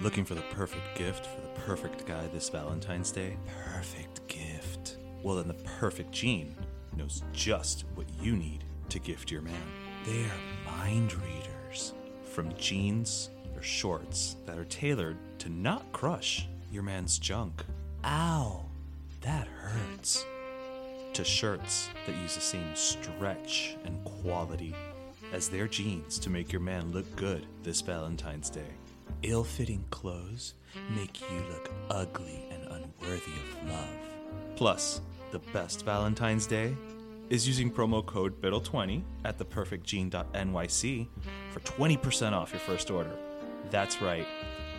[0.00, 3.36] Looking for the perfect gift for the perfect guy this Valentine's Day?
[3.72, 4.96] Perfect gift.
[5.24, 6.54] Well, then the Perfect Jean
[6.96, 9.60] knows just what you need to gift your man.
[10.06, 11.94] They are mind readers.
[12.22, 17.64] From jeans or shorts that are tailored to not crush your man's junk.
[18.04, 18.66] Ow,
[19.22, 20.24] that hurts.
[21.14, 24.76] To shirts that use the same stretch and quality
[25.32, 28.77] as their jeans to make your man look good this Valentine's Day.
[29.22, 30.54] Ill fitting clothes
[30.94, 33.88] make you look ugly and unworthy of love.
[34.54, 35.00] Plus,
[35.32, 36.76] the best Valentine's Day
[37.28, 41.08] is using promo code BIDDLE20 at theperfectjean.nyc
[41.50, 43.10] for 20% off your first order.
[43.70, 44.26] That's right,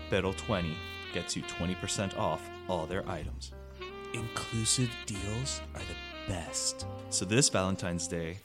[0.09, 0.73] BIDDLE20
[1.13, 3.51] gets you 20% off all their items.
[4.13, 6.87] Inclusive deals are the best.
[7.09, 8.37] So this Valentine's Day,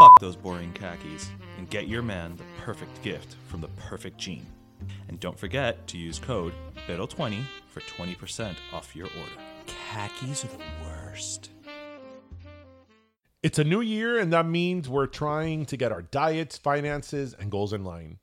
[0.00, 4.46] fuck those boring khakis and get your man the perfect gift from the Perfect Jean.
[5.08, 6.52] And don't forget to use code
[6.86, 9.42] BIDDLE20 for 20% off your order.
[9.66, 11.50] Khakis are the worst.
[13.42, 17.50] It's a new year, and that means we're trying to get our diets, finances, and
[17.50, 18.18] goals in line.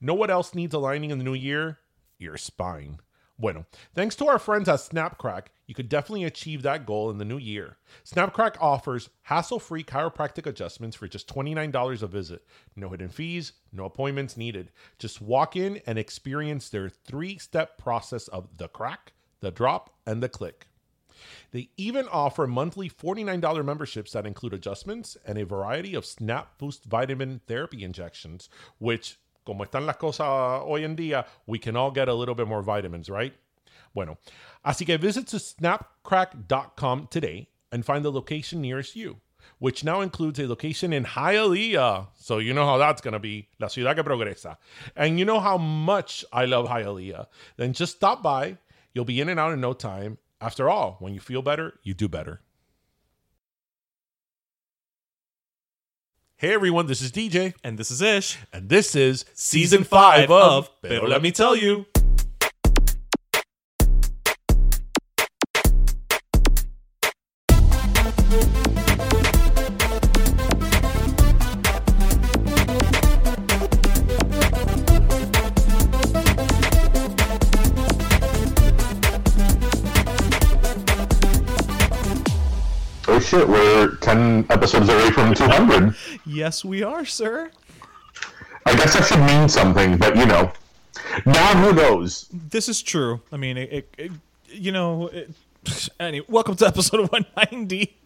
[0.00, 1.78] Know what else needs aligning in the new year?
[2.18, 2.98] Your spine.
[3.36, 7.24] Bueno, thanks to our friends at Snapcrack, you could definitely achieve that goal in the
[7.24, 7.78] new year.
[8.04, 12.46] Snapcrack offers hassle free chiropractic adjustments for just $29 a visit.
[12.76, 14.70] No hidden fees, no appointments needed.
[15.00, 20.22] Just walk in and experience their three step process of the crack, the drop, and
[20.22, 20.68] the click.
[21.50, 26.84] They even offer monthly $49 memberships that include adjustments and a variety of Snap Boost
[26.84, 30.26] vitamin therapy injections, which, como están las cosas
[30.64, 33.34] hoy en día, we can all get a little bit more vitamins, right?
[33.94, 34.18] Bueno,
[34.64, 39.20] así que visit to snapcrack.com today and find the location nearest you,
[39.58, 42.08] which now includes a location in Hialeah.
[42.14, 44.56] So you know how that's going to be, la ciudad que progresa.
[44.96, 47.26] And you know how much I love Hialeah.
[47.56, 48.58] Then just stop by.
[48.92, 50.18] You'll be in and out in no time.
[50.40, 52.40] After all, when you feel better, you do better.
[56.36, 58.38] Hey everyone, this is DJ, And this is Ish.
[58.52, 61.86] and this is season five of Pero Let Me Tell You.
[84.14, 85.92] 10 episodes away from 200.
[86.24, 87.50] Yes, we are, sir.
[88.64, 90.52] I guess that should mean something, but you know.
[91.26, 92.28] Now who knows?
[92.32, 93.20] This is true.
[93.32, 94.12] I mean, it, it, it
[94.48, 95.30] you know, it,
[96.00, 97.96] anyway, welcome to episode 190.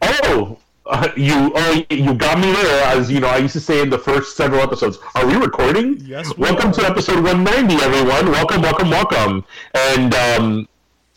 [0.00, 2.84] Oh, uh, you oh, you got me there.
[2.86, 4.98] As you know, I used to say in the first several episodes.
[5.14, 5.98] Are we recording?
[6.00, 6.74] Yes, we Welcome are.
[6.74, 8.32] to episode 190, everyone.
[8.32, 9.44] Welcome, welcome, welcome.
[9.74, 10.68] And um,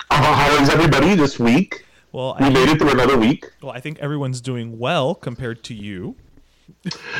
[0.10, 1.86] how is everybody this week?
[2.12, 3.46] Well, We I, made it through another week.
[3.62, 6.16] well, I think everyone's doing well compared to you.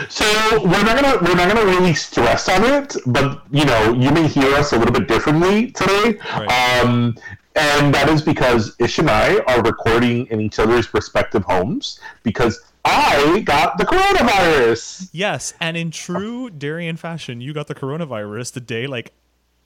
[0.10, 0.26] So
[0.64, 4.28] we're not gonna we're not gonna really stress on it, but you know you may
[4.28, 6.82] hear us a little bit differently today, Right.
[6.82, 7.16] um,
[7.56, 12.62] and that is because Ish and I are recording in each other's respective homes because
[12.86, 15.10] I got the coronavirus.
[15.12, 19.12] Yes, and in true Darian fashion, you got the coronavirus the day like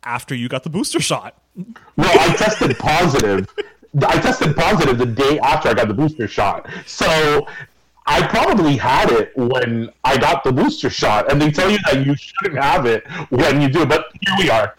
[0.03, 1.41] after you got the booster shot.
[1.55, 1.65] Well,
[2.19, 3.47] I tested positive.
[4.03, 6.67] I tested positive the day after I got the booster shot.
[6.85, 7.47] So
[8.05, 12.05] I probably had it when I got the booster shot, and they tell you that
[12.05, 13.85] you shouldn't have it when you do.
[13.85, 14.75] But here we are.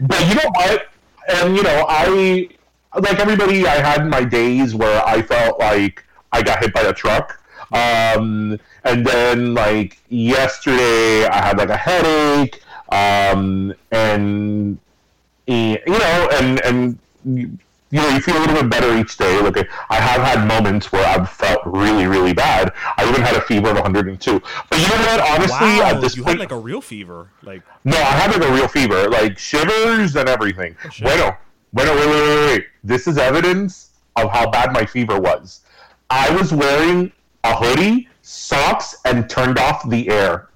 [0.00, 0.88] But you know what?
[1.28, 2.48] And you know, I
[2.94, 3.66] like everybody.
[3.66, 7.40] I had my days where I felt like I got hit by a truck.
[7.72, 12.60] Um, and then like yesterday, I had like a headache.
[12.90, 14.78] Um, and
[15.46, 17.58] you know, and and
[17.94, 19.40] you know, you feel a little bit better each day.
[19.40, 22.72] Like I have had moments where I've felt really, really bad.
[22.96, 24.42] I even had a fever of 102.
[24.68, 25.20] But you know what?
[25.20, 27.30] Honestly, wow, at this you point, had like a real fever.
[27.44, 30.74] Like no, I had like a real fever, like shivers and everything.
[30.84, 31.36] Oh, bueno,
[31.72, 32.66] bueno, wait, wait, wait, wait.
[32.82, 35.60] This is evidence of how bad my fever was.
[36.10, 37.12] I was wearing
[37.44, 40.48] a hoodie, socks, and turned off the air.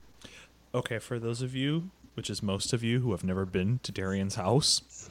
[0.74, 3.92] Okay, for those of you, which is most of you who have never been to
[3.92, 5.08] Darian's house,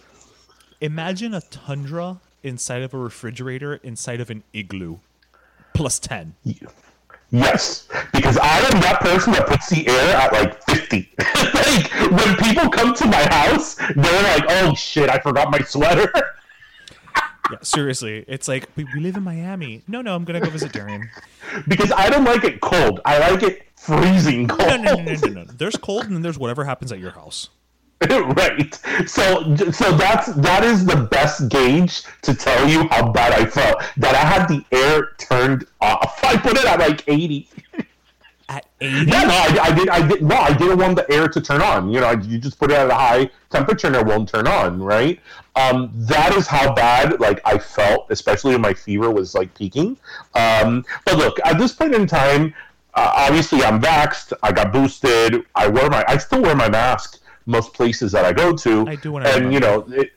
[0.82, 4.98] imagine a tundra inside of a refrigerator inside of an igloo.
[5.74, 6.36] Plus 10.
[7.30, 11.12] Yes, because I am that person that puts the air at like 50.
[11.20, 16.12] like, when people come to my house, they're like, oh shit, I forgot my sweater.
[17.50, 18.26] Yeah, seriously.
[18.28, 19.82] It's like, we, we live in Miami.
[19.88, 21.10] No, no, I'm going to go visit Darian.
[21.66, 23.00] because I don't like it cold.
[23.06, 24.68] I like it freezing cold.
[24.68, 25.46] No, no, no, no, no, no.
[25.46, 27.48] There's cold and then there's whatever happens at your house.
[28.10, 28.76] right.
[29.08, 33.82] So so that's that is the best gauge to tell you how bad I felt.
[33.98, 36.20] That I had the air turned off.
[36.24, 37.50] I put it at like 80.
[38.50, 39.12] At 80?
[39.12, 39.90] Yeah, no, I, I did.
[39.90, 40.22] I did.
[40.22, 41.90] No, I didn't want the air to turn on.
[41.90, 44.80] You know, you just put it at a high temperature and it won't turn on,
[44.80, 45.20] right?
[45.56, 49.98] Um, that is how bad like I felt, especially when my fever was like peaking.
[50.36, 52.54] Um, but look, at this point in time,
[52.94, 54.34] uh, obviously I'm vaxxed.
[54.44, 55.44] I got boosted.
[55.56, 56.06] I wear my.
[56.08, 58.88] I still wear my mask most places that I go to.
[58.88, 59.88] I do when and you know.
[59.90, 60.12] It,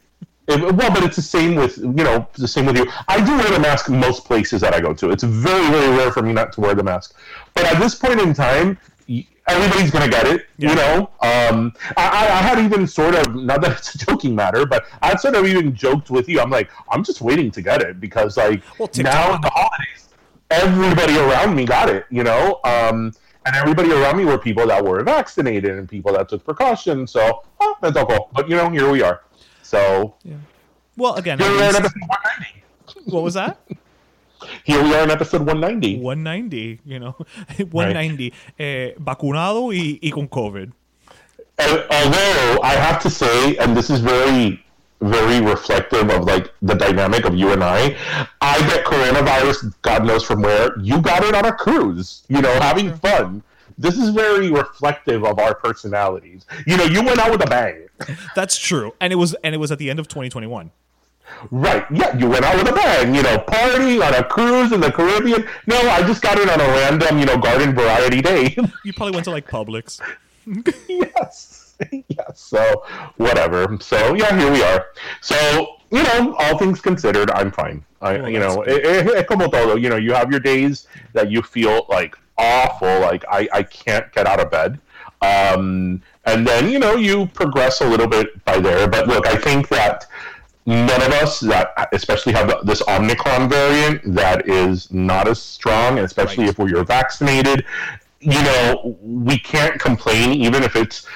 [0.49, 2.87] it, well, but it's the same with you know the same with you.
[3.09, 5.11] I do wear the mask most places that I go to.
[5.11, 7.17] It's very very rare for me not to wear the mask.
[7.55, 8.77] But at this point in time,
[9.47, 10.47] everybody's gonna get it.
[10.59, 14.67] You know, um, I, I had even sort of not that it's a joking matter,
[14.67, 16.41] but I sort of even joked with you.
[16.41, 20.09] I'm like, I'm just waiting to get it because like Well, now the holidays,
[20.50, 22.06] everybody around me got it.
[22.11, 22.61] You know.
[22.65, 23.12] Um,
[23.46, 27.10] and everybody around me were people that were vaccinated and people that took precautions.
[27.10, 28.31] So, oh, that's all cool.
[28.32, 29.22] But you know, here we are.
[29.62, 30.37] So yeah.
[30.96, 33.10] Well, again, here we are in episode 190.
[33.10, 33.60] what was that?
[34.64, 35.98] Here we are in episode 190.
[36.00, 37.10] 190, you know,
[37.70, 38.32] 190.
[38.58, 40.72] Eh, vacunado y, y con COVID.
[41.58, 44.64] And although I have to say, and this is very,
[45.00, 47.97] very reflective of like the dynamic of you and I,
[48.41, 50.79] I get coronavirus, God knows from where.
[50.79, 52.97] You got it on a cruise, you know, having mm-hmm.
[52.97, 53.43] fun.
[53.79, 56.44] This is very reflective of our personalities.
[56.67, 57.88] You know, you went out with a bang.
[58.35, 60.70] That's true, and it was and it was at the end of 2021.
[61.50, 61.87] Right.
[61.91, 64.91] Yeah, you went out with a bang, you know, party on a cruise in the
[64.91, 65.47] Caribbean.
[65.67, 68.56] No, I just got it on a random, you know, garden variety day.
[68.85, 70.00] You probably went to like Publix.
[70.88, 71.69] yes.
[72.09, 72.41] yes.
[72.41, 72.85] So,
[73.17, 73.79] whatever.
[73.81, 74.87] So, yeah, here we are.
[75.21, 77.85] So, you know, all things considered, I'm fine.
[78.00, 81.31] I, Well, you know, eh, eh, como todo, you know, you have your days that
[81.31, 84.81] you feel like awful, like I, I can't get out of bed.
[85.23, 88.88] Um, and then, you know, you progress a little bit by there.
[88.88, 90.07] But look, I think that
[90.66, 96.45] none of us that especially have this omicron variant that is not as strong especially
[96.45, 96.50] Right.
[96.50, 97.64] if we're vaccinated
[98.21, 101.07] you know we can't complain even if it's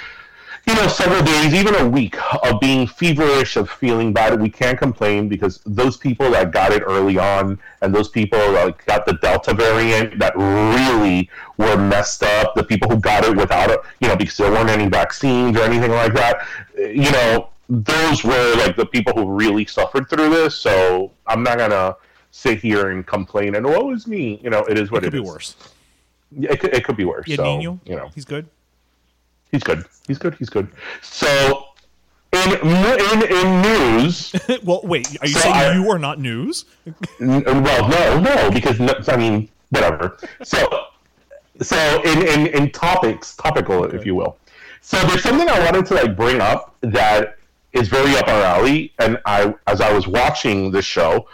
[0.66, 4.78] you know several days even a week of being feverish of feeling bad we can't
[4.78, 9.12] complain because those people that got it early on and those people that got the
[9.14, 11.28] delta variant that really
[11.58, 14.70] were messed up the people who got it without it you know because there weren't
[14.70, 16.46] any vaccines or anything like that
[16.78, 21.58] you know those were like the people who really suffered through this so i'm not
[21.58, 21.94] gonna
[22.30, 25.08] sit here and complain and oh, woe is me you know it is what It
[25.08, 25.56] it could be worse.
[26.36, 27.28] Yeah, it could, it could be worse.
[27.28, 28.48] Yeah, so, Nino, you know, he's good.
[29.54, 29.84] He's good.
[30.08, 30.34] He's good.
[30.34, 30.66] He's good.
[31.02, 31.64] So,
[32.32, 34.34] in in, in news,
[34.64, 36.64] well, wait, are you So saying I- you are not news?
[37.20, 40.18] n- well, no, no, because no, I mean, whatever.
[40.42, 40.58] So,
[41.62, 44.36] so in in, in topics, topical, if you will.
[44.80, 47.38] So there's something I wanted to like bring up that
[47.72, 51.26] is very up our alley, and I, as I was watching this show,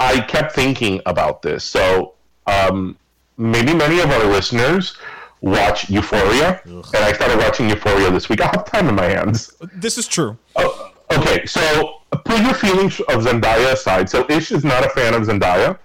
[0.00, 1.62] I kept thinking about this.
[1.64, 2.14] So,
[2.46, 2.96] um,
[3.38, 4.96] maybe many of our listeners
[5.40, 8.40] watch Euphoria, and I started watching Euphoria this week.
[8.40, 9.54] I have time in my hands.
[9.74, 10.36] This is true.
[10.56, 14.08] Oh, okay, so put your feelings of Zendaya aside.
[14.10, 15.78] So Ish is not a fan of Zendaya.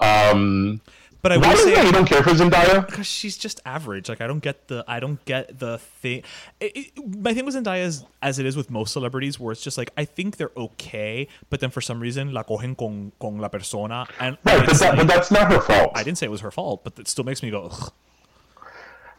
[0.00, 0.80] Um,
[1.22, 2.86] But I Why is that say you don't care for Zendaya?
[2.86, 4.08] because she's just average.
[4.08, 6.22] Like I don't get the I don't get the thing.
[6.60, 9.62] It, it, my thing with Zendaya is as it is with most celebrities, where it's
[9.62, 13.36] just like I think they're okay, but then for some reason la cogen con con
[13.38, 15.92] la persona, and Right, but, that, like- but that's not her fault.
[15.94, 17.68] I didn't say it was her fault, but it still makes me go.
[17.70, 17.92] Ugh.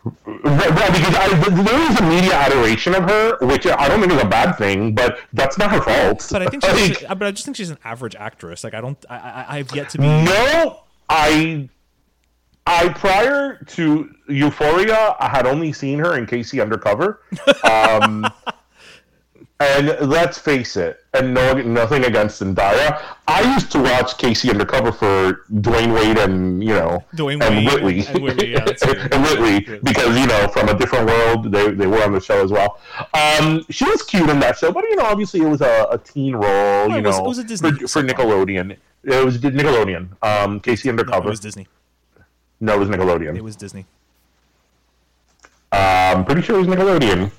[0.03, 4.12] Right, right, because I, there is a media adoration of her, which I don't think
[4.12, 6.27] is a bad thing, but that's not her fault.
[6.31, 8.63] But I think she's, Like, but I just think she's an average actress.
[8.63, 10.08] Like I don't, I, I I've yet to be.
[10.08, 11.70] no, I,
[12.65, 16.60] I prior to Euphoria, I had only seen her in K.C.
[16.62, 17.22] Undercover.
[17.63, 18.25] Um,
[19.61, 23.01] and let's face it, and no, nothing against Zendaya.
[23.27, 24.49] I used to watch K.C.
[24.49, 28.65] Undercover for Dwayne Wayne and you know Dwayne and Wade Whitley, and Whitley, yeah,
[29.11, 32.43] and Whitley because you know from a different world they, they were on the show
[32.43, 32.79] as well.
[33.13, 35.97] Um, she was cute in that show, but you know obviously it was a, a
[35.97, 36.87] teen role.
[36.89, 38.01] you it was- know it was a Disney for, for.
[38.03, 38.77] Nickelodeon.
[39.03, 40.09] It was Nickelodeon.
[40.23, 40.87] Um, K.C.
[40.87, 41.27] No, Undercover.
[41.27, 41.67] it was Disney.
[42.59, 43.35] No, it was Nickelodeon.
[43.35, 43.85] It was Disney.
[45.71, 47.31] I'm pretty sure it was Nickelodeon.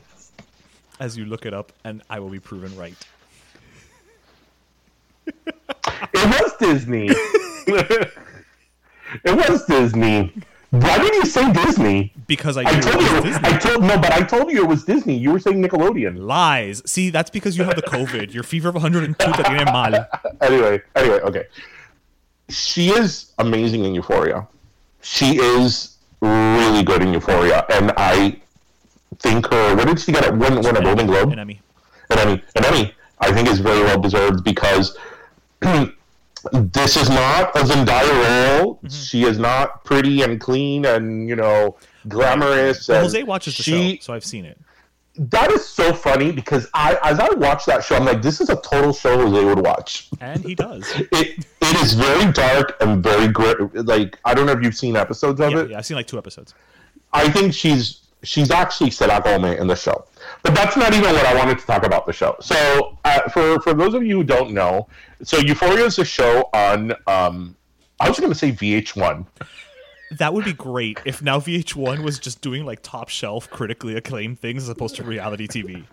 [1.02, 2.94] As you look it up, and I will be proven right.
[5.26, 5.34] It
[6.14, 7.08] was Disney.
[7.66, 8.12] it
[9.24, 10.32] was Disney.
[10.70, 12.12] Why did you say Disney?
[12.28, 13.20] Because I, I told you.
[13.20, 13.40] Disney.
[13.42, 15.16] I told no, but I told you it was Disney.
[15.16, 16.24] You were saying Nickelodeon.
[16.24, 16.84] Lies.
[16.86, 18.32] See, that's because you have the COVID.
[18.32, 20.06] Your fever of 102 te tiene mal.
[20.40, 21.46] Anyway, anyway, okay.
[22.48, 24.46] She is amazing in Euphoria.
[25.00, 28.40] She is really good in Euphoria, and I
[29.22, 29.76] think her.
[29.76, 30.30] What did she get?
[30.36, 31.32] Win, win a Golden Globe?
[31.32, 31.60] An Emmy.
[32.10, 32.42] an Emmy.
[32.56, 34.96] An Emmy, I think, is very well deserved because
[36.52, 38.74] this is not a Zendaya role.
[38.76, 38.88] Mm-hmm.
[38.88, 41.76] She is not pretty and clean and you know
[42.08, 42.88] glamorous.
[42.88, 44.58] Well, and Jose watches the she, show, so I've seen it.
[45.16, 48.48] That is so funny because I, as I watch that show, I'm like, this is
[48.48, 50.08] a total show Jose would watch.
[50.22, 50.90] And he does.
[51.12, 53.74] It it is very dark and very grit.
[53.86, 55.70] Like I don't know if you've seen episodes of Yeah, it.
[55.70, 56.54] yeah, I've seen like two episodes.
[57.12, 60.04] I think she's she's actually Sarah Gomez in the show.
[60.42, 62.36] But that's not even what I wanted to talk about the show.
[62.40, 64.88] So uh, for for those of you who don't know,
[65.22, 67.56] so Euphoria is a show on um,
[68.00, 69.24] I was going to say VH1.
[70.18, 74.40] That would be great if now VH1 was just doing like top shelf, critically acclaimed
[74.40, 75.84] things as opposed to reality TV.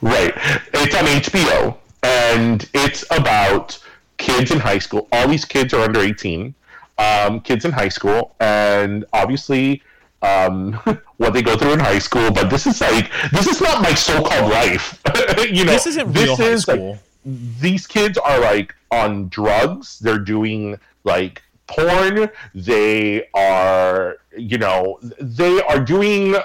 [0.00, 0.32] Right.
[0.72, 3.78] It's on HBO and it's about
[4.16, 5.06] kids in high school.
[5.12, 6.54] All these kids are under 18.
[6.98, 9.82] Um, kids in high school and obviously
[10.22, 10.72] um,
[11.16, 13.94] what they go through in high school, but this is like this is not my
[13.94, 15.00] so-called life.
[15.50, 16.98] you know, This isn't real high is, like, school.
[17.24, 19.98] these kids are like on drugs.
[19.98, 22.30] They're doing like porn.
[22.54, 26.36] They are, you know, they are doing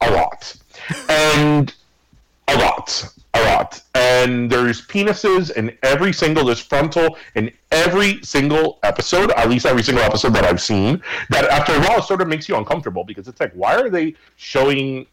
[0.00, 0.54] a lot.
[1.08, 1.74] And
[2.48, 3.12] a lot.
[3.36, 3.82] A lot.
[3.94, 9.82] And there's penises in every single, there's frontal in every single episode, at least every
[9.82, 13.28] single episode that I've seen, that after a while sort of makes you uncomfortable because
[13.28, 15.06] it's like, why are they showing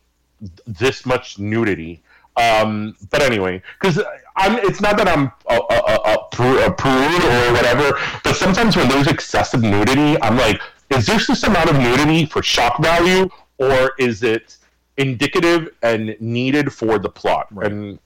[0.66, 2.02] this much nudity?
[2.38, 4.02] Um, but anyway, because
[4.36, 8.88] I'm, it's not that I'm a, a, a, a, prude, or whatever, but sometimes when
[8.90, 13.94] there's excessive nudity, I'm like, is this this amount of nudity for shock value, or
[14.00, 14.58] is it
[14.98, 18.00] indicative and needed for the plot and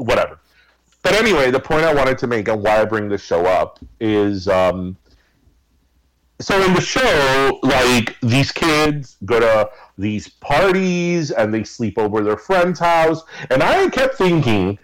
[0.00, 0.38] whatever?
[1.02, 3.78] But anyway, the point I wanted to make and why I bring this show up
[4.00, 4.96] is um,
[6.40, 12.22] so in the show, like these kids go to these parties and they sleep over
[12.22, 14.78] their friend's house, and I kept thinking,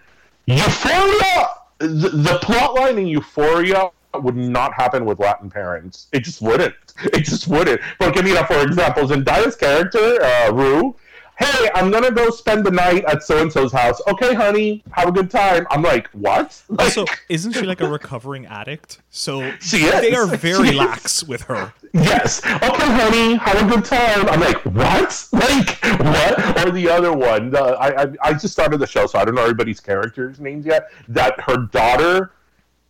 [0.45, 6.07] Euphoria, the, the plot line in Euphoria would not happen with Latin parents.
[6.11, 6.73] It just wouldn't.
[7.13, 7.79] It just wouldn't.
[7.99, 10.95] But give me that for example, Zendaya's character, uh, Rue.
[11.39, 14.01] Hey, I'm gonna go spend the night at so and so's house.
[14.07, 15.67] Okay, honey, have a good time.
[15.69, 16.59] I'm like, what?
[16.69, 19.01] Like, Also, isn't she like a recovering addict?
[19.11, 20.01] So She is.
[20.01, 20.77] they are very She is.
[20.77, 21.73] lax with her.
[21.93, 22.43] Yes.
[22.45, 24.27] Okay, honey, have a good time.
[24.29, 25.27] I'm like, what?
[25.33, 26.65] Like, what?
[26.67, 27.51] Or the other one.
[27.51, 30.65] The, I, I I just started the show, so I don't know everybody's characters' names
[30.65, 30.89] yet.
[31.07, 32.31] That her daughter,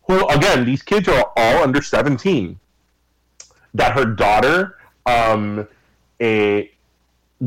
[0.06, 2.58] who again, these kids are all under 17.
[3.74, 5.68] That her daughter, um,
[6.20, 6.70] a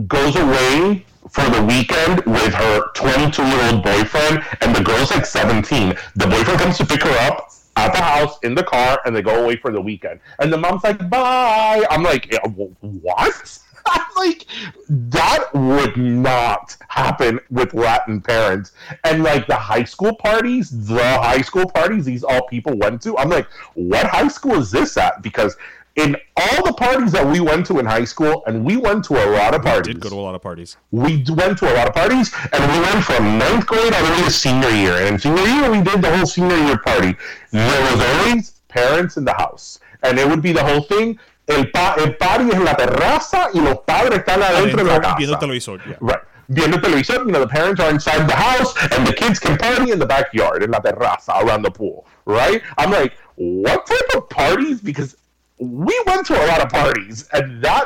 [0.07, 5.25] goes away for the weekend with her 22 year old boyfriend, and the girl's like
[5.25, 5.95] 17.
[6.15, 9.21] The boyfriend comes to pick her up at the house in the car, and they
[9.21, 10.19] go away for the weekend.
[10.39, 11.85] And the mom's like, bye.
[11.89, 12.33] I'm like,
[12.81, 13.59] what?
[13.87, 14.45] I'm like,
[14.89, 18.73] that would not happen with Latin parents.
[19.03, 23.17] And like the high school parties, the high school parties these all people went to,
[23.17, 25.21] I'm like, what high school is this at?
[25.23, 25.57] Because
[25.95, 29.13] in all the parties that we went to in high school, and we went to
[29.13, 29.93] a lot of parties.
[29.93, 30.77] Did go to a lot of parties.
[30.91, 34.11] we went to a lot of parties, and we went from ninth grade all the
[34.11, 34.93] way to senior year.
[34.93, 37.15] And in senior year, we did the whole senior year party.
[37.51, 41.19] There was always parents in the house, and it would be the whole thing.
[41.47, 45.01] el, pa el party es en la terraza y los padres están adentro de la
[45.01, 45.15] casa.
[45.17, 45.81] viendo televisor.
[45.85, 45.97] Yeah.
[45.99, 46.21] Right.
[46.47, 49.99] Viendo you know, the parents are inside the house and the kids can party in
[49.99, 52.61] the backyard, in la terraza, around the pool, right?
[52.77, 54.81] I'm like, what type of parties?
[54.81, 55.15] Because
[55.61, 57.85] we went to a lot of parties and that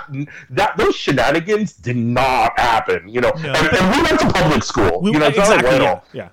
[0.50, 3.32] that those shenanigans did not happen, you know.
[3.42, 3.52] No.
[3.54, 5.02] And, and we went to public school.
[5.02, 5.90] We, you know, not like Yeah.
[5.92, 6.30] all- yeah.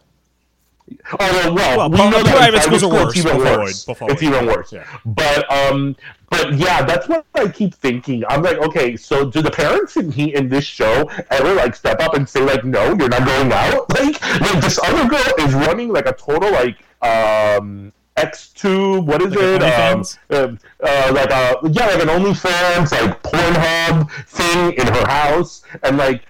[1.18, 3.84] Oh well, Well, we know private in schools are worse, It's even before worse.
[3.84, 4.72] before it's even worse.
[4.72, 4.84] yeah.
[5.06, 5.96] But um,
[6.30, 8.24] but yeah, that's what I keep thinking.
[8.28, 12.00] I'm like, okay, so do the parents in he in this show ever like step
[12.00, 13.86] up and say like, no, you're not going out?
[13.98, 17.92] Like, like this other girl is running like a total like um.
[18.16, 19.62] X2, what is Like it?
[19.62, 25.62] Um, uh, uh, like a yeah, like an OnlyFans, like Pornhub thing in her house,
[25.82, 26.22] and like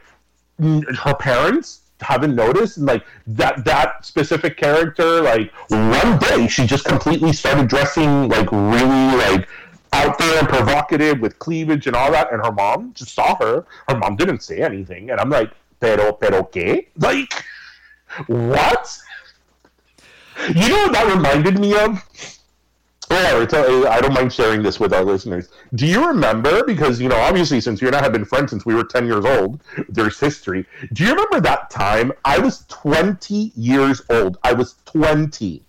[0.60, 6.66] n- her parents haven't noticed and like that that specific character like one day she
[6.66, 9.48] just completely started dressing like really like
[9.92, 12.32] out there and provocative with cleavage and all that.
[12.32, 13.66] And her mom just saw her.
[13.88, 15.10] Her mom didn't say anything.
[15.10, 17.44] And i'm like pero pero que like
[18.26, 18.98] what
[20.48, 22.02] you know what that reminded me of
[23.12, 25.48] I don't mind sharing this with our listeners.
[25.74, 26.64] Do you remember?
[26.64, 29.06] Because you know, obviously, since you and I have been friends since we were ten
[29.06, 30.66] years old, there's history.
[30.92, 32.12] Do you remember that time?
[32.24, 34.38] I was twenty years old.
[34.44, 35.62] I was twenty.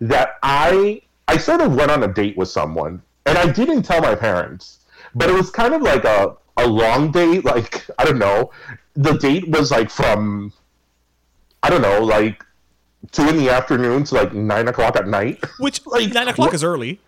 [0.00, 4.02] That I I sort of went on a date with someone, and I didn't tell
[4.02, 4.80] my parents,
[5.14, 7.44] but it was kind of like a a long date.
[7.44, 8.50] Like I don't know.
[8.94, 10.52] The date was like from
[11.62, 12.44] I don't know, like
[13.12, 15.42] two in the afternoon to like nine o'clock at night.
[15.58, 17.00] Which Like, nine o'clock what- is early.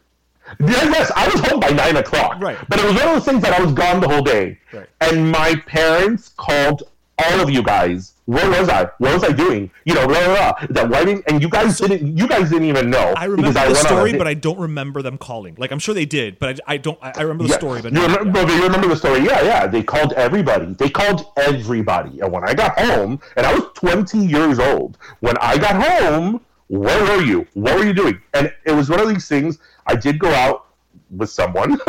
[0.61, 2.41] Yes, I was home by nine o'clock.
[2.41, 2.57] Right.
[2.71, 4.59] But it was one of those things that I was gone the whole day.
[4.73, 4.89] Right.
[5.03, 6.85] And my parents called
[7.19, 8.15] all of you guys.
[8.29, 8.85] Where was I?
[8.99, 9.71] What was I doing?
[9.87, 10.67] You know, blah blah blah.
[10.69, 13.15] That why didn't and you guys didn't you guys didn't even know.
[13.17, 15.55] I remember the went story, but I don't remember them calling.
[15.57, 16.99] Like I'm sure they did, but I, I don't.
[17.01, 17.57] I, I remember the Yeah.
[17.57, 19.21] story, but you not, remember, but you remember the story?
[19.21, 19.67] Yeah, yeah.
[19.67, 20.75] They called everybody.
[20.75, 22.21] They called everybody.
[22.21, 26.43] And when I got home, and I was 20 years old, when I got home,
[26.67, 27.47] where were you?
[27.55, 28.21] What were you doing?
[28.35, 29.59] And it was one of these things.
[29.87, 30.67] I did go out
[31.11, 31.73] with someone,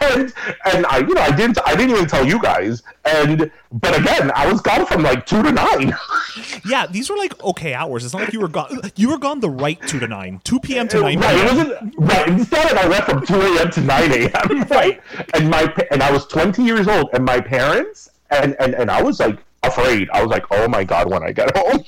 [0.00, 0.32] and
[0.64, 2.82] and I, you know, I didn't, I didn't even tell you guys.
[3.04, 5.94] And but again, I was gone from like two to nine.
[6.66, 8.04] yeah, these were like okay hours.
[8.04, 8.80] It's not like you were gone.
[8.96, 10.88] You were gone the right two to nine, two p.m.
[10.88, 12.28] to nine Right, it wasn't right.
[12.28, 13.70] Instead, I went from two a.m.
[13.70, 14.66] to nine a.m.
[14.70, 15.00] Right,
[15.34, 19.02] and my and I was twenty years old, and my parents and and and I
[19.02, 20.08] was like afraid.
[20.10, 21.84] I was like, oh my god, when I get home.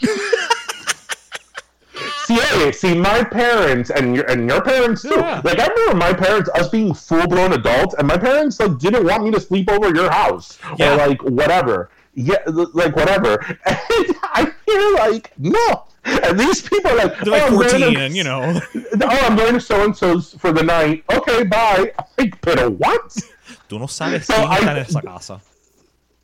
[2.25, 5.11] See, see, my parents and your and your parents too.
[5.17, 5.41] Yeah.
[5.45, 9.05] Like I remember my parents, us being full blown adults, and my parents like didn't
[9.05, 10.93] want me to sleep over your house Yeah.
[10.95, 11.91] or like whatever.
[12.15, 13.39] Yeah, like whatever.
[13.67, 15.85] And I feel like no.
[16.05, 19.37] And these people are like, They're like "Oh, I'm going to- you know, oh, I'm
[19.37, 21.03] going to so and so's for the night.
[21.13, 21.93] Okay, bye.
[21.99, 23.09] I'm like, pero what?
[23.69, 25.41] tú no sabes So quién I- está en esa casa.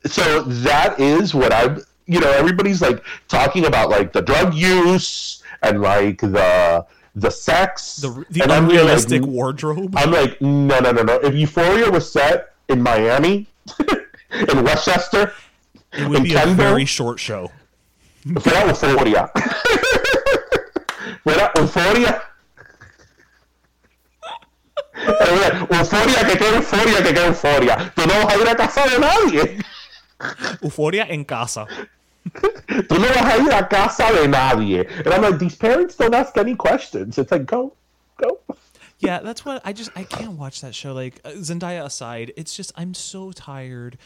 [0.05, 1.81] So that is what I'm.
[2.05, 7.97] You know, everybody's like talking about like the drug use and like the the sex.
[7.97, 9.93] The, the and I'm like, unrealistic wardrobe.
[9.97, 11.15] I'm like, no, no, no, no.
[11.21, 13.47] If Euphoria was set in Miami,
[14.31, 15.33] in Westchester,
[15.93, 17.51] It would be a very short show.
[18.25, 19.29] fuera Euphoria.
[21.23, 22.21] fuera Euphoria.
[25.01, 27.91] Euforia, que quede euforia, que quede euforia.
[27.95, 29.57] Tú no vas a ir a casa de nadie.
[30.61, 31.65] Euphoria en casa.
[32.29, 34.87] Tú no vas a ir a casa de nadie.
[35.05, 37.17] And I'm like, these parents don't ask any questions.
[37.17, 37.73] It's like, go,
[38.17, 38.39] go.
[38.99, 40.93] Yeah, that's what I just I can't watch that show.
[40.93, 43.97] Like uh, Zendaya aside, it's just I'm so tired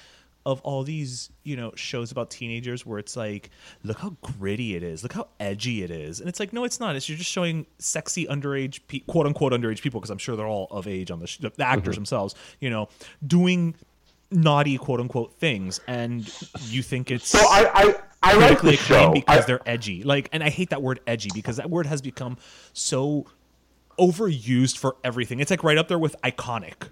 [0.46, 3.50] of all these you know shows about teenagers where it's like,
[3.84, 6.80] look how gritty it is, look how edgy it is, and it's like, no, it's
[6.80, 6.96] not.
[6.96, 10.48] It's you're just showing sexy underage, pe- quote unquote underage people because I'm sure they're
[10.48, 12.88] all of age on the, sh- the actors themselves, you know,
[13.28, 13.76] doing
[14.32, 16.28] naughty quote unquote things, and
[16.68, 19.12] you think it's So I, I, I like the show.
[19.14, 20.04] because I- they're edgy.
[20.04, 22.38] Like, and I hate that word edgy because that word has become
[22.74, 23.26] so
[24.00, 25.40] overused for everything.
[25.40, 26.90] It's like right up there with iconic.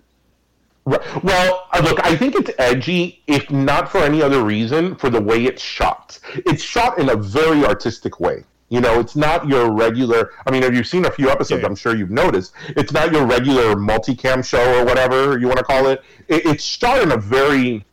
[0.86, 1.24] Right.
[1.24, 5.22] Well, uh, look, I think it's edgy, if not for any other reason, for the
[5.22, 6.20] way it's shot.
[6.46, 8.44] It's shot in a very artistic way.
[8.70, 10.32] You know, it's not your regular.
[10.48, 11.68] I mean, if you've seen a few episodes, Yeah.
[11.68, 12.54] I'm sure you've noticed.
[12.70, 16.04] It's not your regular multicam show or whatever you want to call it.
[16.28, 16.46] it.
[16.46, 17.86] It's shot in a very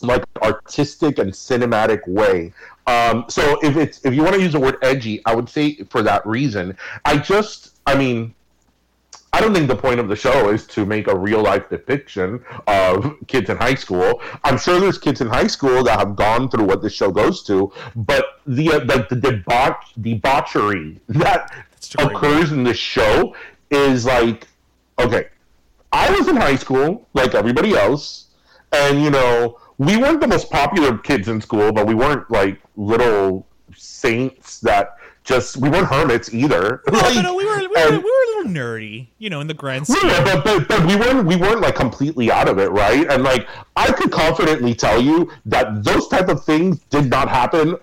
[0.00, 2.52] like artistic and cinematic way.
[2.86, 5.76] Um, so if it's if you want to use the word edgy, I would say
[5.88, 6.76] for that reason.
[7.04, 8.34] I just, I mean,
[9.34, 12.40] I don't think the point of the show is to make a real life depiction
[12.68, 14.22] of kids in high school.
[14.44, 17.42] I'm sure there's kids in high school that have gone through what this show goes
[17.48, 21.50] to, but the uh, like the debauch debauchery that
[21.98, 23.34] occurs in this show
[23.72, 24.46] is like
[25.00, 25.26] okay.
[25.92, 28.28] I was in high school like everybody else,
[28.70, 32.60] and you know we weren't the most popular kids in school, but we weren't like
[32.76, 36.82] little saints that just we weren't hermits either.
[36.90, 39.40] No, Like, no, we were we were, and- we were a little nerdy, you know,
[39.40, 40.08] in the grand scheme.
[40.08, 43.10] yeah, but, but, but we weren't we weren't like completely out of it, right?
[43.10, 47.76] And like I could confidently tell you that those type of things did not happen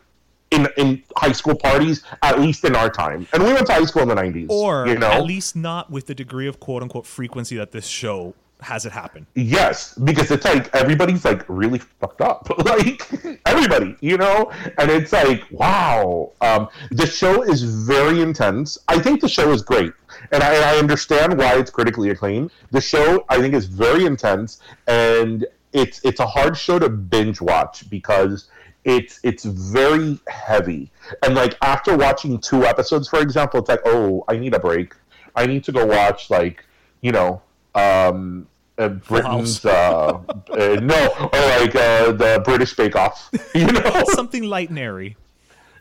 [0.51, 3.27] in in high school parties, at least in our time.
[3.34, 5.89] And we went to high school in the nineties, or you know, at least not
[5.89, 9.26] with the degree of quote unquote frequency that this show has it happen.
[9.36, 13.02] Yes, because it's like everybody's like really fucked up, like
[13.45, 16.32] everybody, you know, and it's like wow.
[16.41, 18.78] Um, the show is very intense.
[18.88, 19.93] I think the show is great,
[20.32, 22.52] and I, I understand why it's critically acclaimed.
[22.71, 27.41] The show I think is very intense, and it's it's a hard show to binge
[27.41, 28.50] watch because
[28.86, 30.91] it's it's very heavy.
[31.24, 34.93] And like after watching two episodes, for example, it's like oh, I need a break.
[35.36, 36.63] I need to go watch like
[37.02, 37.41] you know
[37.76, 38.47] um,
[38.82, 43.30] uh, Britain's uh, uh, no, or like uh, the British Bake Off.
[43.56, 45.17] You know, Something light and airy.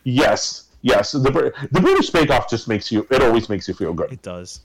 [0.04, 1.12] yes, yes.
[1.12, 3.06] The the British Bake Off just makes you.
[3.10, 4.12] It always makes you feel good.
[4.12, 4.60] It does.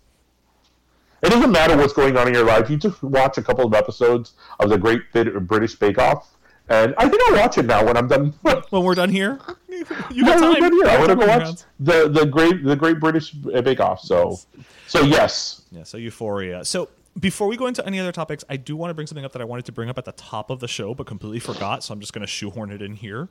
[1.21, 2.69] It doesn't matter what's going on in your life.
[2.69, 5.01] You just watch a couple of episodes of the Great
[5.47, 6.27] British Bake Off,
[6.69, 8.33] and I think I'll watch it now when I'm done.
[8.69, 10.61] When we're done here, you Yeah, got time.
[10.61, 13.79] yeah, You got I want to go watch the the great the Great British Bake
[13.79, 14.01] Off.
[14.01, 14.39] So,
[14.87, 16.65] so yes, Yeah, so Euphoria.
[16.65, 19.31] So before we go into any other topics, I do want to bring something up
[19.33, 21.83] that I wanted to bring up at the top of the show, but completely forgot.
[21.83, 23.29] So I'm just going to shoehorn it in here.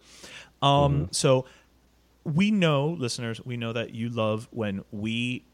[0.62, 1.44] Um, So
[2.24, 5.44] we know, listeners, we know that you love when we,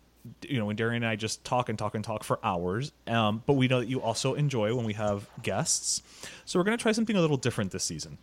[0.42, 2.92] you know, when Darian and I just talk and talk and talk for hours.
[3.08, 6.02] Um, but we know that you also enjoy when we have guests.
[6.44, 8.18] So we're going to try something a little different this season.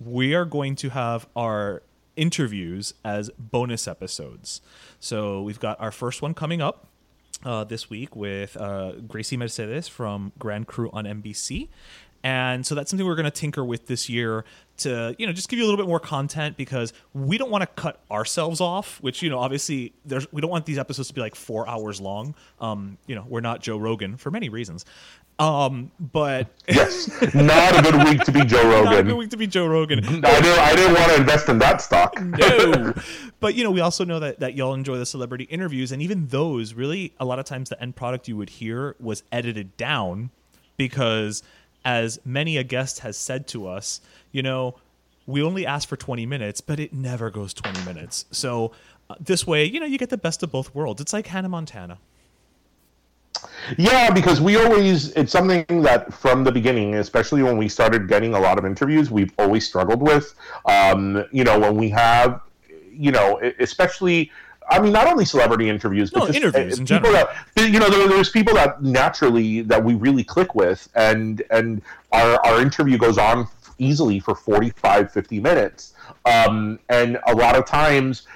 [0.00, 1.84] We are going to have our
[2.16, 4.60] interviews as bonus episodes.
[4.98, 6.88] So we've got our first one coming up
[7.44, 11.68] uh, this week with uh, Grasie Mercedes from Grand Crew on NBC.
[12.24, 14.44] And so that's something we're going to tinker with this year
[14.78, 17.62] to, you know, just give you a little bit more content because we don't want
[17.62, 21.14] to cut ourselves off, which, you know, obviously there's, we don't want these episodes to
[21.14, 22.34] be like four hours long.
[22.60, 24.84] Um, you know, we're not Joe Rogan for many reasons.
[25.38, 28.84] Um, but yes, not a good week to be Joe Rogan.
[28.90, 30.04] not a good week to be Joe Rogan.
[30.04, 32.20] I didn't I didn't want to invest in that stock.
[32.22, 32.94] no.
[33.40, 36.28] But you know, we also know that that y'all enjoy the celebrity interviews, and even
[36.28, 40.30] those, really, a lot of times the end product you would hear was edited down
[40.76, 41.42] because,
[41.84, 44.76] as many a guest has said to us, you know,
[45.26, 48.26] we only ask for twenty minutes, but it never goes twenty minutes.
[48.30, 48.72] So
[49.10, 51.00] uh, this way, you know, you get the best of both worlds.
[51.00, 51.98] It's like Hannah Montana.
[53.78, 58.34] Yeah, because we always, it's something that from the beginning, especially when we started getting
[58.34, 60.34] a lot of interviews, we've always struggled with.
[60.66, 62.40] Um, you know, when we have,
[62.90, 64.30] you know, especially,
[64.70, 67.28] I mean, not only celebrity interviews, but No, just interviews uh, in people general.
[67.56, 71.82] that, you know, there, there's people that naturally that we really click with, and and
[72.12, 75.94] our, our interview goes on easily for 45, 50 minutes.
[76.24, 78.26] Um, and a lot of times,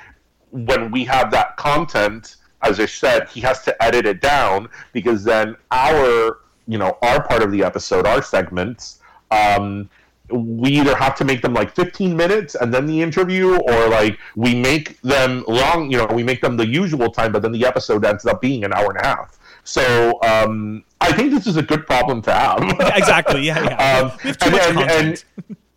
[0.51, 2.37] when we have that content,
[2.69, 7.23] as I said, he has to edit it down because then our, you know, our
[7.27, 9.01] part of the episode, our segments,
[9.31, 9.89] um,
[10.31, 14.19] we either have to make them like 15 minutes and then the interview, or like
[14.35, 17.65] we make them long, you know, we make them the usual time, but then the
[17.65, 19.39] episode ends up being an hour and a half.
[19.63, 22.63] So um, I think this is a good problem to have.
[22.97, 23.43] exactly.
[23.43, 23.63] Yeah.
[23.63, 23.77] Yeah.
[24.03, 25.25] Um, we have too and, much and, content.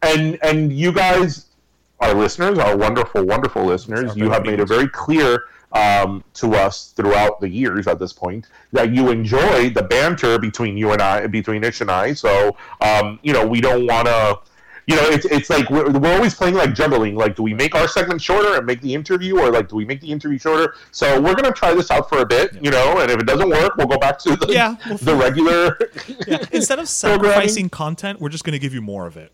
[0.01, 1.47] and, and and you guys,
[1.99, 6.55] our listeners, our wonderful, wonderful listeners, Our you have made it very clear um, to
[6.55, 11.01] us throughout the years at this point that you enjoy the banter between you and
[11.01, 12.13] I, between Ish and I.
[12.13, 14.39] So um, you know, we don't want to.
[14.87, 17.13] You know, it's, it's like we're, we're always playing like juggling.
[17.13, 19.85] Like, do we make our segment shorter and make the interview, or like, do we
[19.85, 20.73] make the interview shorter?
[20.89, 23.49] So we're gonna try this out for a bit, you know, and if it doesn't
[23.49, 25.77] work, we'll go back to the, Yeah, we'll the regular.
[26.27, 26.43] yeah.
[26.51, 29.31] Instead of sacrificing content, we're just going to give you more of it.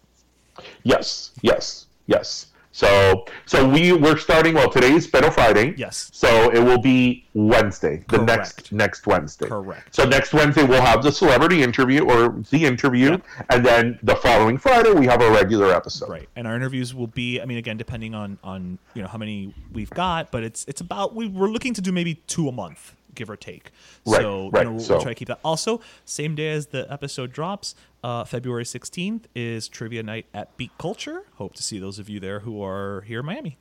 [0.84, 2.48] Yes, yes, yes.
[2.76, 4.56] So, so we we're starting.
[4.56, 5.74] Well, today's Beto Friday.
[5.78, 6.10] Yes.
[6.12, 8.72] So it will be Wednesday, the next Correct.
[8.74, 9.48] next Wednesday.
[9.48, 9.96] Correct.
[9.96, 13.18] So next Wednesday we'll have the celebrity interview or the interview,
[13.50, 16.10] and then the following Friday we have a regular episode.
[16.10, 17.40] Right, and our interviews will be.
[17.40, 20.82] I mean, again, depending on on you know how many we've got, but it's it's
[20.82, 23.72] about we, we're looking to do maybe two a month, give or take.
[24.06, 25.40] Right, so right, you know, we'll, so- we'll try to keep that.
[25.46, 27.74] Also, same day as the episode drops,
[28.06, 31.24] uh, February sixteenth is trivia night at Beat Culture.
[31.36, 33.58] Hope to see those of you there who are here in Miami.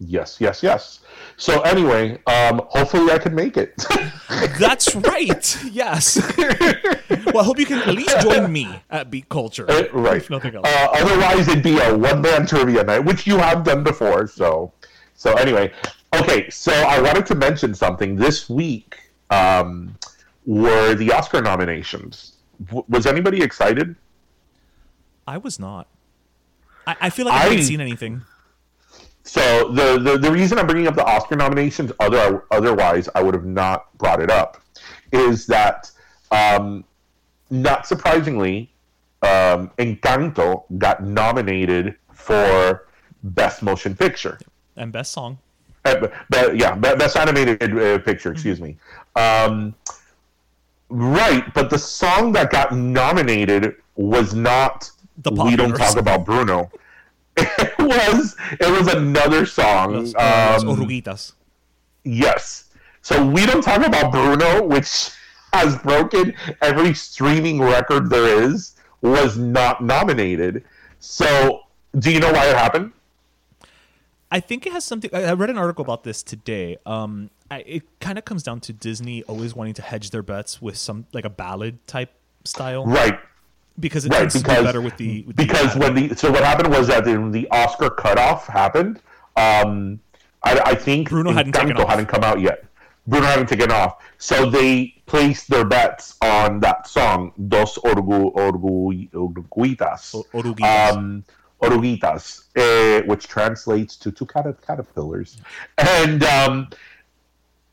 [0.00, 1.00] Yes, yes, yes.
[1.36, 3.84] So anyway, um, hopefully I can make it.
[4.58, 5.58] That's right.
[5.70, 6.16] Yes.
[6.38, 9.66] well, I hope you can at least join me at Beat Culture.
[9.92, 10.16] right.
[10.16, 10.66] If nothing else.
[10.66, 14.28] Uh, otherwise, it'd be a one-man trivia night, which you have done before.
[14.28, 14.72] So,
[15.14, 15.72] so anyway,
[16.14, 16.48] okay.
[16.48, 18.96] So I wanted to mention something this week.
[19.30, 19.98] Um,
[20.46, 22.37] were the Oscar nominations.
[22.66, 23.94] W- was anybody excited?
[25.26, 25.86] I was not.
[26.86, 28.22] I, I feel like I, I- haven't seen anything.
[29.24, 33.34] So the, the the reason I'm bringing up the Oscar nominations, other otherwise I would
[33.34, 34.62] have not brought it up,
[35.12, 35.90] is that
[36.30, 36.82] um,
[37.50, 38.72] not surprisingly,
[39.20, 42.86] um, Encanto got nominated for
[43.22, 44.38] Best Motion Picture.
[44.76, 45.36] And best song.
[45.84, 48.32] Uh, but, but yeah, be- best animated uh, picture.
[48.32, 48.78] Excuse me.
[49.14, 49.74] Um,
[50.88, 55.96] right, but the song that got nominated was not The "We Don't Talk.
[55.96, 56.70] About Bruno."
[57.38, 59.94] It was it was another song.
[59.94, 61.32] Los, Um, Oruguitas.
[62.04, 62.64] yes,
[63.02, 65.10] so "We Don't Talk About Bruno," which
[65.52, 70.64] has broken every streaming record there is, was not nominated.
[70.98, 71.60] So,
[71.98, 72.92] do you know why it happened?
[74.30, 75.10] I think it has something.
[75.14, 76.76] I I read an article about this today.
[76.84, 80.60] Um, I, it kind of comes down to Disney always wanting to hedge their bets
[80.60, 82.12] with some like a ballad type
[82.44, 83.18] style, Right.
[83.80, 86.42] Because it right because be better with the with the because when the so what
[86.42, 89.00] happened was that when the Oscar cutoff happened,
[89.36, 90.00] um,
[90.42, 91.88] I, I think Bruno hadn't taken off.
[91.88, 92.64] hadn't come out yet.
[93.06, 99.08] Bruno hadn't taken off, so they placed their bets on that song "Dos Orgu, Orgu,
[99.12, 100.92] Orguitas," O- Oruguitas.
[100.96, 101.24] um,
[101.62, 105.36] Oruguitas, eh, which translates to two cat- caterpillars,
[105.78, 106.68] and um,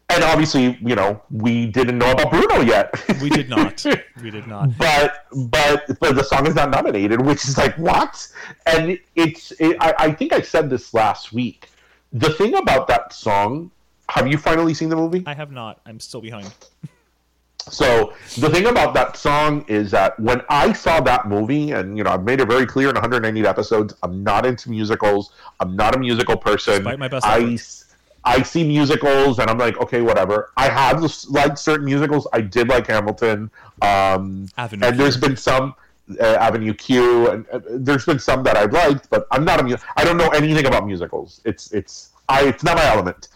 [0.10, 2.94] and obviously, you know, we didn't know about Bruno yet.
[3.22, 3.84] we did not,
[4.24, 4.78] we did not.
[4.78, 8.28] but but but the song is not nominated, which is like what?
[8.66, 11.70] And it's it, I, I think I said this last week.
[12.14, 13.72] The thing about that song,
[14.10, 15.24] have you finally seen the movie?
[15.26, 15.82] I have not.
[15.86, 16.54] I'm still behind.
[17.70, 22.04] So the thing about that song is that when I saw that movie, and you
[22.04, 25.32] know, I've made it very clear in 190 episodes, I'm not into musicals.
[25.60, 26.76] I'm not a musical person.
[26.76, 27.85] Despite my best I efforts.
[28.26, 30.52] I see musicals, and I'm like, okay, whatever.
[30.58, 32.28] I have liked certain musicals.
[32.34, 33.52] I did like Hamilton.
[33.82, 34.98] Um, Avenue and Q.
[34.98, 35.76] there's been some
[36.20, 39.64] uh, Avenue Q, and uh, there's been some that I've liked, but I'm not a
[39.64, 41.42] mu- I don't know anything about musicals.
[41.46, 43.30] It's it's I it's not my element.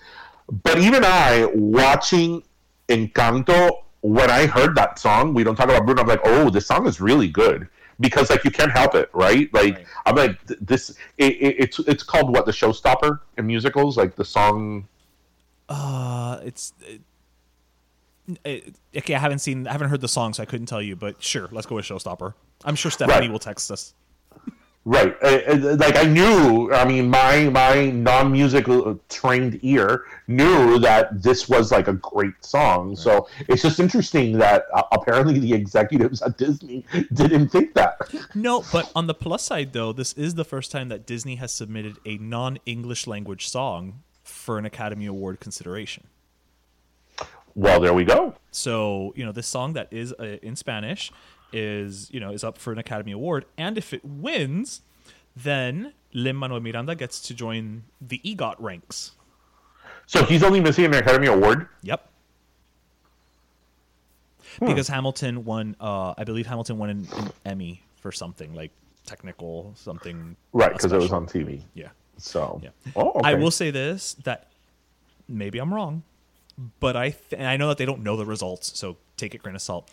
[0.64, 2.42] But even I watching
[2.88, 6.02] Encanto, when I heard that song, we don't talk about Bruno.
[6.02, 7.68] I'm like, oh, this song is really good
[8.00, 9.54] because like you can't help it, right?
[9.54, 9.86] Like Right.
[10.06, 10.92] I'm like this.
[11.18, 14.88] It, it, it's it's called what the showstopper in musicals, like the song.
[15.68, 16.74] Uh, it's.
[16.88, 17.02] It,
[18.44, 20.96] it, okay, I haven't seen, I haven't heard the song, so I couldn't tell you.
[20.96, 22.34] But sure, let's go with Showstopper.
[22.64, 23.32] I'm sure Stephanie Right.
[23.32, 23.94] will text us.
[24.86, 26.72] Right, uh, uh, like I knew.
[26.72, 32.96] I mean, my my non-musical trained ear knew that this was like a great song.
[32.96, 37.98] So it's just interesting that uh, apparently the executives at Disney didn't think that.
[38.34, 41.52] No, but on the plus side, though, this is the first time that Disney has
[41.52, 46.08] submitted a non-English language song for an Academy Award consideration.
[47.54, 48.34] Well, there we go.
[48.52, 51.12] So you know, this song that is uh, in Spanish
[51.52, 54.82] is you know is up for an Academy Award, and if it wins,
[55.36, 59.12] then Lin Manuel Miranda gets to join the EGOT ranks.
[60.06, 61.68] So he's only missing an Academy Award.
[61.84, 62.10] Yep.
[64.60, 64.66] Hmm.
[64.66, 68.72] Because Hamilton won, uh, I believe Hamilton won an, an Emmy for something like
[69.06, 70.36] technical something.
[70.54, 71.62] Right, because it was on TV.
[71.76, 71.90] Yeah.
[72.18, 72.70] So, Yeah.
[72.96, 73.30] oh, okay.
[73.30, 74.48] I will say this that
[75.28, 76.04] maybe I'm wrong,
[76.80, 79.44] but I th- and I know that they don't know the results, so take it
[79.44, 79.90] grain of salt.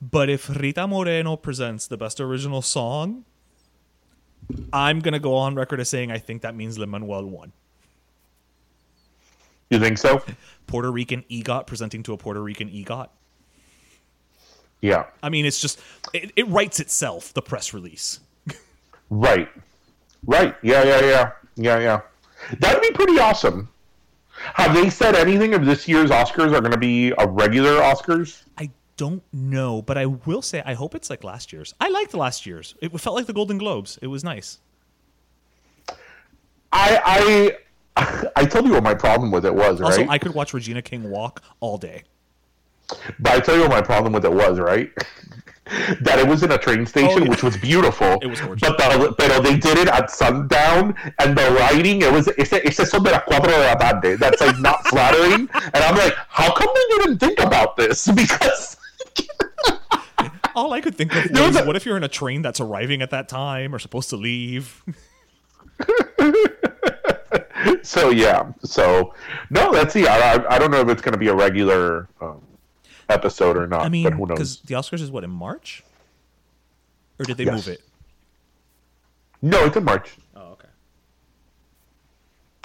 [0.00, 3.24] But if Rita Moreno presents the best original song,
[4.72, 7.52] I'm gonna go on record as saying I think that means Lin Manuel won.
[9.70, 10.22] You think so?
[10.66, 13.08] Puerto Rican EGOT presenting to a Puerto Rican EGOT.
[14.80, 15.06] Yeah.
[15.22, 15.80] I mean, it's just
[16.14, 17.34] it, it writes itself.
[17.34, 18.20] The press release.
[19.10, 19.48] Right.
[20.26, 20.54] Right.
[20.62, 20.84] Yeah.
[20.84, 21.00] Yeah.
[21.00, 21.30] Yeah.
[21.56, 21.78] Yeah.
[21.78, 22.00] Yeah.
[22.58, 23.70] That'd be pretty awesome.
[24.32, 28.42] Have they said anything of this year's Oscars are going to be a regular Oscars?
[28.58, 31.74] I don't know, but I will say I hope it's like last year's.
[31.80, 32.74] I liked last year's.
[32.82, 33.98] It felt like the Golden Globes.
[34.02, 34.58] It was nice.
[36.70, 37.56] I
[37.96, 40.10] I I told you what my problem with it was, Also, right?
[40.10, 42.02] I could watch Regina King walk all day.
[43.18, 44.90] But I tell you what my problem with it was, right?
[46.00, 47.30] that it was in a train oh, station, Oh, yeah.
[47.30, 48.18] which was beautiful.
[48.22, 48.68] It was gorgeous.
[48.68, 52.90] But the, but they did it at sundown, and the lighting it was it's it's
[52.90, 54.16] son de las cuatro de la tarde.
[54.18, 55.48] That's like not flattering.
[55.52, 58.08] And I'm like, how come they didn't think about this?
[58.18, 58.77] Because
[60.54, 62.60] All I could think of was was, a- what if you're in a train that's
[62.60, 64.82] arriving at that time or supposed to leave?
[67.82, 69.14] so yeah, so
[69.50, 70.06] no, let's see.
[70.06, 72.42] I I, I don't know if it's going to be a regular um,
[73.08, 73.82] episode or not.
[73.82, 74.90] I mean, but who because knows?
[74.90, 75.82] the Oscars is what in March,
[77.18, 77.54] or did they Yes.
[77.54, 77.82] move it?
[79.42, 80.16] No, it's in March.
[80.34, 80.68] Oh, okay.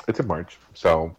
[0.08, 0.58] It's in March.
[0.74, 1.16] So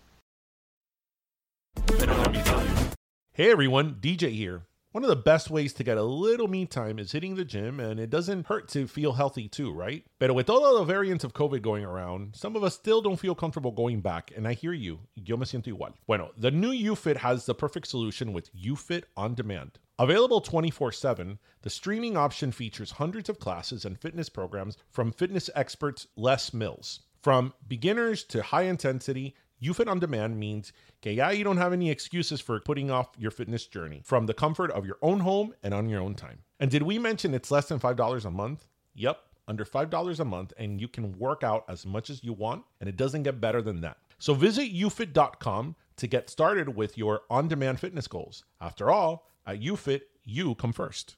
[3.32, 4.62] Hey everyone, DJ here.
[4.94, 7.80] One of the best ways to get a little me time is hitting the gym,
[7.80, 10.04] and it doesn't hurt to feel healthy too, right?
[10.20, 13.34] But with all the variants of COVID going around, some of us still don't feel
[13.34, 15.00] comfortable going back, and I hear you.
[15.16, 15.94] Yo me siento igual.
[16.06, 19.80] Bueno, the new YouFit has the perfect solution with YouFit On Demand.
[19.98, 25.50] Available 24 7, the streaming option features hundreds of classes and fitness programs from fitness
[25.56, 27.00] experts Les Mills.
[27.20, 31.90] From beginners to high intensity, YouFit on demand means que yeah, you don't have any
[31.90, 35.72] excuses for putting off your fitness journey from the comfort of your own home and
[35.72, 36.40] on your own time.
[36.60, 38.66] And did we mention it's less than $5 a month?
[38.94, 42.64] Yep, under $5 a month, and you can work out as much as you want,
[42.80, 43.96] and it doesn't get better than that.
[44.18, 48.44] So visit youfit.com to get started with your on demand fitness goals.
[48.60, 51.16] After all, at YouFit, you come first.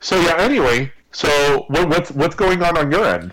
[0.00, 0.36] So yeah.
[0.38, 3.32] Anyway, so what, what's what's going on on your end?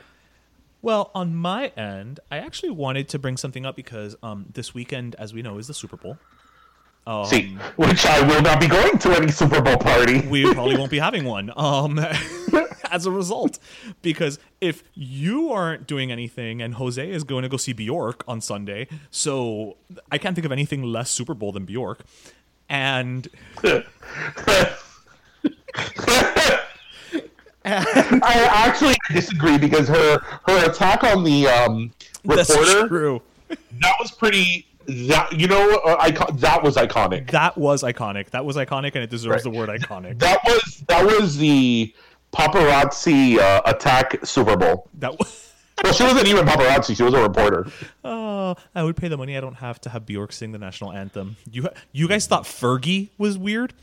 [0.81, 5.15] Well, on my end, I actually wanted to bring something up because um, this weekend,
[5.15, 6.17] as we know, is the Super Bowl.
[7.05, 10.21] Um, See, which I will not be going to any Super Bowl party.
[10.27, 11.99] we probably won't be having one um,
[12.91, 13.57] as a result.
[14.01, 18.39] Because if you aren't doing anything and Jose is going to go see Bjork on
[18.41, 19.77] Sunday, so
[20.11, 22.03] I can't think of anything less Super Bowl than Bjork.
[22.69, 23.27] And
[27.65, 31.91] I actually disagree because her her attack on the um,
[32.25, 33.21] that's reporter true.
[33.49, 34.67] that was pretty.
[34.87, 37.29] That you know, uh, icon- that was iconic.
[37.29, 38.31] That was iconic.
[38.31, 40.17] That was iconic, and it deserves the word iconic.
[40.19, 41.93] That was that was the
[42.33, 44.89] paparazzi uh, attack Super Bowl.
[44.95, 45.47] That was.
[45.83, 47.65] Well, she wasn't even paparazzi; she was a reporter.
[48.03, 50.91] Oh, I would pay the money I don't have to have Bjork sing the national
[50.91, 51.37] anthem.
[51.51, 53.73] You you guys thought Fergie was weird?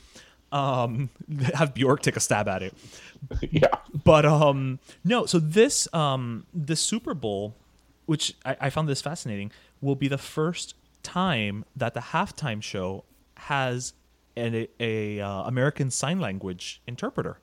[0.51, 1.11] Um,
[1.55, 2.75] have Bjork take a stab at it.
[3.51, 3.69] yeah,
[4.05, 5.27] But um, no.
[5.27, 7.55] So this um, the Super Bowl,
[8.07, 13.05] which I, I found this fascinating, will be the first time that the halftime show
[13.37, 13.93] has
[14.37, 17.39] an, a, a uh, American Sign Language interpreter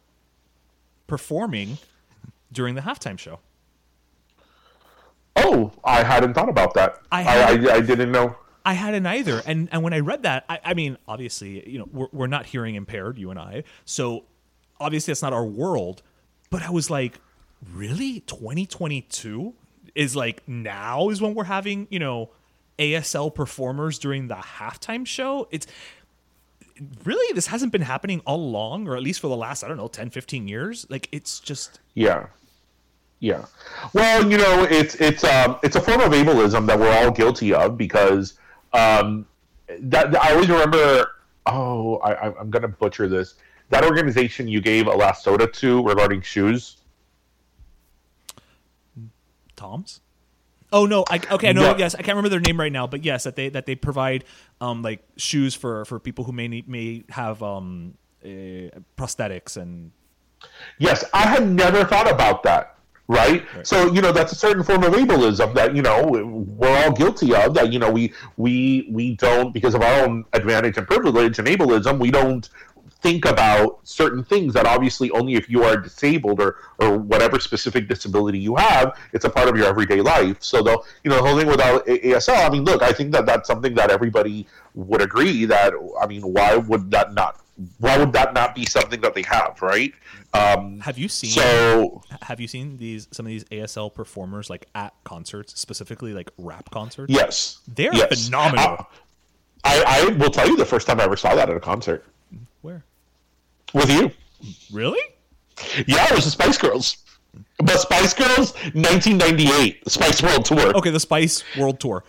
[1.07, 1.77] performing
[2.51, 3.39] during the halftime show.
[5.35, 7.01] Oh, I hadn't thought about that.
[7.11, 8.35] I I, I, I didn't know.
[8.65, 11.87] I hadn't either, and and when I read that, I, I mean, obviously, you know,
[11.91, 14.25] we're, we're not hearing impaired, you and I, so
[14.79, 16.01] obviously that's not our world.
[16.49, 17.19] But I was like,
[17.73, 19.53] really, 2022
[19.93, 22.29] is like now is when we're having you know
[22.77, 25.47] ASL performers during the halftime show.
[25.51, 25.67] It's
[27.03, 29.77] really this hasn't been happening all along, or at least for the last I don't
[29.77, 30.85] know 10, 15 years.
[30.89, 32.27] Like it's just Yeah,
[33.19, 33.45] yeah.
[33.93, 37.53] Well, you know, it's it's um it's a form of ableism that we're all guilty
[37.53, 38.33] of because
[38.75, 39.25] um
[39.79, 41.11] that I always remember.
[41.45, 43.35] Oh, I, I- I'm gonna butcher this.
[43.69, 46.77] That organization you gave a last soda to regarding shoes.
[49.55, 50.01] Tom's.
[50.71, 51.05] Oh no!
[51.09, 51.61] I, okay, I know.
[51.61, 51.77] Yeah.
[51.77, 54.25] Yes, I can't remember their name right now, but yes, that they that they provide
[54.59, 58.27] um like shoes for for people who may need may have um uh,
[58.97, 59.91] prosthetics and
[60.77, 62.74] Yes, I had never thought about that.
[63.07, 63.45] Right?
[63.63, 67.35] So you know that's a certain form of ableism that you know we're all guilty
[67.35, 67.53] of.
[67.53, 71.47] That you know we we we don't because of our own advantage and privilege and
[71.47, 72.49] ableism we don't
[73.05, 77.87] think about certain things that obviously only if you are disabled or or whatever specific
[77.87, 80.37] disability you have it's a part of your everyday life.
[80.39, 82.47] So the you know the whole thing without ASL.
[82.47, 86.23] I mean, look, I think that that's something that everybody would agree that I mean,
[86.23, 87.44] why would that not?
[87.79, 89.61] Why would that not be something that they have?
[89.61, 89.93] Right?
[90.33, 94.67] Um, have you seen so have you seen these some of these ASL performers like
[94.75, 97.13] at concerts specifically like rap concerts?
[97.13, 98.25] Yes, They're yes.
[98.25, 98.87] phenomenal.
[99.63, 102.05] I, I will tell you the first time I ever saw that at a concert
[102.61, 102.83] Where
[103.73, 104.11] with you.
[104.71, 104.99] really?
[105.87, 106.97] Yeah, it was the Spice Girls.
[107.59, 110.75] But Spice Girls, 1998, Spice World Tour.
[110.77, 112.03] Okay, the Spice World Tour.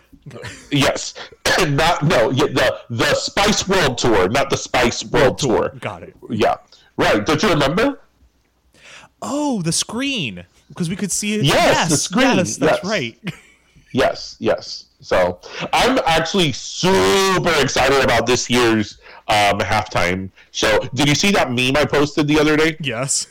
[0.71, 1.13] Yes,
[1.69, 5.69] not no, yeah, the the Spice World Tour, not the Spice World, Tour.
[5.79, 6.15] Got it.
[6.29, 6.55] Yeah,
[6.97, 7.25] right.
[7.25, 8.01] Don't you remember?
[9.21, 11.43] Oh, the screen because we could see it.
[11.45, 12.85] Yes, the screen, Yes, that's yes.
[12.85, 13.17] right.
[13.93, 14.87] Yes, yes.
[14.99, 15.39] So
[15.71, 18.99] I'm actually super excited about this year's
[19.29, 20.77] um, halftime show.
[20.93, 22.75] Did you see that meme I posted the other day?
[22.81, 23.27] yes.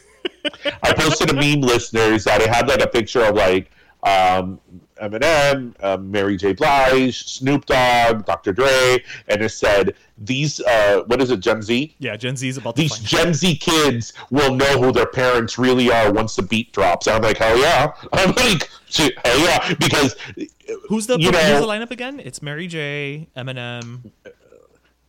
[0.82, 3.70] I posted a meme, listeners, that it had like a picture of like
[4.02, 4.60] um,
[5.02, 6.52] Eminem, um, Mary J.
[6.52, 8.52] Blige, Snoop Dogg, Dr.
[8.52, 10.60] Dre, and it said these.
[10.60, 11.94] Uh, what is it, Gen Z?
[11.98, 15.90] Yeah, Gen Z is about These Gen Z kids will know who their parents really
[15.90, 17.08] are once the beat drops.
[17.08, 17.92] I'm like, hell yeah!
[18.12, 19.74] I'm like, hell yeah!
[19.74, 20.14] Because
[20.88, 22.20] Who's the you who's know- the lineup again?
[22.20, 24.10] It's Mary J, Eminem.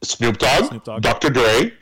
[0.04, 1.02] Snoop Dogg, Snoop Dogg.
[1.02, 1.30] Dr.
[1.30, 1.74] Dre.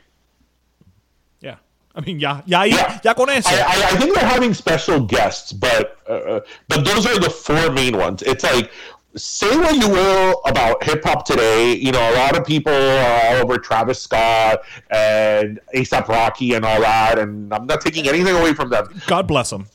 [1.96, 2.02] Yeah.
[2.02, 3.00] I mean, ya, ya, Yeah.
[3.02, 3.48] ya con eso.
[3.50, 7.70] I, I, I think they're having special guests, but uh, but those are the four
[7.72, 8.22] main ones.
[8.22, 8.70] It's like
[9.16, 11.74] say what you will about hip hop today.
[11.74, 16.64] You know, a lot of people are all over Travis Scott and ASAP Rocky and
[16.66, 19.00] all that, and I'm not taking anything away from them.
[19.06, 19.66] God bless them.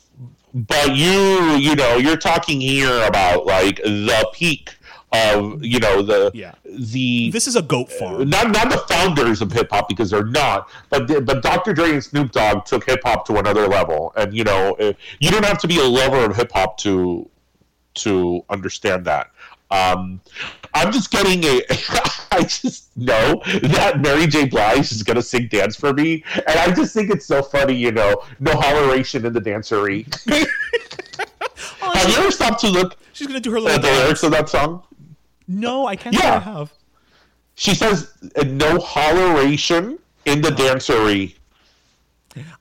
[0.54, 4.76] But you, you know, you're talking here about like the peak
[5.12, 6.52] of you know the Yeah.
[6.64, 8.28] the This is a goat farm.
[8.30, 11.72] not not the founders of hip hop because they're not, but the, but Dr.
[11.74, 15.30] Dre and Snoop Dogg took hip hop to another level, and you know eh, you
[15.30, 17.28] don't have to be a lover of hip hop to
[17.94, 19.30] to understand that.
[19.70, 20.20] Um,
[20.74, 21.62] I'm just getting a.
[22.32, 24.46] I just know that Mary J.
[24.46, 27.74] Blige is gonna sing "Dance for Me," and I just think it's so funny.
[27.74, 30.06] You know, no holleration in the dancery.
[31.80, 34.30] have you ever stopped to look She's gonna do her at little the lyrics of
[34.32, 34.82] that song?
[35.52, 36.36] No, I can't say Yeah.
[36.36, 36.72] I have.
[37.54, 41.34] She says uh, no holleration in the dancery.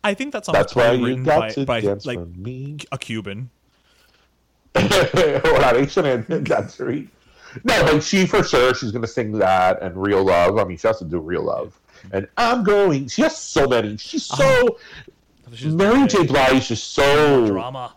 [0.03, 2.77] I think that's That's why you got by, to by dance like for me.
[2.91, 3.49] a Cuban.
[4.75, 7.07] Holleration in dancery.
[7.63, 10.57] No, like she for sure she's gonna sing that and real love.
[10.57, 11.79] I mean, she has to do real love.
[12.11, 13.07] And I'm going.
[13.07, 13.97] She has so many.
[13.97, 14.77] She's so.
[15.53, 16.25] she's Mary J.
[16.25, 17.93] Blige is so Drama.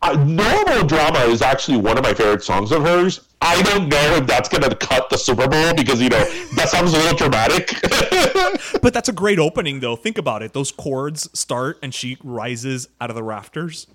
[0.00, 3.20] Uh, No More Drama is actually one of my favorite songs of hers.
[3.40, 6.24] I don't know if that's going to cut the Super Bowl because, you know,
[6.56, 7.74] that sounds a little dramatic.
[8.82, 9.96] But that's a great opening, though.
[9.96, 10.52] Think about it.
[10.52, 13.86] Those chords start, and she rises out of the rafters.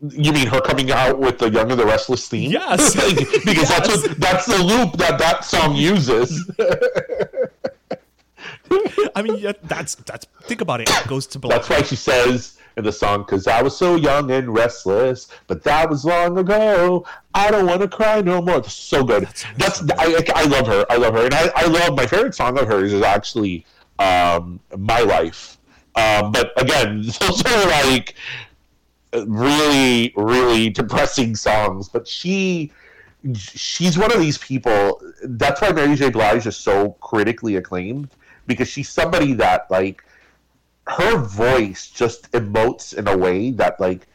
[0.00, 2.52] you mean her coming out with the Young and the Restless theme?
[2.52, 2.94] Yes.
[3.04, 6.50] Like, because that's what, that's the loop that that song uses.
[9.14, 10.26] I mean, yeah, that's that's.
[10.42, 10.90] Think about it.
[10.90, 11.56] It goes to black.
[11.56, 15.62] That's why she says in the song, "Cause I was so young and restless, but
[15.64, 17.06] that was long ago.
[17.34, 19.28] I don't want to cry no more." That's so good.
[19.56, 20.84] That's I, I, I love her.
[20.90, 23.64] I love her, and I, I love my favorite song of hers is actually
[23.98, 25.58] um, "My Life."
[25.96, 28.16] Um, but again, those are like
[29.26, 31.88] really, really depressing songs.
[31.88, 32.72] But she,
[33.34, 35.00] she's one of these people.
[35.22, 36.10] That's why Mary J.
[36.10, 38.10] Blige is so critically acclaimed
[38.46, 40.04] because she's somebody that like
[40.86, 44.06] her voice just emotes in a way that like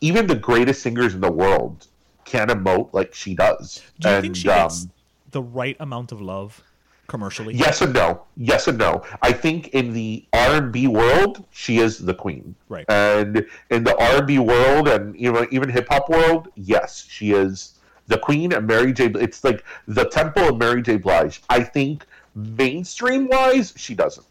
[0.00, 1.86] even the greatest singers in the world
[2.24, 3.82] can't emote like she does.
[4.00, 4.86] Do you and think she um, gets
[5.30, 6.62] the right amount of love
[7.06, 7.54] commercially?
[7.54, 9.02] yes and no, yes and no.
[9.22, 12.54] I think in the R and B world, she is the queen.
[12.68, 12.84] Right.
[12.88, 17.32] And in the R and B world, and even even hip hop world, yes, she
[17.32, 17.74] is
[18.08, 18.52] the queen.
[18.52, 19.06] And Mary J.
[19.06, 20.96] It's like the temple of Mary J.
[20.96, 21.42] Blige.
[21.48, 22.04] I think
[22.34, 24.26] mainstream wise, she doesn't.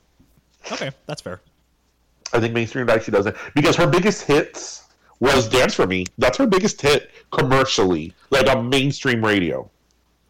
[0.72, 1.40] Okay, that's fair.
[2.34, 4.84] I think mainstream she doesn't because her biggest hits
[5.20, 9.70] was "Dance for Me." That's her biggest hit commercially, like on mainstream radio.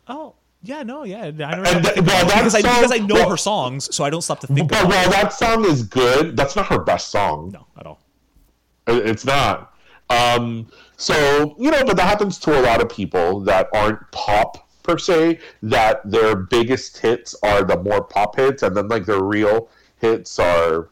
[0.08, 1.26] Oh, yeah, no, yeah.
[1.26, 1.64] I know.
[1.66, 4.22] And th- well, that because, I, because I know well- her songs, so I don't
[4.22, 7.52] stop to think But while that song is good, that's not her best song.
[7.52, 8.00] No, at all.
[8.88, 9.74] It's not.
[10.10, 14.68] Um, so you know, but that happens to a lot of people that aren't pop
[14.84, 15.39] per se.
[15.62, 19.70] That their biggest hits are the more pop hits, and then like their real
[20.00, 20.89] hits are,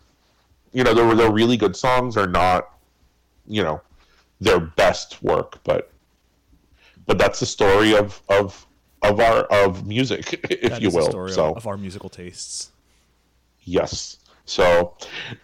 [0.75, 2.69] you know, their their really good songs are not,
[3.47, 3.81] you know,
[4.41, 5.63] their best work.
[5.63, 5.91] But
[7.05, 8.67] but that's the story of of
[9.01, 11.09] of our of music, if That you will.
[11.09, 12.71] story so of our musical tastes.
[13.63, 14.17] Yes.
[14.47, 14.95] So,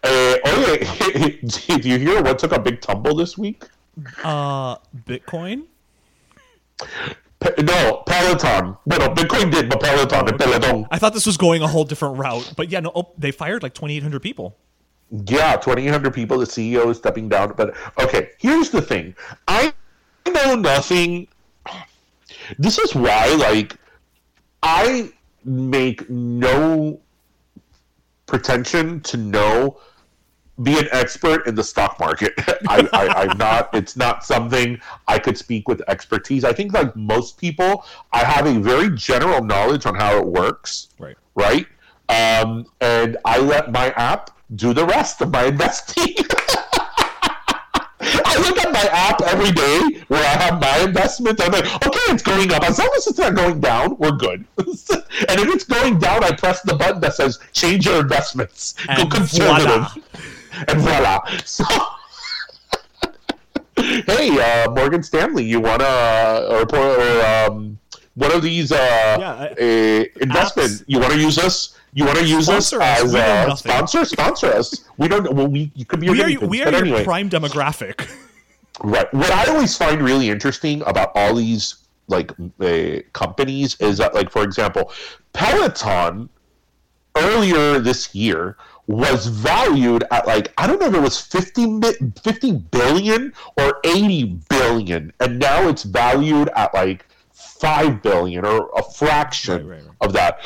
[0.03, 1.39] uh, okay,
[1.81, 3.63] do you hear what took a big tumble this week?
[4.23, 4.75] Uh,
[5.07, 5.65] Bitcoin.
[7.39, 8.77] Pe- no, Peloton.
[8.85, 10.85] No, no, Bitcoin did, but Peloton and Peloton.
[10.91, 12.91] I thought this was going a whole different route, but yeah, no.
[12.93, 14.55] Oh, they fired like 2,800 people.
[15.11, 16.39] Yeah, 2,800 people.
[16.39, 17.53] The CEO is stepping down.
[17.57, 19.13] But okay, here's the thing.
[19.47, 19.73] I
[20.27, 21.27] know nothing.
[22.57, 23.75] This is why, like,
[24.63, 25.11] I
[25.43, 26.99] make no
[28.25, 29.79] pretension to know
[30.63, 32.33] be an expert in the stock market.
[32.67, 33.73] I, I, I'm not.
[33.73, 36.43] It's not something I could speak with expertise.
[36.43, 40.89] I think, like most people, I have a very general knowledge on how it works.
[40.99, 41.17] Right.
[41.35, 41.67] Right.
[42.09, 46.15] Um, and I let my app do the rest of my investing.
[48.03, 51.39] I look at my app every day where I have my investment.
[51.41, 52.63] I'm like, okay, it's going up.
[52.63, 54.43] As long as it's not going down, we're good.
[54.57, 54.69] and
[55.39, 58.73] if it's going down, I press the button that says change your investments.
[58.97, 59.65] Go conservative.
[59.67, 59.93] voila.
[60.67, 61.19] And voila.
[61.45, 61.63] So,
[63.77, 67.77] hey, uh, Morgan Stanley, you want to report or um,
[68.15, 68.75] one of these uh,
[69.19, 70.69] Yeah, I- uh, investment?
[70.71, 70.83] apps.
[70.87, 71.77] You want to use us?
[71.93, 73.13] You want to use Sponsor us us.
[73.15, 74.05] as a sponsor?
[74.05, 74.85] Sponsor us.
[74.97, 75.31] We don't.
[75.33, 76.09] Well, we you could be.
[76.09, 77.03] We are we are your anyway.
[77.03, 78.09] prime demographic.
[78.83, 79.13] Right.
[79.13, 81.75] What I always find really interesting about all these
[82.07, 82.31] like
[82.61, 84.91] uh, companies is that, like, for example,
[85.33, 86.29] Peloton
[87.15, 88.55] earlier this year
[88.87, 91.81] was valued at like I don't know if it was 50,
[92.23, 98.83] 50 billion or 80 billion and now it's valued at like 5 billion or a
[98.83, 99.95] fraction Right, right, right.
[100.01, 100.39] of that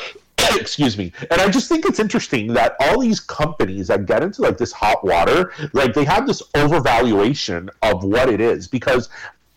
[0.60, 4.42] excuse me and i just think it's interesting that all these companies that get into
[4.42, 9.08] like this hot water like they have this overvaluation of what it is because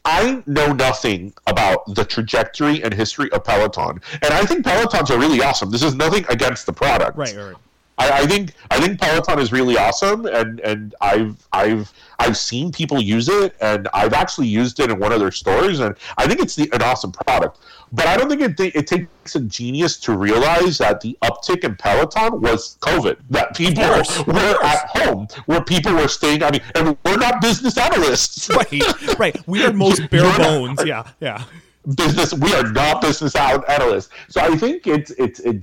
[0.06, 5.20] I know nothing about the trajectory and history of Peloton, and I think Pelotons are
[5.20, 5.70] really awesome.
[5.70, 7.56] This is nothing against the product, Right, right.
[8.00, 12.72] I, I think I think Peloton is really awesome, and and I've I've I've seen
[12.72, 16.26] people use it, and I've actually used it in one of their stores, and I
[16.28, 17.60] think it's the, an awesome product.
[17.92, 21.76] But I don't think it, it takes a genius to realize that the uptick in
[21.76, 23.18] Peloton was COVID.
[23.32, 26.44] That people course, were at home, where people were staying.
[26.44, 28.50] I mean, and we're not business analysts.
[28.60, 29.48] Right, right.
[29.48, 30.86] We are most bare You're not- bones.
[30.86, 31.44] Yeah, yeah.
[31.96, 35.62] business we are not business analysts so i think it's it's it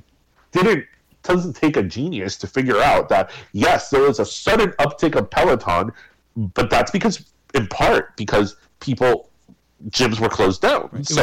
[0.51, 0.84] didn't
[1.27, 5.29] doesn't take a genius to figure out that yes there was a sudden uptick of
[5.31, 5.93] peloton
[6.37, 7.24] but that's because
[7.55, 9.29] in part because people
[9.91, 10.89] gyms were closed down.
[10.93, 11.22] Was so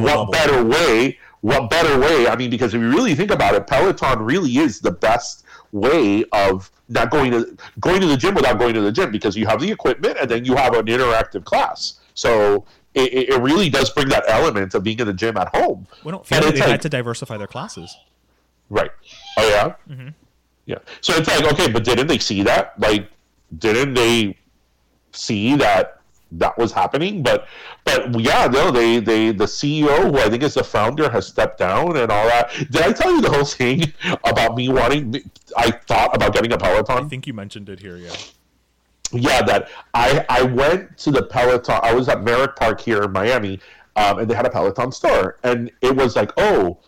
[0.00, 3.66] what better way what better way i mean because if you really think about it
[3.66, 8.58] peloton really is the best way of not going to going to the gym without
[8.58, 11.44] going to the gym because you have the equipment and then you have an interactive
[11.44, 12.00] class.
[12.14, 15.86] So it, it- really does bring that element of being in the gym at home.
[16.04, 17.96] We don't And feel like it's they like- had to diversify their classes.
[18.68, 18.90] Right.
[19.36, 19.74] Oh yeah.
[19.88, 20.08] Mm-hmm.
[20.66, 20.78] Yeah.
[21.00, 22.78] So it's like okay, but didn't they see that?
[22.78, 23.08] Like,
[23.58, 24.36] didn't they
[25.12, 26.00] see that
[26.32, 27.22] that was happening?
[27.22, 27.48] But
[27.84, 31.58] but yeah, no, they they the CEO who I think is the founder has stepped
[31.58, 32.52] down and all that.
[32.70, 33.92] Did I tell you the whole thing
[34.24, 35.16] about me wanting?
[35.56, 37.96] I thought about getting a Peloton I think you mentioned it here.
[37.96, 38.14] Yeah.
[39.12, 41.80] yeah, that I I went to the Peloton.
[41.82, 43.58] I was at Merrick Park here in Miami,
[43.96, 46.78] um, and they had a Peloton store, and it was like, oh,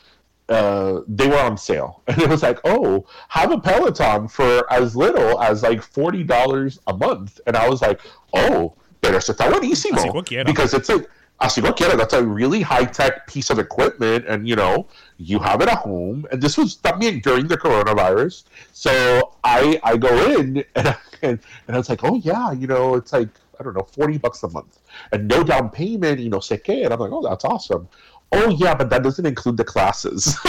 [0.49, 4.97] uh, they were on sale, and it was like, oh, have a Peloton for as
[4.97, 8.01] little as like forty dollars a month, and I was like,
[8.34, 11.09] oh, pero eso está buenísimo, because it's like.
[11.40, 14.86] Así cualquiera, that's a really high tech piece of equipment, and you know,
[15.16, 16.24] you have it at home.
[16.30, 21.76] And this was también during the coronavirus, so I I go in and and, and
[21.76, 23.28] I was like, oh yeah, you know, it's like
[23.59, 24.78] I don't know, forty bucks a month,
[25.11, 27.88] and no down payment, you know, sé qué, and I'm like, oh, that's awesome.
[28.35, 30.37] Oh yeah, but that doesn't include the classes,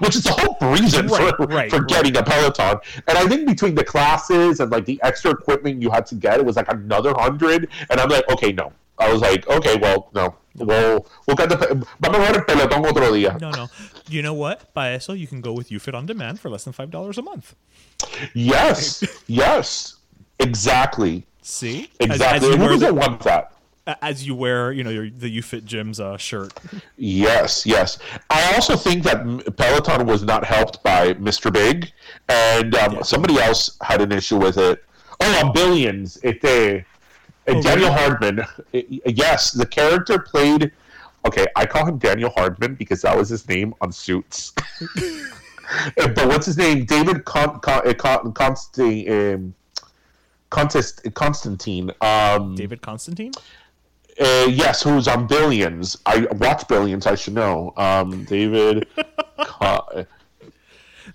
[0.00, 1.88] which is the whole reason Right, for, right, for right.
[1.88, 2.78] getting a Peloton.
[3.06, 6.40] And I think between the classes and like the extra equipment you had to get,
[6.40, 7.68] it was like another hundred.
[7.88, 8.72] And I'm like, okay, no.
[8.98, 11.56] I was like, okay, well, no, we'll we'll get the
[12.00, 13.40] vamos a ver el Peloton otro día.
[13.40, 13.68] No, no.
[14.08, 14.74] You know what?
[14.74, 17.22] By eso, you can go with YouFit on demand for less than five dollars a
[17.22, 17.54] month.
[18.34, 19.96] Yes, yes,
[20.38, 22.48] exactly, See, exactly.
[22.48, 23.52] As, as, you Who doesn't the, want that?
[24.02, 26.52] As you wear, you know, your, the YouFit Gyms uh, shirt.
[26.96, 27.98] Yes, yes.
[28.28, 31.52] I also think that Peloton was not helped by Mr.
[31.52, 31.90] Big,
[32.28, 34.84] and um, somebody else had an issue with it.
[35.20, 36.84] Oh, on Billions, it uh,
[37.48, 38.00] Oh, Daniel really?
[38.00, 38.40] Hardman.
[38.74, 40.70] i- yes, the character played.
[41.26, 44.52] Okay, I call him Daniel Hardman because that was his name on Suits.
[45.96, 46.84] but what's his name?
[46.84, 49.34] David Con- Con- uh, Con- Constantine.
[49.34, 49.54] Um,
[50.50, 51.90] Contest Constantine.
[52.00, 53.32] Um, David Constantine.
[54.20, 55.96] Uh, yes, who's on Billions?
[56.04, 57.06] I watch Billions.
[57.06, 57.72] I should know.
[57.76, 58.86] Um, David.
[59.38, 60.04] Co-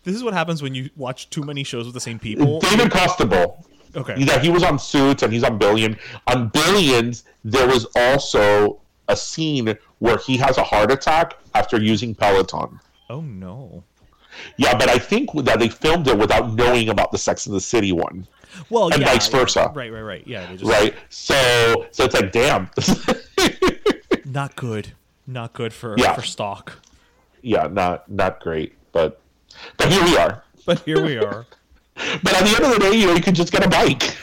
[0.04, 2.60] This is what happens when you watch too many shows with the same people.
[2.62, 3.64] David Costabile.
[3.96, 4.16] Okay.
[4.18, 5.98] Yeah, he was on Suits and he's on Billion.
[6.28, 12.14] On Billions, there was also a scene where he has a heart attack after using
[12.16, 12.80] Peloton.
[13.10, 13.84] Oh no.
[14.58, 17.62] Yeah, but I think that they filmed it without knowing about the Sex in the
[17.62, 18.28] City one,
[18.70, 19.72] Well, And yeah, vice versa.
[19.74, 20.24] Right, right, right.
[20.28, 20.94] Yeah, just, right?
[21.10, 21.36] So,
[21.92, 22.70] so it's like, damn.
[24.26, 24.94] Not good.
[25.28, 26.14] Not good for Yeah.
[26.14, 26.80] for stock.
[27.42, 29.22] yeah, not not great, but
[29.78, 30.44] but here we are.
[30.66, 31.46] But here we are.
[32.24, 34.18] But at the end of the day, you know, you can just get a bike.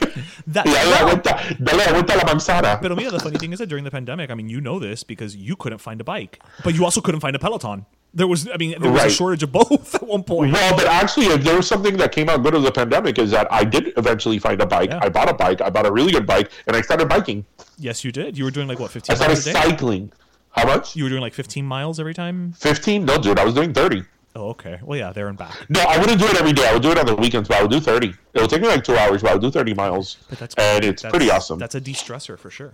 [0.47, 2.79] That, Y dale la vuelta, dale vuelta la manzana.
[2.83, 5.03] But Mira, the funny thing is that during the pandemic, I mean, you know this
[5.05, 7.87] because you couldn't find a bike, but you also couldn't find a Peloton.
[8.15, 10.53] There was, I mean, there was a shortage of both at one point.
[10.53, 13.31] Well, but actually, if there was something that came out good of the pandemic, is
[13.31, 14.91] that I did eventually find a bike.
[14.91, 15.01] Yeah.
[15.03, 15.63] I bought a bike.
[15.63, 17.47] I bought a really good bike, and I started biking.
[17.79, 18.37] Yes, you did.
[18.37, 19.61] You were doing like what, I fifteen started miles a day?
[19.63, 20.13] cycling.
[20.51, 20.95] How much?
[20.95, 22.53] You were doing like fifteen miles every time.
[22.53, 23.07] Fifteen?
[23.07, 24.05] No, dude, I was doing thirty.
[24.37, 24.79] Oh, okay.
[24.83, 25.67] Well, yeah, there and back.
[25.71, 26.67] No, I wouldn't do it every day.
[26.69, 28.13] I would do it on the weekends, but I would do thirty.
[28.35, 30.55] It would take me like two hours, but I would do thirty miles, But that's
[30.57, 31.59] and it's that's- pretty awesome.
[31.59, 32.73] That's a de-stressor for sure.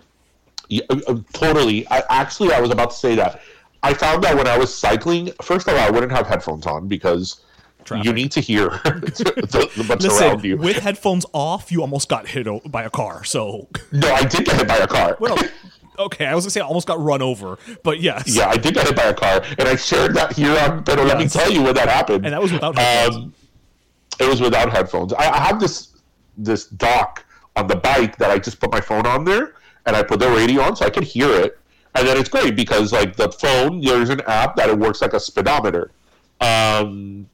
[0.69, 1.89] Yeah, uh, uh, totally.
[1.89, 3.41] I, actually, I was about to say that.
[3.83, 6.89] I found that when I was cycling, first of all, I wouldn't have headphones on
[6.89, 7.43] because
[8.03, 10.57] you need to hear the, the, what's Listen, around you.
[10.59, 13.25] with headphones off, you almost got hit o- by a car.
[13.25, 15.17] So, no, I did get hit by a car.
[15.21, 15.39] well,
[15.99, 18.75] okay, I was gonna say I almost got run over, but yes, Yeah, I did
[18.75, 20.83] get hit by a car, and I shared that here on.
[20.85, 22.25] But let me tell you when that happened.
[22.27, 23.17] and that was without headphones.
[23.25, 23.35] Um,
[24.21, 25.13] It was without headphones.
[25.15, 25.95] I, I have this
[26.37, 27.25] this dock
[27.57, 29.55] on the bike that I just put my phone on there,
[29.87, 31.59] and I put the radio on so I could hear it,
[31.95, 35.15] and then it's great because like the phone, there's an app that it works like
[35.15, 35.91] a speedometer.
[36.41, 37.29] Um,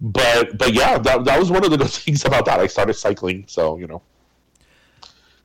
[0.00, 2.60] but but yeah, that, that was one of the good things about that.
[2.60, 4.02] I started cycling, so you know.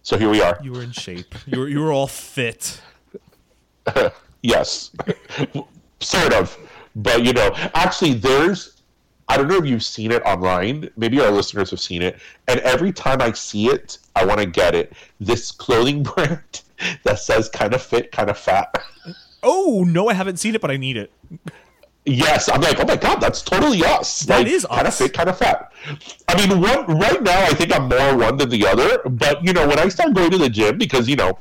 [0.03, 0.57] So here we are.
[0.63, 1.35] You were in shape.
[1.45, 2.81] You were you were all fit.
[4.41, 4.91] yes,
[5.99, 6.57] sort of.
[6.95, 8.80] But you know, actually, there's
[9.31, 10.89] I don't know if you've seen it online.
[10.97, 12.19] Maybe our listeners have seen it.
[12.49, 14.91] And every time I see it, I want to get it.
[15.21, 16.63] This clothing brand
[17.03, 18.83] that says kind of fit, kind of fat.
[19.41, 21.13] Oh no, I haven't seen it, but I need it.
[22.03, 24.19] Yes, I'm like, oh my god, that's totally us.
[24.21, 25.71] That like, is kind of fit, kind of fat.
[26.27, 28.97] I mean, one right now, I think I'm more one than the other.
[29.07, 31.39] But you know, when I start going to the gym, because you know,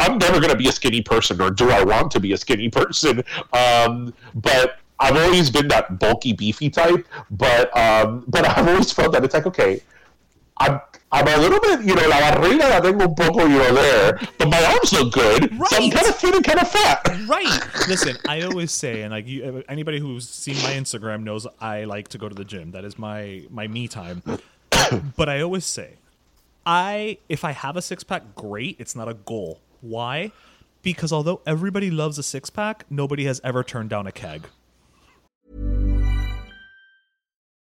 [0.00, 2.36] I'm never going to be a skinny person, or do I want to be a
[2.36, 3.22] skinny person?
[3.52, 7.06] Um, but I've always been that bulky, beefy type.
[7.30, 9.82] But um, but I've always felt that it's like, okay,
[10.58, 10.80] I'm
[11.10, 14.18] I'm a little bit, you know, la barriga la tengo un poco, you know, there,
[14.38, 17.06] but my arms look good, so I'm kind of fit and kind of fat.
[17.26, 17.60] Right.
[17.88, 22.08] Listen, I always say, and like you, anybody who's seen my Instagram knows I like
[22.08, 22.70] to go to the gym.
[22.70, 24.22] That is my my me time.
[25.16, 25.96] but I always say,
[26.64, 28.76] I if I have a six pack, great.
[28.78, 29.60] It's not a goal.
[29.80, 30.32] Why?
[30.82, 34.46] Because although everybody loves a six pack, nobody has ever turned down a keg.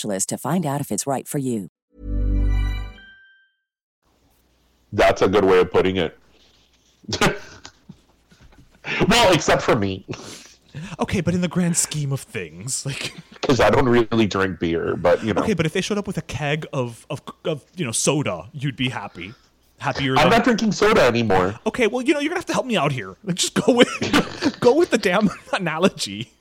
[0.00, 1.68] to find out if it's right for you.
[4.92, 6.18] That's a good way of putting it.
[9.08, 10.04] well, except for me,
[10.98, 14.96] Okay, but in the grand scheme of things, like because I don't really drink beer.
[14.96, 17.64] But you know, okay, but if they showed up with a keg of of, of
[17.76, 19.34] you know soda, you'd be happy.
[19.78, 21.58] Happier I'm than not drinking soda anymore.
[21.66, 23.14] Okay, well, you know, you're gonna have to help me out here.
[23.24, 26.32] Like, just go with go with the damn analogy.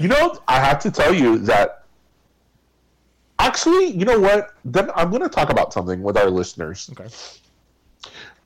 [0.00, 1.84] You know, I have to tell you that.
[3.38, 4.54] Actually, you know what?
[4.64, 6.90] Then I'm going to talk about something with our listeners.
[6.92, 7.08] Okay.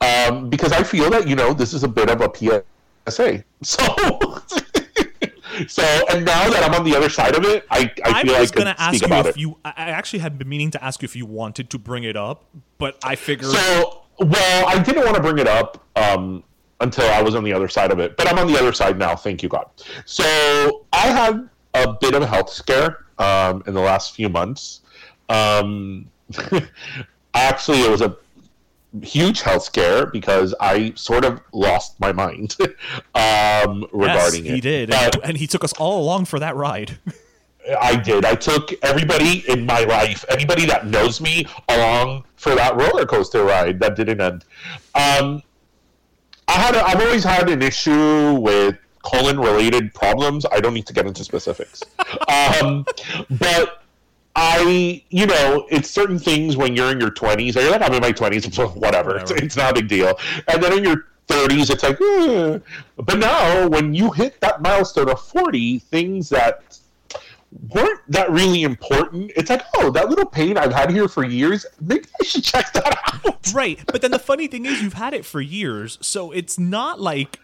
[0.01, 2.31] Um, because I feel that you know this is a bit of a
[3.07, 3.43] PSA.
[3.63, 3.77] So,
[5.67, 8.39] so, and now that I'm on the other side of it, I, I I feel
[8.39, 9.37] was I could gonna ask you if it.
[9.37, 9.57] you.
[9.65, 12.15] I I actually had been meaning to ask you if you wanted to bring it
[12.15, 12.45] up,
[12.77, 13.51] but I figured.
[13.51, 16.43] So, well, I didn't want to bring it up um,
[16.81, 18.97] until I was on the other side of it, but I'm on the other side
[18.97, 19.15] now.
[19.15, 19.67] Thank you, God.
[20.05, 24.81] So, I had a bit of a health scare um, in the last few months.
[25.29, 26.09] Um,
[27.33, 28.17] actually, it was a
[29.01, 32.57] huge health scare because I sort of lost my mind
[33.15, 34.55] um, regarding yes, it.
[34.55, 36.97] he did, But- and, and he took us all along for that ride.
[37.79, 38.25] I did.
[38.25, 43.43] I took everybody in my life, anybody that knows me, along for that roller coaster
[43.43, 44.45] ride that didn't end.
[44.95, 45.43] Um,
[46.51, 46.75] I had.
[46.75, 50.45] A, I've always had an issue with colon-related problems.
[50.51, 51.81] I don't need to get into specifics,
[52.61, 52.85] um,
[53.39, 53.83] but
[54.35, 57.55] I, you know, it's certain things when you're in your 20s.
[57.55, 58.45] Or you're like, I'm in my 20s.
[58.45, 59.17] It's whatever.
[59.17, 60.19] It's, it's not a big deal.
[60.49, 62.59] And then in your 30s, it's like, eh.
[62.97, 66.79] but now when you hit that milestone of 40, things that
[67.69, 69.31] weren't that really important.
[69.35, 71.65] It's like, oh, that little pain I've had here for years.
[71.81, 73.53] Maybe I should check that out.
[73.53, 76.99] right, but then the funny thing is, you've had it for years, so it's not
[77.01, 77.39] like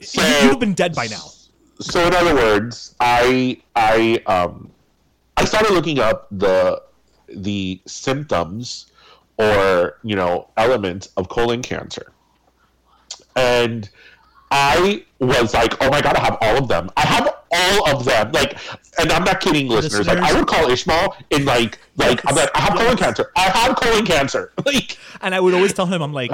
[0.00, 1.30] So- you- you'd have been dead by now.
[1.80, 4.70] So in other words, I I um
[5.36, 6.82] I started looking up the
[7.28, 8.86] the symptoms
[9.38, 12.12] or you know elements of colon cancer
[13.36, 13.90] and
[14.56, 18.04] i was like oh my god i have all of them i have all of
[18.04, 18.56] them like
[18.98, 22.50] and i'm not kidding listeners like i would call ishmael in like like i'm like
[22.56, 26.02] i have colon cancer i have colon cancer like And I would always tell him,
[26.02, 26.30] I'm like,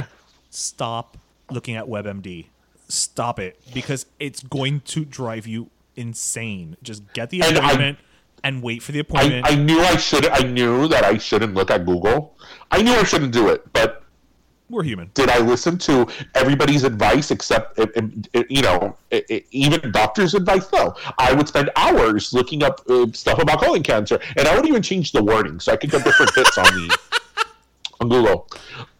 [0.51, 1.16] stop
[1.51, 2.47] looking at WebMD.
[2.89, 3.59] Stop it.
[3.73, 6.77] Because it's going to drive you insane.
[6.83, 7.99] Just get the And I- appointment
[8.45, 9.47] and wait for the I, appointment.
[9.49, 12.37] I knew I should I knew that I shouldn't look at Google.
[12.70, 14.01] I knew I shouldn't do it, but
[14.70, 15.10] We're human.
[15.12, 17.78] did I listen to everybody's advice except
[18.48, 18.96] you know
[19.50, 20.70] even doctors' advice?
[20.72, 24.66] No, I would spend hours looking up uh, stuff about colon cancer, and I would
[24.66, 26.98] even change the wording so I could get different bits on the
[28.00, 28.48] on Google.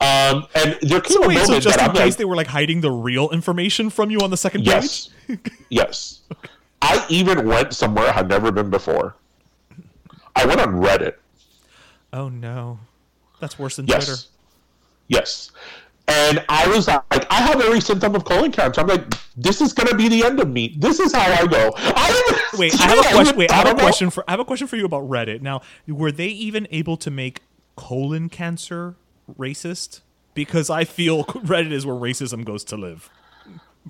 [0.01, 2.25] Um, and there came So a wait, so just that in I'm case like, they
[2.25, 5.39] were like hiding the real information from you on the second yes, page?
[5.71, 6.21] yes.
[6.83, 9.15] I even went somewhere I had never been before.
[10.37, 11.15] I went on Reddit.
[12.13, 12.79] Oh no.
[13.41, 14.05] That's worse than Yes.
[14.07, 14.23] Twitter.
[15.13, 15.51] Yes.
[16.09, 18.81] And I was like, I have every symptom of colon cancer.
[18.81, 20.75] I'm like, this is gonna be the end of me.
[20.79, 21.73] This is how I go.
[21.77, 23.37] I Wait, I have a question.
[23.37, 25.43] Wait, I have a question for I have a question for you about Reddit.
[25.43, 27.43] Now, were they even able to make
[27.77, 28.97] colon cancer
[29.39, 30.01] racist?
[30.35, 33.09] Because I feel Reddit is where racism goes to live.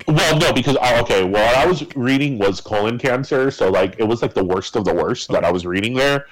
[0.07, 4.03] Well, no, because oh, okay, what I was reading was colon cancer, so like it
[4.03, 6.25] was like the worst of the worst that I was reading there.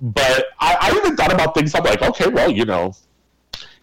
[0.00, 1.74] But I, I even thought about things.
[1.74, 2.94] I'm like, okay, well, you know,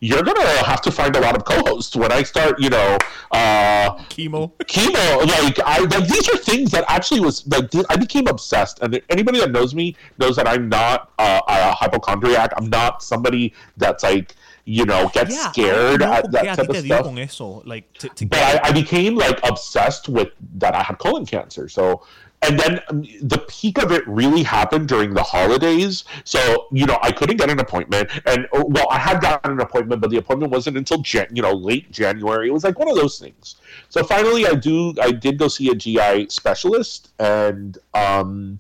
[0.08, 2.98] you're gonna have to find a lot of co-hosts when I start, you know,
[3.32, 4.52] uh, Chemo.
[4.74, 8.80] chemo like i like these are things that actually was like th- i became obsessed
[8.82, 13.54] and anybody that knows me knows that i'm not uh, a hypochondriac i'm not somebody
[13.78, 14.36] that's like
[14.66, 18.26] you know gets Yeah, scared I at that type of stuff eso, like to, to
[18.26, 21.68] but get I, I became like obsessed with that I had colon cancer.
[21.68, 22.06] So,
[22.44, 26.04] and then um, the peak of it really happened during the holidays.
[26.26, 29.62] So, you know, I couldn't get an appointment, and oh, well, I had gotten an
[29.62, 32.50] appointment, but the appointment wasn't until Jan- you know late January.
[32.50, 33.56] It was like one of those things.
[33.90, 38.60] So finally, I do I did go see a GI specialist, and um,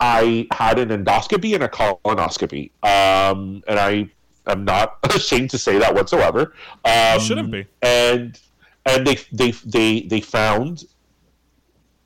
[0.00, 4.10] I had an endoscopy and a colonoscopy, um, and I.
[4.46, 6.52] I'm not ashamed to say that whatsoever.
[6.84, 7.66] Um, shouldn't be.
[7.80, 8.38] and
[8.84, 10.84] and they they they they found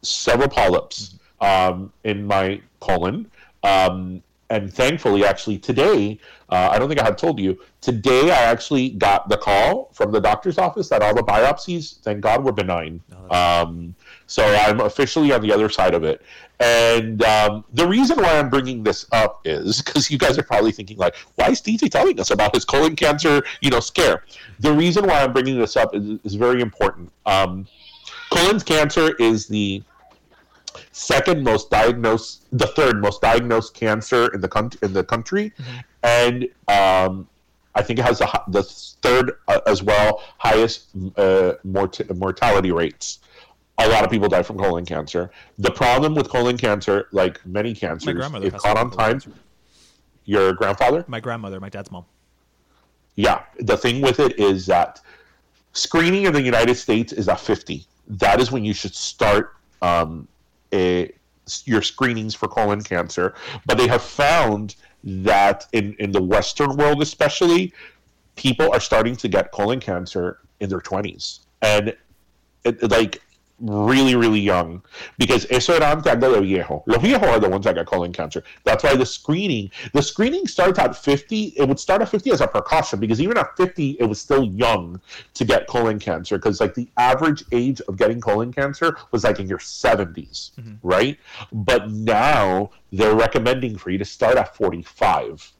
[0.03, 3.30] several polyps um, in my colon.
[3.62, 6.18] Um, and thankfully, actually, today,
[6.49, 10.11] uh, I don't think I had told you, today I actually got the call from
[10.11, 13.03] the doctor's office that all the biopsies, thank God, were benign.
[13.30, 13.95] Um,
[14.26, 16.22] so I'm officially on the other side of it.
[16.61, 20.72] And um, the reason why I'm bringing this up is because you guys are probably
[20.72, 24.24] thinking, like, why is DJ telling us about his colon cancer, you know, scare?
[24.61, 27.12] The reason why I'm bringing this up is, is very important.
[27.26, 27.66] Um,
[28.30, 29.82] colon cancer is the
[30.93, 34.79] second most diagnosed, the third most diagnosed cancer in the country.
[34.83, 35.53] In the country,
[36.03, 37.29] and um,
[37.74, 43.20] I think it has the, the third uh, as well highest uh, mort- mortality rates.
[43.81, 45.31] A lot of people die from colon cancer.
[45.59, 49.20] The problem with colon cancer, like many cancers, if caught on time,
[50.24, 52.05] your grandfather, my grandmother, my dad's mom.
[53.14, 55.01] yeah, the thing with it is that
[55.72, 57.87] screening in the United States is at 50.
[58.09, 60.26] That is when you should start um,
[60.73, 61.12] a,
[61.64, 63.35] your screenings for colon cancer.
[63.66, 67.73] But they have found that in, in the Western world, especially,
[68.37, 71.41] people are starting to get colon cancer in their 20s.
[71.62, 71.97] And
[72.64, 73.23] it, like,
[73.61, 74.83] really, really young
[75.19, 76.83] because eso era antes de los viejos.
[76.87, 78.43] Los viejos are the ones that got colon cancer.
[78.65, 81.55] That's why the screening, the screening starts at 50.
[81.57, 84.45] It would start at 50 as a precaution because even at 50, it was still
[84.45, 85.01] young
[85.35, 89.41] to get colon cancer because like the average age of getting colon cancer was like
[89.41, 90.75] in your 70s, mm-hmm.
[90.83, 91.19] right?
[91.53, 95.53] But now they're recommending for you to start at 45.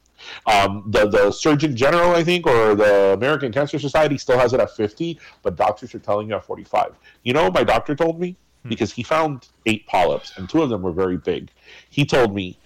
[0.47, 4.61] Um, the the Surgeon General, I think, or the American Cancer Society still has it
[4.61, 6.95] at 50, but doctors are telling you at 45.
[7.23, 10.69] You know, what my doctor told me because he found eight polyps, and two of
[10.69, 11.51] them were very big.
[11.91, 12.59] He told me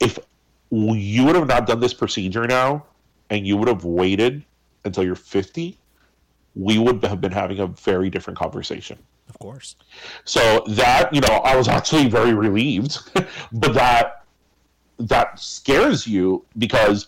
[0.00, 0.18] if
[0.70, 2.86] you would have not done this procedure now,
[3.30, 4.44] and you would have waited
[4.84, 5.76] until you're 50,
[6.54, 8.98] we would have been having a very different conversation.
[9.28, 9.76] Of course.
[10.24, 12.98] So that, you know, I was actually very relieved,
[13.52, 14.21] but that
[15.08, 17.06] that scares you because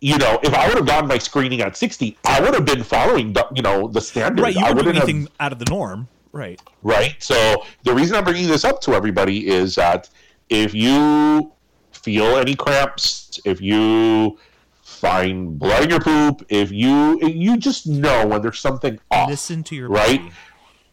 [0.00, 2.82] you know, if I would have gotten my screening at 60, I would have been
[2.82, 4.42] following the, you know, the standard.
[4.42, 6.08] Right, you I weren't doing wouldn't have- anything out of the norm.
[6.30, 6.60] Right.
[6.82, 7.14] right?
[7.20, 10.10] So the reason I'm bringing this up to everybody is that
[10.50, 11.52] if you
[11.92, 14.38] feel any cramps, if you
[14.82, 19.62] find blood in your poop, if you you just know when there's something off, Listen
[19.64, 20.20] to your right?
[20.20, 20.32] body.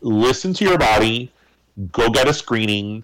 [0.01, 1.33] Listen to your body.
[1.91, 3.03] Go get a screening.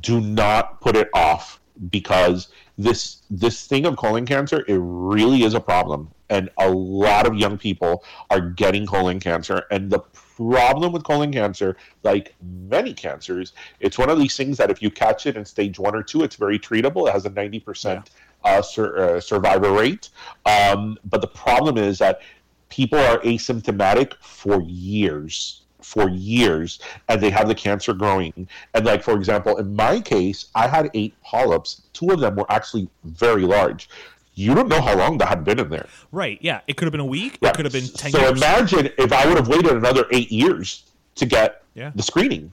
[0.00, 1.60] Do not put it off
[1.90, 2.48] because
[2.78, 6.10] this this thing of colon cancer it really is a problem.
[6.28, 9.62] And a lot of young people are getting colon cancer.
[9.70, 14.70] And the problem with colon cancer like many cancers it's one of these things that
[14.70, 17.08] if you catch it in stage one or two it's very treatable.
[17.08, 18.06] It has a 90%
[18.44, 20.10] uh, sur- uh, survivor rate.
[20.44, 22.20] Um, but the problem is that
[22.68, 29.02] people are asymptomatic for years for years and they have the cancer growing and like
[29.02, 33.42] for example in my case i had eight polyps two of them were actually very
[33.42, 33.88] large
[34.34, 36.38] you don't know how long that had been in there Right.
[36.40, 36.60] Yeah.
[36.66, 37.38] It could have been a week.
[37.40, 37.48] Yeah.
[37.50, 38.32] It could have been ten so years.
[38.32, 40.84] imagine if i would have waited another eight years
[41.16, 41.92] to get Yeah.
[41.94, 42.52] the screening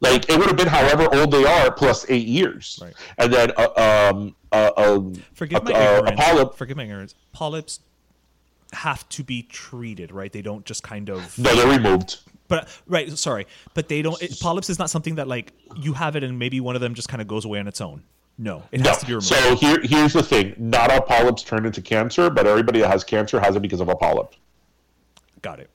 [0.00, 2.94] like it would have been however old they are plus eight years Right.
[3.18, 6.20] and then uh, um uh, um Forgive my a, a, a ignorance.
[6.20, 7.14] polyp Forgive my ignorance.
[7.32, 7.80] Polyps
[8.72, 10.32] have to be treated, right?
[10.32, 11.38] They don't just kind of.
[11.38, 14.20] no they're removed But right, sorry, but they don't.
[14.22, 16.94] It, polyps is not something that like you have it and maybe one of them
[16.94, 18.02] just kind of goes away on its own.
[18.40, 18.90] No, it No.
[18.90, 19.26] has to be removed.
[19.26, 23.02] So here, here's the thing: not all polyps turn into cancer, but everybody that has
[23.04, 24.34] cancer has it because of a polyp,
[25.42, 25.70] Got it.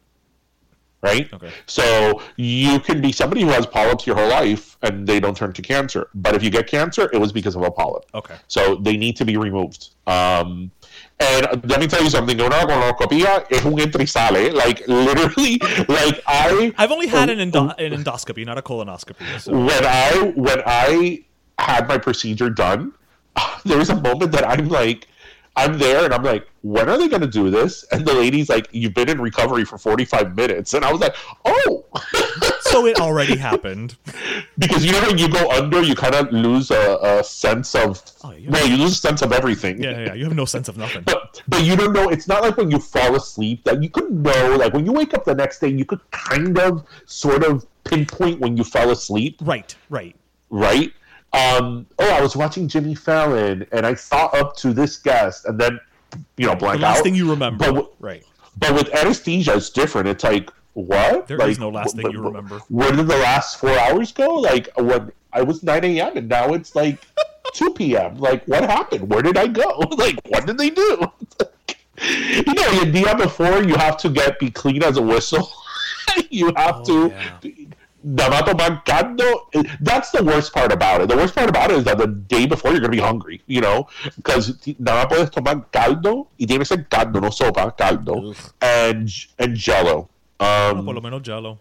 [1.04, 1.32] Right?
[1.34, 1.52] Okay.
[1.68, 5.54] So you can be somebody who has polyps your whole life and they don't turn
[5.54, 8.06] to cancer, but if you get cancer, it was because of a polyp.
[8.16, 8.36] Okay.
[8.48, 9.90] So they need to be removed.
[10.08, 10.72] Um,
[11.20, 14.54] and let me tell you something: una colonoscopia es un entra y sale.
[14.54, 16.74] Like literally, like I.
[16.78, 19.40] I've only had an, endo- an endoscopy, not a colonoscopy.
[19.40, 19.52] So.
[19.52, 21.24] when I when I
[21.60, 22.94] had my procedure done,
[23.66, 25.08] there was a moment that I'm like,
[25.56, 27.84] I'm there and I'm like, when are they going to do this?
[27.92, 31.14] And the lady's like, you've been in recovery for 45 minutes, and I was like,
[31.46, 31.86] oh,
[32.62, 33.96] so it already happened.
[34.58, 38.02] because you know when you go under, you kind of lose a, a sense of,
[38.24, 38.50] Oh, yeah.
[38.50, 39.84] well, you lose a sense of everything.
[39.84, 40.14] Yeah, yeah, yeah.
[40.14, 41.04] You have no sense of nothing.
[41.04, 42.10] But but you don't know.
[42.10, 44.56] It's not like when you fall asleep that you could know.
[44.56, 48.40] Like when you wake up the next day, you could kind of sort of pinpoint
[48.40, 49.38] when you fell asleep.
[49.42, 50.16] Right, right.
[50.50, 50.94] right?
[51.34, 55.60] Um, oh, I was watching Jimmy Fallon and I saw up to this guest, and
[55.60, 55.80] then
[56.38, 57.04] you know The blank last out.
[57.04, 57.72] thing you remember.
[57.72, 58.24] But, right.
[58.60, 60.08] but with anesthesia, it's different.
[60.10, 61.28] It's like what?
[61.28, 62.60] There like, is no last thing you remember.
[62.70, 64.36] Where did the last four hours go?
[64.36, 66.18] Like when I was nine a.m.
[66.18, 67.00] and now it's like
[67.54, 68.18] two p.m.
[68.18, 69.10] Like what happened?
[69.10, 69.80] Where did I go?
[69.98, 71.12] Like what did they do?
[72.02, 75.50] you know, your dia before you have to get be clean as a whistle.
[76.30, 77.16] you have Oh, to.
[77.42, 77.54] yeah.
[78.04, 79.48] Tomar caldo.
[79.82, 81.10] That's the worst part about it.
[81.10, 83.62] The worst part about it is that the day before you're gonna be hungry, you
[83.62, 89.10] know, because nada puedes tomar caldo y tiene que ser caldo, no sopa, caldo, and
[89.40, 90.10] and Jello.
[90.40, 91.60] Bueno, Um, por lo menos Jello.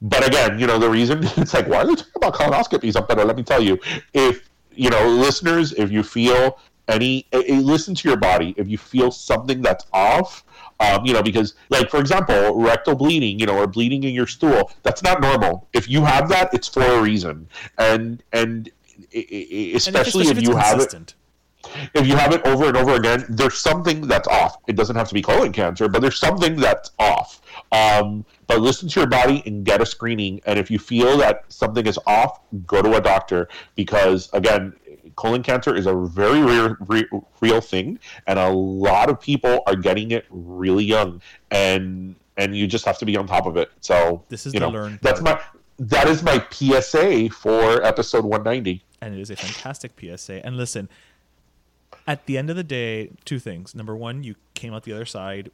[0.00, 3.06] but again, you know, the reason it's like, why are they talking about colonoscopies up
[3.08, 3.24] there?
[3.24, 3.78] Let me tell you,
[4.12, 6.58] if you know, listeners, if you feel
[6.88, 8.54] any, listen to your body.
[8.56, 10.44] If you feel something that's off,
[10.80, 14.26] um, you know, because like for example, rectal bleeding, you know, or bleeding in your
[14.26, 15.68] stool, that's not normal.
[15.72, 18.70] If you have that, it's for a reason, and and
[19.14, 21.14] eh, And especially if it's you have it
[21.94, 24.56] if you have it over and over again, there's something that's off.
[24.66, 27.40] It doesn't have to be colon cancer, but there's something that's off.
[27.70, 30.40] Um, but listen to your body and get a screening.
[30.46, 34.74] And if you feel that something is off, go to a doctor because, again,
[35.16, 39.76] colon cancer is a very rare, real, real thing, and a lot of people are
[39.76, 43.70] getting it really young, and and you just have to be on top of it.
[43.80, 45.38] So This is you the know, learn That's my
[45.78, 48.82] that is my PSA for episode 190.
[49.00, 50.44] and it is a fantastic PSA.
[50.46, 50.88] And listen,
[52.06, 53.74] at the end of the day, two things.
[53.74, 55.50] Number one, you came out the other side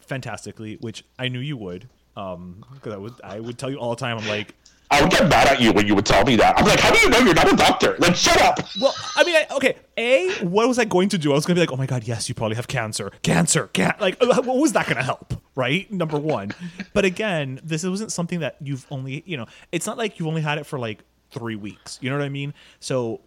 [0.00, 1.88] fantastically, which I knew you would.
[2.16, 4.18] Um, because I would, I would tell you all the time.
[4.18, 4.54] I'm like,
[4.94, 6.56] I would get mad at you when you would tell me that.
[6.56, 7.96] I'm like, how do you know you're not a doctor?
[7.98, 8.60] Like, shut up.
[8.80, 9.76] well, I mean, I, okay.
[9.96, 11.32] A, what was I going to do?
[11.32, 13.68] I was going to be like, oh my god, yes, you probably have cancer, cancer,
[13.68, 15.34] can Like, uh, what was that going to help?
[15.56, 16.52] Right, number one.
[16.92, 20.42] But again, this wasn't something that you've only, you know, it's not like you've only
[20.42, 21.98] had it for like three weeks.
[22.00, 22.54] You know what I mean?
[22.78, 23.20] So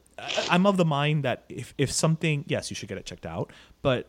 [0.50, 3.52] I'm of the mind that if if something, yes, you should get it checked out.
[3.82, 4.08] But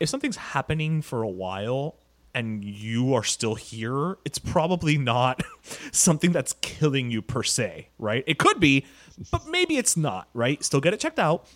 [0.00, 1.96] if something's happening for a while
[2.34, 5.42] and you are still here, it's probably not
[5.92, 8.24] something that's killing you per se, right?
[8.26, 8.84] It could be,
[9.30, 10.62] but maybe it's not, right?
[10.62, 11.46] Still get it checked out,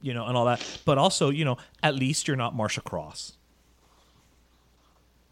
[0.00, 0.80] you know, and all that.
[0.84, 3.36] But also, you know, at least you're not Marcia Cross.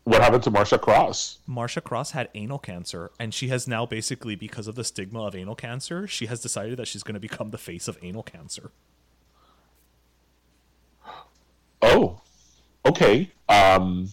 [0.05, 1.39] What happened to Marcia Cross?
[1.47, 5.35] Marcia Cross had anal cancer, and she has now basically, because of the stigma of
[5.35, 8.70] anal cancer, she has decided that she's going to become the face of anal cancer.
[11.80, 12.20] Oh,
[12.85, 13.30] okay.
[13.49, 14.11] Um,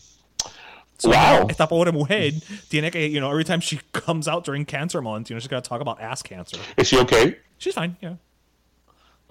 [1.01, 1.47] So Wow.
[1.49, 2.29] esta pobre mujer
[2.69, 5.47] tiene que, you know, every time she comes out during cancer month, you know, she's
[5.47, 6.57] got to talk about ass cancer.
[6.77, 7.37] is she okay?
[7.57, 8.15] She's fine, yeah.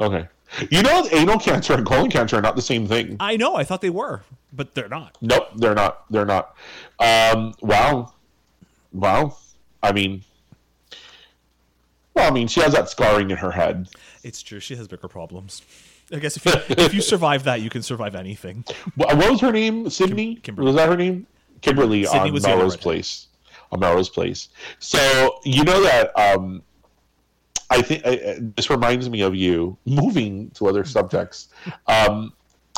[0.01, 0.27] Okay.
[0.69, 3.17] You know, anal cancer and colon cancer are not the same thing.
[3.21, 5.17] I know, I thought they were, but they're not.
[5.21, 6.11] Nope, they're not.
[6.11, 6.57] They're not.
[6.99, 8.15] Um, wow.
[8.93, 9.37] Wow.
[9.81, 10.25] I mean,
[12.15, 13.89] well, I mean, she has that scarring in her head.
[14.25, 14.59] It's true.
[14.59, 15.63] She has bigger problems.
[16.13, 16.53] I guess if you
[16.85, 18.65] if you survive that, you can survive anything.
[18.97, 19.89] What what was her name?
[19.89, 20.35] Sydney?
[20.35, 20.67] Kimberly.
[20.67, 21.29] Was that her name?
[21.61, 22.77] Kimberly Sydney on Melrose.
[22.77, 23.27] Place.
[23.73, 24.49] On Melrose Place.
[24.79, 26.63] So you know that um,
[27.71, 29.77] I think I- this reminds me of you.
[29.85, 31.49] Moving to other subjects,
[31.87, 32.33] um,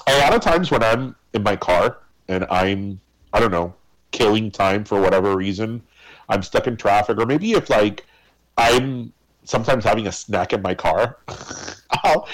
[0.07, 3.01] a lot of times when I'm in my car and I'm
[3.33, 3.75] I don't know
[4.11, 5.83] killing time for whatever reason,
[6.29, 8.07] I'm stuck in traffic, or maybe if like
[8.59, 9.13] I'm
[9.45, 11.19] sometimes having a snack in my car.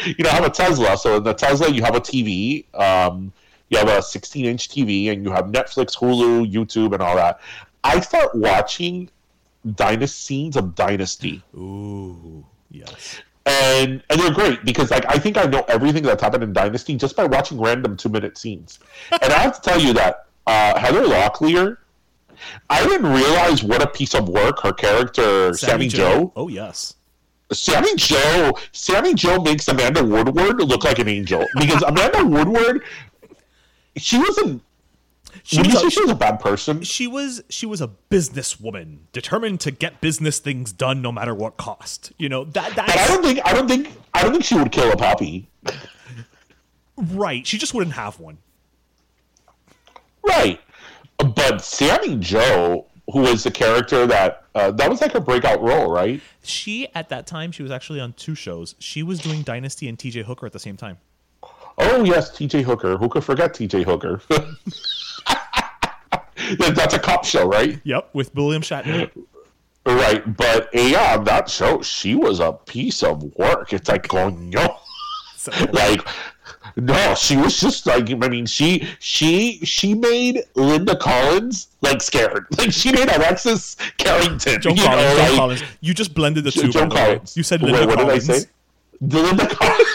[0.04, 2.64] You know, I have a Tesla, so in the Tesla you have a TV.
[2.74, 3.32] Um,
[3.70, 7.40] you have a 16 inch TV, and you have Netflix, Hulu, YouTube, and all that.
[7.84, 9.10] I start watching
[9.74, 13.20] dynasty scenes of Dynasty, Ooh, yes.
[13.46, 16.96] and and they're great because like I think I know everything that's happened in Dynasty
[16.96, 18.78] just by watching random two minute scenes.
[19.22, 21.78] and I have to tell you that uh, Heather Locklear.
[22.70, 26.94] I didn't realize what a piece of work her character Sammy, Jo Oh yes.
[27.50, 32.84] Sammy Jo, Sammy Jo makes Amanda Woodward look like an angel because Amanda Woodward,
[33.96, 34.62] she wasn't.
[35.42, 36.82] She was, a, she was a bad person?
[36.82, 41.56] she was she was a businesswoman, determined to get business things done no matter what
[41.56, 42.12] cost.
[42.18, 44.72] You know that But I don't think I don't think I don't think she would
[44.72, 45.48] kill a puppy.
[46.96, 47.46] right.
[47.46, 48.38] She just wouldn't have one.
[50.22, 50.60] Right.
[51.18, 55.90] But Sammy Jo, who was the character that uh, that was like her breakout role,
[55.90, 56.20] right?
[56.42, 58.74] She at that time she was actually on two shows.
[58.78, 60.22] She was doing Dynasty and T.J.
[60.22, 60.98] Hooker at the same time.
[61.80, 62.62] Oh yes, T.J.
[62.62, 62.96] Hooker.
[62.96, 63.82] Who could forget T.J.
[63.84, 64.20] Hooker?
[66.58, 67.80] That's a cop show, right?
[67.84, 69.10] Yep, with William Shatner.
[69.84, 70.36] Right.
[70.36, 73.72] But eh, yeah, that show, she was a piece of work.
[73.72, 74.76] It's like going no.
[75.36, 76.00] So, like
[76.76, 82.46] no she was just like i mean she she she made linda collins like scared
[82.58, 85.62] like she made alexis carrington you Collins, know, like- Collins.
[85.80, 86.68] You just blended the two.
[86.68, 87.06] Joan by the way.
[87.14, 87.36] Collins.
[87.36, 88.26] You said Wait, Linda what Collins.
[88.26, 88.46] did I say?
[89.00, 89.88] The Linda Collins.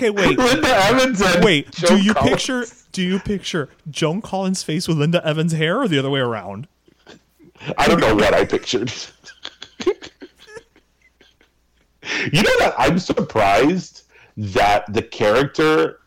[0.00, 0.38] Okay, wait.
[0.38, 2.30] Linda Evans and Wait, Joan do you Collins.
[2.30, 6.20] picture do you picture Joan Collins' face with Linda Evans' hair or the other way
[6.20, 6.66] around?
[7.76, 8.90] I don't know what I pictured.
[9.84, 9.92] you
[12.42, 14.04] know that I'm surprised
[14.38, 16.00] that the character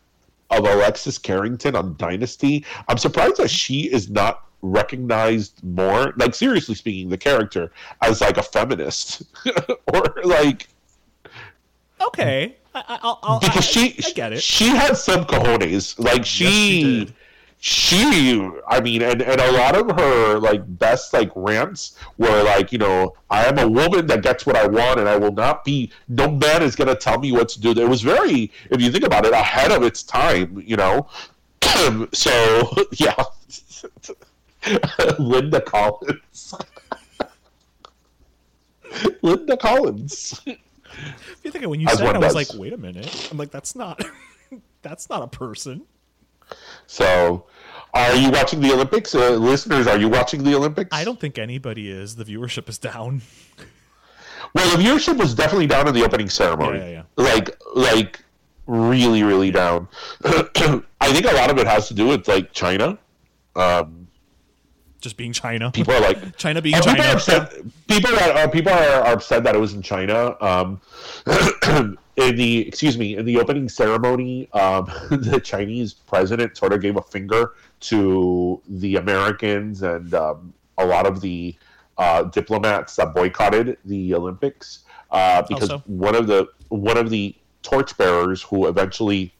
[0.50, 6.14] of Alexis Carrington on Dynasty, I'm surprised that she is not recognized more.
[6.16, 7.70] Like seriously speaking, the character
[8.02, 9.22] as like a feminist
[9.92, 10.68] or like
[12.08, 12.56] Okay.
[12.74, 14.42] I, I, I'll, I, she I get it.
[14.42, 15.98] she had some cojones.
[15.98, 17.14] Like she, she did.
[17.60, 22.72] she, I mean, and and a lot of her like best like rants were like,
[22.72, 25.64] you know, I am a woman that gets what I want, and I will not
[25.64, 25.90] be.
[26.08, 27.70] No man is gonna tell me what to do.
[27.70, 30.62] It was very, if you think about it, ahead of its time.
[30.64, 31.08] You know,
[32.12, 33.22] so yeah,
[35.18, 36.54] Linda Collins.
[39.22, 40.40] Linda Collins.
[41.42, 43.28] You think when you said it, I was like, wait a minute.
[43.30, 44.02] I'm like, that's not
[44.82, 45.82] that's not a person.
[46.86, 47.46] So,
[47.94, 49.86] are you watching the Olympics, uh, listeners?
[49.86, 50.90] Are you watching the Olympics?
[50.92, 52.16] I don't think anybody is.
[52.16, 53.22] The viewership is down.
[54.54, 56.78] Well, the viewership was definitely down in the opening ceremony.
[56.78, 58.20] Yeah, yeah, Like, like
[58.66, 59.88] really, really down.
[60.24, 62.98] I think a lot of it has to do with like China.
[63.56, 64.03] Um,
[65.04, 65.70] Just being China.
[65.70, 67.08] people are like China being Uh, people China.
[67.10, 67.52] are upset.
[67.88, 70.34] People that uh, people are, are upset that it was in China.
[70.40, 70.80] Um,
[72.16, 76.96] in the excuse me, in the opening ceremony, um, the Chinese president sort of gave
[76.96, 81.54] a finger to the Americans and um, a lot of the
[81.98, 85.82] uh, diplomats that boycotted the Olympics uh, because so?
[85.84, 89.33] one of the one of the torchbearers who eventually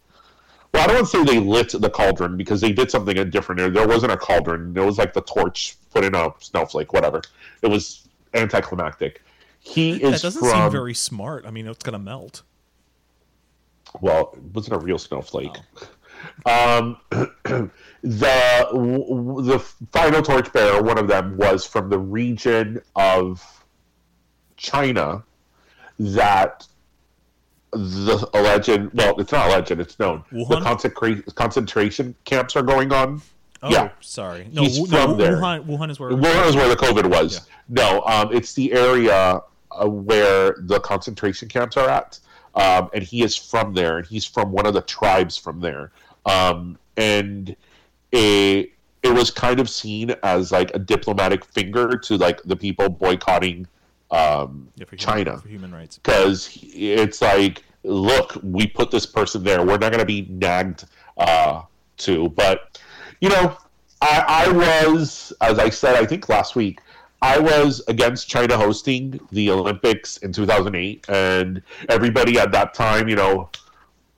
[0.75, 3.61] well, I don't want to say they lit the cauldron because they did something different.
[3.61, 4.77] There, there wasn't a cauldron.
[4.77, 7.23] It was like the torch put in a snowflake, whatever.
[7.63, 9.23] It was anticlimactic.
[9.61, 11.47] He is that doesn't from seem very smart.
[11.47, 12.43] I mean, it's gonna melt.
[14.01, 15.57] well, it wasn't a real snowflake.
[16.45, 17.71] Um, the
[18.73, 19.59] w- w- the
[19.93, 23.43] final torchbearer, one of them, was from the region of
[24.57, 25.23] China
[26.01, 26.67] that
[27.75, 30.25] the alleged well, it's not alleged, it's known.
[30.31, 30.63] The Wuhan?
[30.63, 33.21] consecra- concentration camps are going on.
[33.63, 33.91] Oh, Yeah.
[34.01, 34.49] sorry.
[34.53, 35.37] No, He's from no, there.
[35.37, 36.11] Wuhan, Wuhan is where.
[36.11, 37.49] Wuhan is where the COVID was.
[37.69, 42.19] No, um, it's the area uh, where the concentration camps are at,
[42.55, 45.93] um, and he is from there, and he's from one of the tribes from there,
[46.27, 47.57] um, and
[48.13, 48.71] it
[49.03, 53.67] it was kind of seen as like a diplomatic finger to like the people boycotting
[54.15, 55.99] um, Yeah, for human- China for human rights.
[55.99, 59.61] because it's like, look, we put this person there.
[59.61, 60.85] We're not going to be nagged
[61.19, 61.63] uh,
[61.99, 62.29] to.
[62.31, 62.81] But
[63.21, 63.57] you know,
[64.03, 66.81] I, I was, as I said, I think last week,
[67.23, 73.17] I was against China hosting the Olympics in 2008, and everybody at that time, you
[73.17, 73.49] know,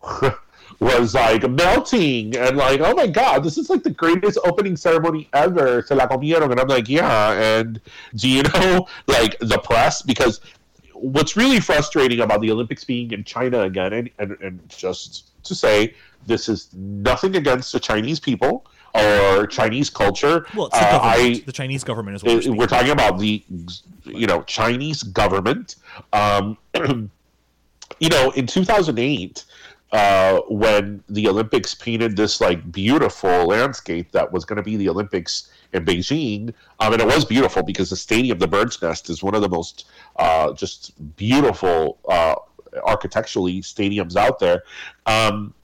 [0.80, 5.28] was like melting and like, oh my god, this is like the greatest opening ceremony
[5.32, 5.82] ever.
[5.82, 7.32] Se la comieron, and I'm like, yeah.
[7.32, 7.80] And
[8.14, 10.40] do you know, like the press, because
[10.92, 15.54] what's really frustrating about the Olympics being in China again, and, and, and just to
[15.54, 15.94] say,
[16.26, 20.46] this is nothing against the Chinese people or Chinese culture.
[20.54, 21.00] Well, the, Uh.
[21.02, 23.42] I, the Chinese government is what we're, we're talking about the
[24.04, 25.76] you know Chinese government.
[26.12, 26.58] Um,
[28.00, 29.44] you know, in 2008,
[29.92, 34.88] uh, when the Olympics painted this like beautiful landscape that was going to be the
[34.88, 39.10] Olympics in Beijing, um, and it was beautiful because the stadium, of the Bird's Nest,
[39.10, 42.34] is one of the most uh, just beautiful uh,
[42.84, 44.62] architecturally stadiums out there.
[45.06, 45.54] Um,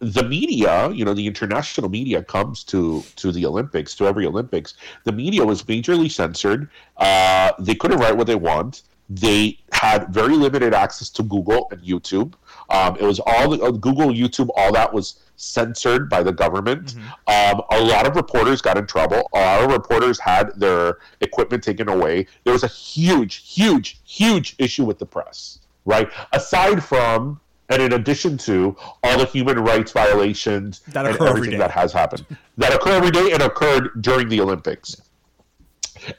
[0.00, 4.74] the media, you know, the international media comes to to the Olympics, to every Olympics.
[5.04, 6.68] The media was majorly censored.
[6.96, 8.82] Uh, they couldn't write what they want.
[9.08, 12.32] They had very limited access to Google and YouTube.
[12.70, 16.94] Um, it was all the, uh, Google, YouTube, all that was censored by the government.
[17.26, 19.28] Um, a lot of reporters got in trouble.
[19.34, 22.26] A lot of reporters had their equipment taken away.
[22.44, 26.10] There was a huge, huge, huge issue with the press, right?
[26.32, 31.58] Aside from and in addition to all the human rights violations That and every everything
[31.58, 32.24] that has happened
[32.56, 35.02] that occur every day and occurred during the Olympics.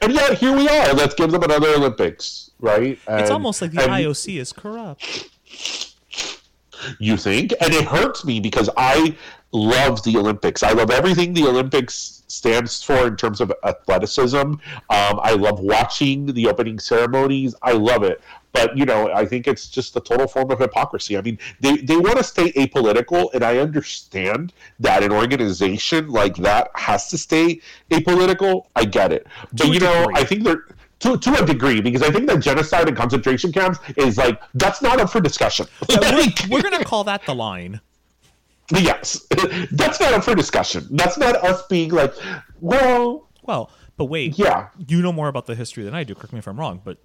[0.02, 0.92] And yet here we are.
[0.94, 2.98] Let's give them another Olympics, right?
[3.08, 5.30] it's almost like the and IOC is corrupt.
[7.00, 9.16] You think, and it hurts me because I
[9.52, 10.62] love the Olympics.
[10.62, 14.38] I love everything the Olympics stands for in terms of athleticism.
[14.38, 14.60] Um,
[14.90, 17.54] I love watching the opening ceremonies.
[17.62, 18.20] I love it.
[18.52, 21.16] But you know, I think it's just a total form of hypocrisy.
[21.16, 26.36] I mean, they, they want to stay apolitical, and I understand that an organization like
[26.36, 28.66] that has to stay apolitical.
[28.74, 30.14] I get it, but you know, degree.
[30.16, 30.64] I think they're
[31.00, 34.82] to, to a degree because I think that genocide and concentration camps is like that's
[34.82, 35.66] not up for discussion.
[35.88, 37.80] we're, we're gonna call that the line.
[38.70, 39.26] Yes,
[39.72, 40.86] that's not up for discussion.
[40.90, 42.12] That's not us being like,
[42.60, 46.14] well, Well, but wait, yeah, you know more about the history than I do.
[46.14, 46.98] Correct me if I'm wrong, but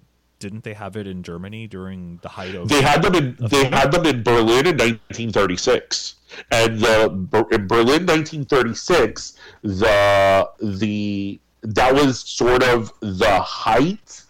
[0.44, 2.68] didn't they have it in Germany during the height of?
[2.68, 6.16] they had them in they had them in Berlin in 1936,
[6.50, 7.06] and the
[7.50, 14.22] in Berlin 1936, the the that was sort of the height.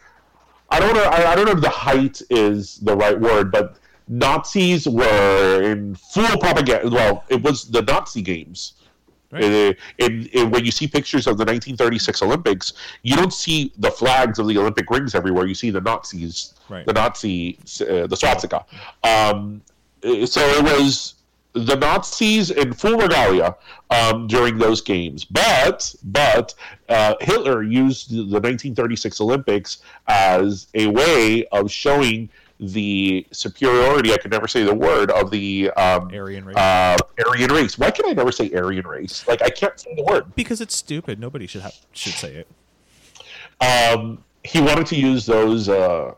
[0.70, 1.02] I don't know.
[1.02, 5.96] I, I don't know if the height is the right word, but Nazis were in
[5.96, 6.90] full propaganda.
[6.90, 8.74] Well, it was the Nazi games.
[9.35, 9.43] Right.
[9.45, 12.72] In, in, in- when you see pictures of the 1936 Olympics,
[13.03, 15.47] you don't see the flags of the Olympic rings everywhere.
[15.47, 16.87] You see the Nazis, Right.
[16.87, 18.64] the Nazi, uh, the swastika.
[19.03, 19.61] Um,
[20.05, 21.14] uh, so it was
[21.53, 23.55] the Nazis in full regalia
[23.91, 25.24] um, during those games.
[25.24, 26.55] But but
[26.89, 29.78] uh, Hitler used the 1936 Olympics
[30.09, 32.28] as a way of showing
[32.61, 34.12] the superiority.
[34.12, 36.57] I could never say the word of the um, Aryan race.
[36.57, 36.96] Uh,
[37.26, 37.78] Aryan race.
[37.78, 39.26] Why can I never say Aryan race?
[39.26, 40.34] Like I can't say the word.
[40.34, 41.18] because it's stupid.
[41.18, 42.48] Nobody should have should say it.
[43.96, 46.14] um, he wanted to use those uh,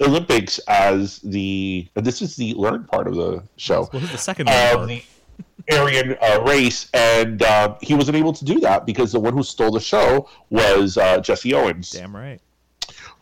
[0.00, 1.86] Olympics as the.
[1.94, 3.88] This is the learn part of the show.
[3.92, 4.88] Well, the second one.
[4.88, 5.02] the
[5.70, 9.42] Aryan uh, race, and uh, he wasn't able to do that because the one who
[9.42, 12.40] stole the show was uh, Jesse Owens, Damn right.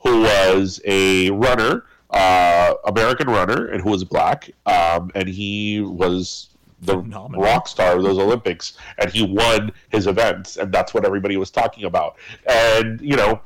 [0.00, 6.48] who was a runner, uh, American runner, and who was black, um, and he was
[6.82, 7.42] the Phenomenal.
[7.42, 11.50] rock star of those Olympics, and he won his events, and that's what everybody was
[11.50, 12.16] talking about,
[12.46, 13.40] and you know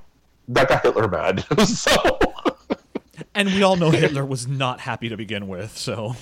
[0.49, 2.19] that got Hitler mad, so.
[3.35, 5.77] And we all know Hitler was not happy to begin with.
[5.77, 6.15] So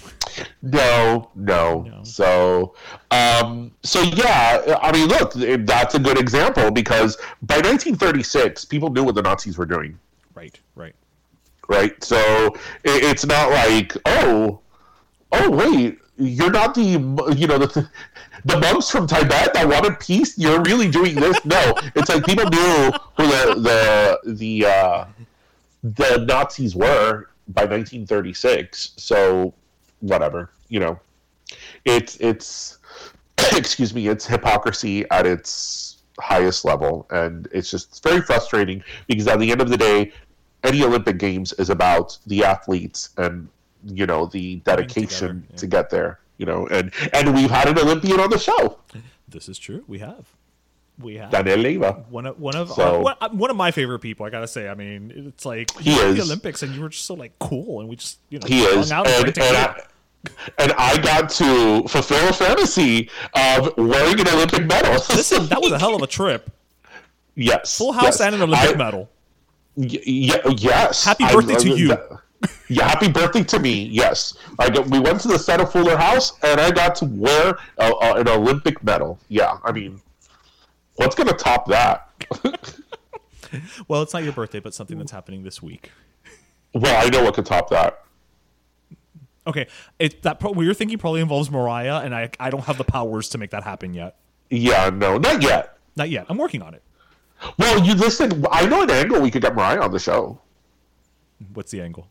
[0.62, 1.82] No, no.
[1.82, 2.02] No.
[2.02, 2.74] So,
[3.10, 4.78] um, so yeah.
[4.82, 5.32] I mean, look,
[5.66, 9.98] that's a good example because by 1936, people knew what the Nazis were doing,
[10.34, 10.94] right, right.
[11.68, 12.02] Right?
[12.02, 12.18] So
[12.84, 14.60] it, it's not like, oh,
[15.32, 17.88] oh, wait, you're not the, you know, the
[18.46, 20.38] the monks from Tibet that wanted peace.
[20.38, 21.44] You're really doing this?
[21.44, 25.04] No, it's like people knew who the the the uh,
[25.82, 28.92] the Nazis were by 1936.
[28.96, 29.52] So
[30.00, 30.98] whatever, you know,
[31.84, 32.78] it's it's
[33.56, 39.40] excuse me, it's hypocrisy at its highest level, and it's just very frustrating because at
[39.40, 40.12] the end of the day,
[40.66, 43.48] any Olympic Games is about the athletes and
[43.84, 45.56] you know the dedication together, yeah.
[45.56, 46.20] to get there.
[46.38, 48.78] You know, and and we've had an Olympian on the show,
[49.28, 49.84] This is true.
[49.86, 50.26] We have,
[50.98, 51.30] we have.
[51.30, 52.06] Danell Leyva.
[52.08, 54.26] one of one of So- uh, one, uh, one of my favorite people.
[54.26, 54.68] I gotta say.
[54.68, 56.16] I mean, it's like He is.
[56.16, 58.64] the Olympics, and you were just so like cool, and we just you know He
[58.64, 59.56] hung is, out and, and, and.
[59.56, 59.80] I,
[60.58, 64.94] and I got to fulfill a fantasy of wearing an Olympic medal.
[65.14, 66.50] Listen, that was a hell of a trip.
[67.38, 67.76] Yes.
[67.76, 68.20] Full House yes.
[68.22, 69.10] and an Olympic I- medal.
[69.76, 71.04] Y- y- yes.
[71.04, 71.88] Happy birthday I- to you.
[71.88, 72.08] that-
[72.68, 73.84] Yeah, happy birthday to me.
[73.86, 77.04] Yes, I got, we went to the set of Fuller House, and I got to
[77.06, 79.18] wear a, a, an Olympic medal.
[79.28, 80.00] Yeah, I mean,
[80.96, 82.10] what's gonna top that?
[83.88, 85.92] Well, it's not your birthday, but something that's happening this week.
[86.74, 88.02] well, I know what could top that.
[89.46, 89.68] Okay,
[90.00, 92.84] it that pro- what you're thinking probably involves Mariah, and I I don't have the
[92.84, 94.16] powers to make that happen yet.
[94.50, 95.78] Yeah, no, not yet.
[95.94, 96.26] Not yet.
[96.28, 96.82] I'm working on it.
[97.58, 98.44] Well, you listen.
[98.50, 100.40] I know an angle we could get Mariah on the show.
[101.54, 102.08] What's the angle?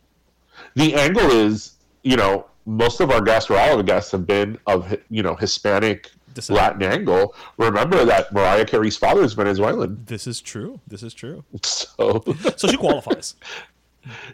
[0.75, 1.73] The angle is,
[2.03, 5.23] you know, most of our guests or all of the guests have been of you
[5.23, 6.57] know Hispanic Descent.
[6.57, 7.33] Latin angle.
[7.57, 10.79] Remember that Mariah Carey's father is Venezuelan, This is true.
[10.87, 11.43] This is true.
[11.63, 12.23] so
[12.57, 13.35] So she qualifies.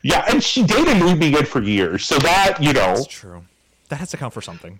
[0.03, 3.43] yeah, and she dated Luis Miguel for years, so that you know That's true.
[3.89, 4.79] That has to count for something.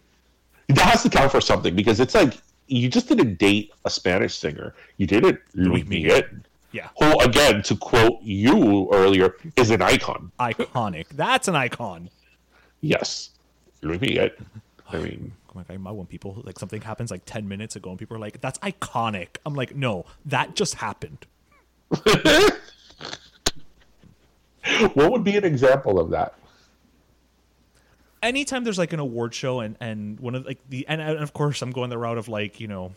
[0.69, 2.33] that has to count for something because it's like
[2.71, 6.21] you just didn't date a Spanish singer, you dated Luis Luis Miguel.
[6.71, 6.87] Yeah.
[6.97, 10.31] who again, to quote you earlier, is an icon.
[10.39, 11.09] Iconic.
[11.09, 12.09] That's an icon.
[12.79, 13.31] Yes,
[13.81, 14.29] Luis Miguel.
[14.89, 15.33] I mean.
[15.49, 18.21] Oh my God, when people like something happens like ten minutes ago and people are
[18.21, 21.25] like, "That's iconic." I'm like, "No, that just happened."
[24.93, 26.35] What would be an example of that?
[28.21, 31.33] Anytime there's like an award show and and one of like the and, and of
[31.33, 32.93] course I'm going the route of like you know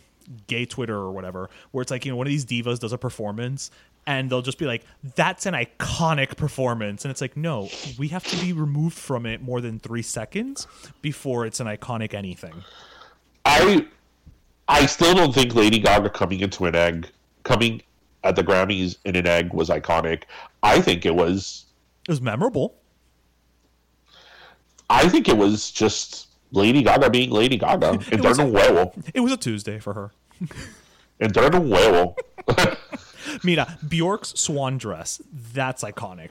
[0.47, 2.99] gay Twitter or whatever where it's like you know one of these divas does a
[2.99, 3.71] performance
[4.07, 4.85] and they'll just be like
[5.15, 7.69] that's an iconic performance and it's like no
[7.99, 10.67] we have to be removed from it more than three seconds
[11.03, 12.55] before it's an iconic anything
[13.45, 13.87] I
[14.69, 17.09] I still don't think Lady Gaga coming into an egg,
[17.43, 17.83] coming
[18.23, 20.23] at the Grammys in an egg was iconic.
[20.63, 21.67] I think it was.
[22.09, 22.75] it was memorable
[24.91, 27.89] I think it was just Lady Gaga being Lady Gaga.
[27.91, 28.93] Un huevo.
[29.15, 30.13] it was a Tuesday for her
[31.21, 32.15] un huevo.
[33.43, 35.21] Mira Bjork's swan dress
[35.53, 36.31] that's iconic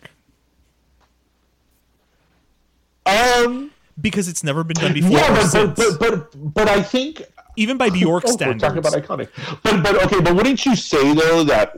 [3.06, 3.72] um.
[4.00, 7.24] because it's never been done before Yeah, but, but, but but but I think
[7.56, 9.30] even by Bjork Oh, we're talking about iconic.
[9.64, 11.76] But but okay, but wouldn't you say though that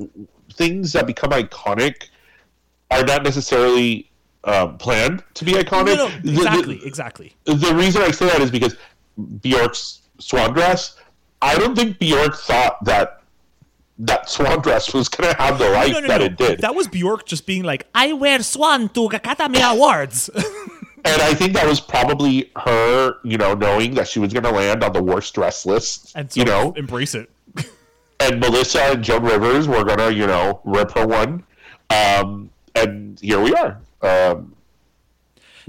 [0.53, 2.07] things that become iconic
[2.91, 4.11] are not necessarily
[4.45, 5.97] um, planned to be iconic?
[5.97, 8.76] no, no, The- the- exactly exactly the reason I say that is because
[9.41, 10.95] Bjork's swan dress.
[11.41, 13.22] I don't think Bjork thought that
[13.99, 16.76] that swan dress was going to have the life no, no, that it did, That
[16.76, 20.30] was Bjork just being like, I wear swan to Academy Awards.
[21.05, 24.51] and I think that was probably her, you know, knowing that she was going to
[24.51, 27.30] land on the worst dress list, and so you know, embrace it.
[28.19, 31.43] and Melissa and Joan Rivers were going to, you know, rip her one,
[31.89, 33.80] um, and here we are.
[34.01, 34.55] Um,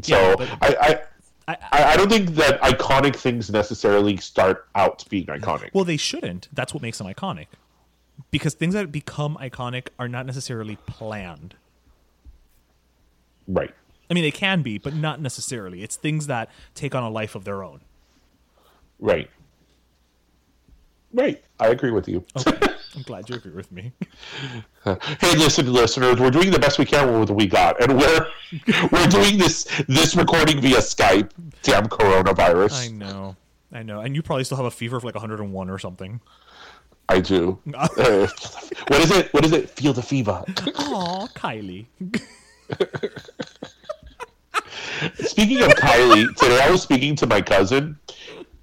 [0.02, 0.76] so Yeah, but- I.
[0.80, 1.00] I
[1.48, 5.70] I, I, don't think that iconic things necessarily start out being iconic.
[5.72, 6.48] well, they shouldn't.
[6.52, 7.46] That's what makes them iconic.
[8.32, 11.54] Because things that become iconic are not necessarily planned.
[13.46, 13.72] right.
[14.10, 15.84] I mean, they can be, but not necessarily.
[15.84, 17.80] It's things that take on a life of their own.
[18.98, 19.30] Right.
[21.12, 21.44] Right.
[21.60, 22.24] I agree with you.
[22.36, 22.58] Okay.
[22.96, 23.92] I'm glad you agree with me.
[24.84, 28.26] hey, listen, listeners, we're doing the best we can with what we got, and we're
[28.90, 31.30] we're doing this this recording via Skype.
[31.62, 32.72] Damn coronavirus.
[32.72, 33.36] I know.
[33.70, 34.00] I know.
[34.00, 36.20] And you probably still have a fever of like 101 or something.
[37.08, 37.58] I do.
[37.74, 37.88] Uh,
[38.88, 39.32] what is it?
[39.34, 39.68] What is it?
[39.70, 40.42] Feel the fever.
[40.48, 41.86] Aw, Kylie.
[45.18, 47.98] Speaking of Kylie, today I was speaking to my cousin,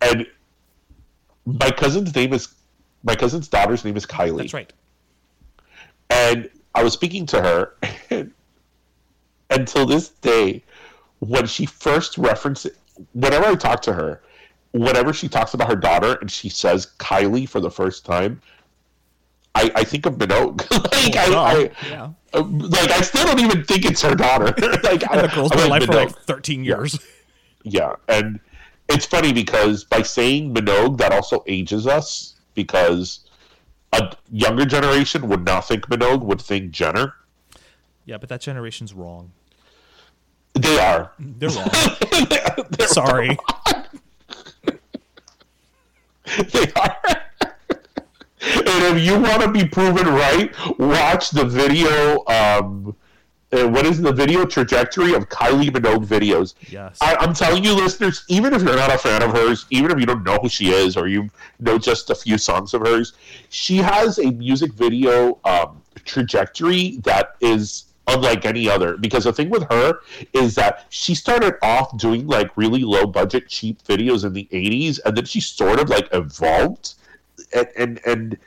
[0.02, 0.26] and
[1.46, 2.48] my cousin's name is
[3.04, 4.38] my cousin's daughter's name is Kylie.
[4.38, 4.74] That's right.
[6.10, 7.76] and I was speaking to her,
[8.10, 8.34] and
[9.50, 10.64] until this day,
[11.20, 12.78] when she first references,
[13.14, 14.22] whenever I talk to her,
[14.72, 18.42] whenever she talks about her daughter and she says Kylie for the first time,
[19.56, 20.70] I, I think of Minogue.
[20.72, 22.10] like I, I, yeah.
[22.34, 24.46] uh, like I still don't even think it's her daughter.
[24.84, 27.00] like And the girl's been alive for like 13 years.
[27.64, 28.40] Yeah, and
[28.90, 33.20] it's funny because by saying Minogue, that also ages us because
[33.92, 37.16] a younger generation would not think Minogue, would think Jenner.
[38.06, 39.32] Yeah, but that generation's wrong.
[40.54, 41.12] They are.
[41.20, 41.70] They're wrong.
[42.70, 43.38] They're Sorry.
[46.52, 46.98] They are.
[48.42, 52.24] and if you want to be proven right, watch the video.
[52.26, 52.96] Um,
[53.54, 56.56] uh, what is the video trajectory of Kylie Minogue videos?
[56.70, 56.98] Yes.
[57.02, 60.00] I, I'm telling you, listeners, even if you're not a fan of hers, even if
[60.00, 63.14] you don't know who she is or you know just a few songs of hers,
[63.50, 68.98] she has a music video um, trajectory that is unlike any other.
[68.98, 70.00] Because the thing with her
[70.34, 75.00] is that she started off doing like really low budget, cheap videos in the 80s,
[75.06, 76.96] and then she sort of like evolved
[77.54, 78.38] and and and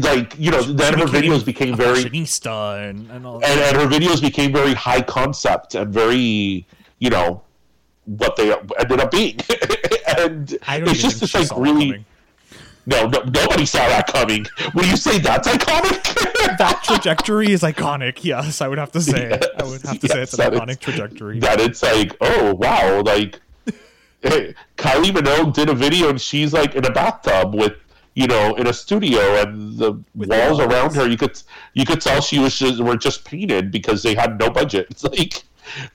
[0.00, 4.20] like you know, then her videos became very and, and all and, and her videos
[4.20, 6.66] became very high concept and very
[6.98, 7.42] you know
[8.06, 9.38] what they ended up being
[10.18, 12.04] and it's just this like really coming.
[12.86, 16.02] no, no nobody saw that coming when you say that's iconic
[16.58, 18.22] that trajectory is iconic.
[18.22, 19.38] Yes, I would have to say.
[19.58, 21.38] I would have to say it's an iconic trajectory.
[21.40, 23.40] that it's like oh wow like
[24.22, 27.74] hey, Kylie Minogue did a video and she's like in a bathtub with
[28.14, 30.72] you know in a studio and the With walls walls.
[30.72, 31.40] around her you could
[31.74, 35.02] you could tell she was just were just painted because they had no budget it's
[35.14, 35.42] like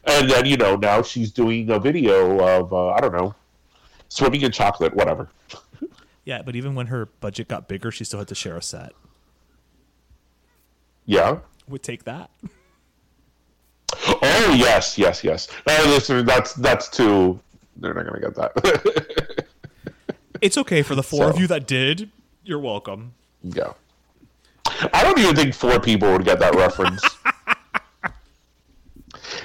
[0.05, 3.35] and then you know now she's doing a video of uh, I don't know
[4.09, 5.29] swimming in chocolate whatever
[6.25, 8.91] yeah, but even when her budget got bigger, she still had to share a set.
[11.05, 12.29] yeah Would take that.
[14.05, 17.39] oh yes yes yes listen that's that's too
[17.77, 18.51] they're not gonna get that
[20.41, 22.09] It's okay for the four of you that did.
[22.43, 23.13] You're welcome.
[23.43, 23.73] Yeah.
[24.93, 27.03] I don't even think four people would get that reference.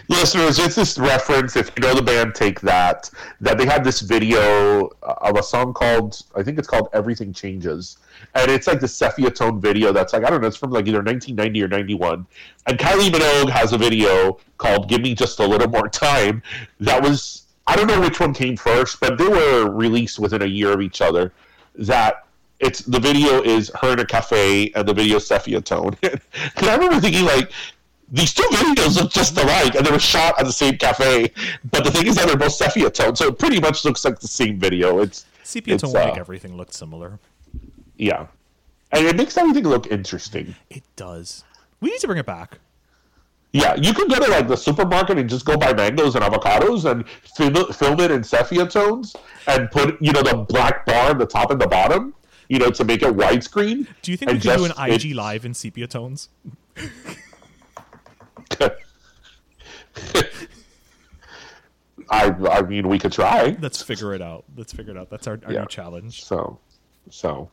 [0.09, 1.57] Listeners, it's this reference.
[1.57, 3.11] If you know the band, take that.
[3.41, 7.99] That they had this video of a song called, I think it's called "Everything Changes,"
[8.35, 9.93] and it's like the sepia tone video.
[9.93, 10.47] That's like I don't know.
[10.47, 12.27] It's from like either 1990 or 91.
[12.67, 16.43] And Kylie Minogue has a video called "Give Me Just a Little More Time."
[16.81, 20.47] That was I don't know which one came first, but they were released within a
[20.47, 21.33] year of each other.
[21.77, 22.27] That
[22.61, 25.97] it's the video is her in a cafe and the video sepia tone.
[26.03, 26.21] and
[26.63, 27.51] I remember thinking like
[28.11, 31.33] these two videos look just alike and they were shot at the same cafe.
[31.71, 34.21] But the thing is that they're both sepia tone, so it pretty much looks like
[34.21, 34.99] the same video.
[35.01, 37.19] It's Sepia tone will make uh, everything look similar.
[37.97, 38.27] yeah.
[38.93, 40.55] And it makes everything look interesting.
[40.71, 41.43] It does.
[41.81, 42.61] We need to bring it back.
[43.57, 46.91] Yeah, you can go to like the supermarket and just go buy mangoes and avocados
[46.91, 49.15] and film it, film it in sepia tones
[49.47, 52.15] and put you know the black bar on the top and the bottom,
[52.49, 53.87] you know, to make it widescreen.
[54.03, 56.31] Do you think we could do an IG it- live in sepia tones?
[62.11, 63.57] I I mean we could try.
[63.61, 64.45] Let's figure it out.
[64.57, 65.11] Let's figure it out.
[65.11, 65.61] That's our, our Yeah.
[65.61, 66.25] new challenge.
[66.25, 66.59] So
[67.11, 67.51] so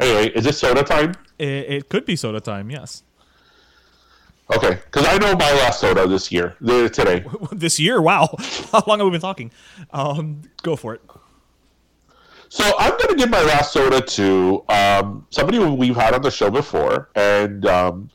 [0.00, 1.14] anyway, is it soda time?
[1.38, 2.70] It, it could be soda time.
[2.70, 3.02] Yes.
[4.52, 7.24] Okay, because I know my last soda this year, today.
[7.52, 8.02] this year.
[8.02, 8.36] Wow.
[8.72, 9.50] How long have we been talking?
[9.90, 11.00] Um, go for it.
[12.50, 16.30] So I'm going to give my last soda to um, somebody we've had on the
[16.30, 18.10] show before, and um,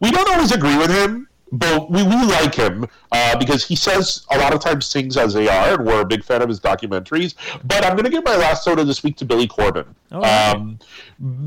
[0.00, 1.28] we don't always agree with him,
[1.58, 5.34] but we, we like him uh, because he says a lot of times things as
[5.34, 7.34] they are, and we're a big fan of his documentaries.
[7.64, 9.94] But I'm going to give my last soda this week to Billy Corben.
[10.10, 10.50] Right.
[10.50, 10.78] Um,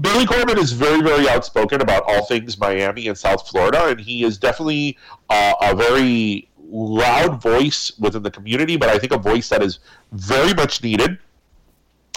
[0.02, 4.24] Billy Corben is very, very outspoken about all things Miami and South Florida, and he
[4.24, 4.98] is definitely
[5.30, 9.80] uh, a very loud voice within the community, but I think a voice that is
[10.12, 11.20] very much needed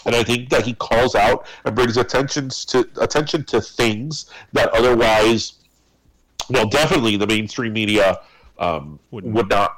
[0.06, 4.70] and I think that he calls out and brings attentions to attention to things that
[4.70, 5.54] otherwise,
[6.50, 8.20] well, definitely the mainstream media
[8.58, 9.34] um, Wouldn't.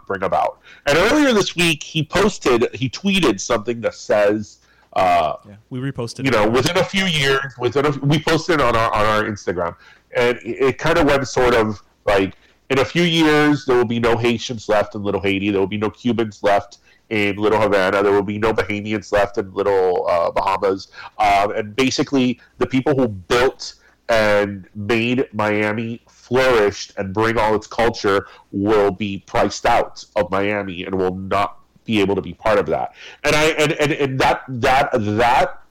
[0.07, 0.61] bring about.
[0.87, 4.59] And earlier this week, he posted, he tweeted something that says,
[4.95, 6.25] uh, Yeah, we reposted.
[6.25, 9.75] you know, within a few years, within a, we posted on our on our Instagram,
[10.15, 12.35] and it, it kind of went sort of like
[12.69, 15.67] in a few years there will be no Haitians left in Little Haiti, there will
[15.67, 16.79] be no Cubans left
[17.09, 20.89] in Little Havana, there will be no Bahamians left in Little uh, Bahamas,
[21.19, 23.75] um, and basically the people who built
[24.09, 30.85] and made Miami flourished and bring all its culture will be priced out of Miami
[30.85, 32.95] and will not be able to be part of that.
[33.23, 35.63] And I and, and, and that that that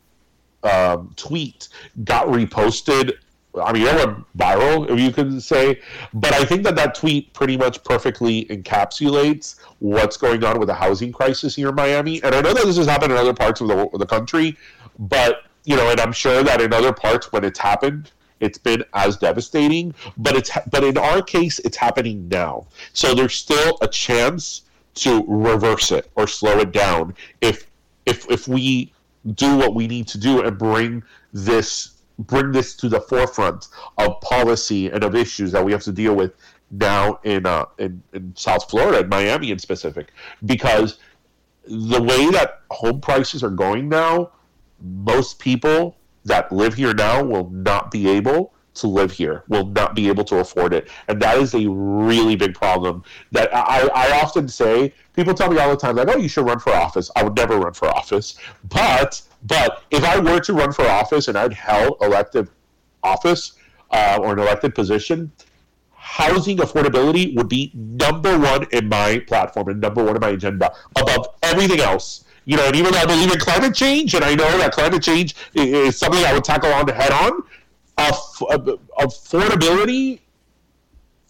[0.64, 1.70] um, tweet
[2.04, 3.14] got reposted.
[3.60, 5.82] I mean, it went viral, if you could say.
[6.14, 10.74] But I think that that tweet pretty much perfectly encapsulates what's going on with the
[10.76, 12.22] housing crisis here in Miami.
[12.24, 14.58] And I know that this has happened in other parts of the, of the country,
[15.00, 18.12] but you know, and I'm sure that in other parts when it's happened,
[18.42, 19.94] it's been as devastating.
[20.18, 22.68] But it's but in our case, it's happening now.
[22.92, 24.64] So there's still a chance
[24.96, 27.68] to reverse it or slow it down if
[28.06, 28.94] if if we
[29.36, 34.20] do what we need to do and bring this bring this to the forefront of
[34.22, 36.34] policy and of issues that we have to deal with
[36.72, 40.12] now in uh in, in South Florida Miami in specific
[40.46, 41.00] because
[41.66, 44.32] the way that home prices are going now
[44.82, 45.96] most people
[46.26, 50.24] that live here now will not be able to live here will not be able
[50.24, 50.90] to afford it.
[51.10, 53.04] And that is a really big problem
[53.34, 56.46] that I, I often say people tell me all the time like oh you should
[56.46, 57.12] run for office.
[57.18, 58.38] I would never run for office.
[58.70, 62.50] But but if i were to run for office and i'd held elective
[63.04, 63.54] office
[63.92, 65.32] uh, or an elected position
[65.94, 70.72] housing affordability would be number one in my platform and number one in my agenda
[70.96, 74.58] above everything else you know and even i believe in climate change and i know
[74.58, 77.44] that climate change is something i would tackle on head on
[77.98, 78.44] aff-
[79.00, 80.20] affordability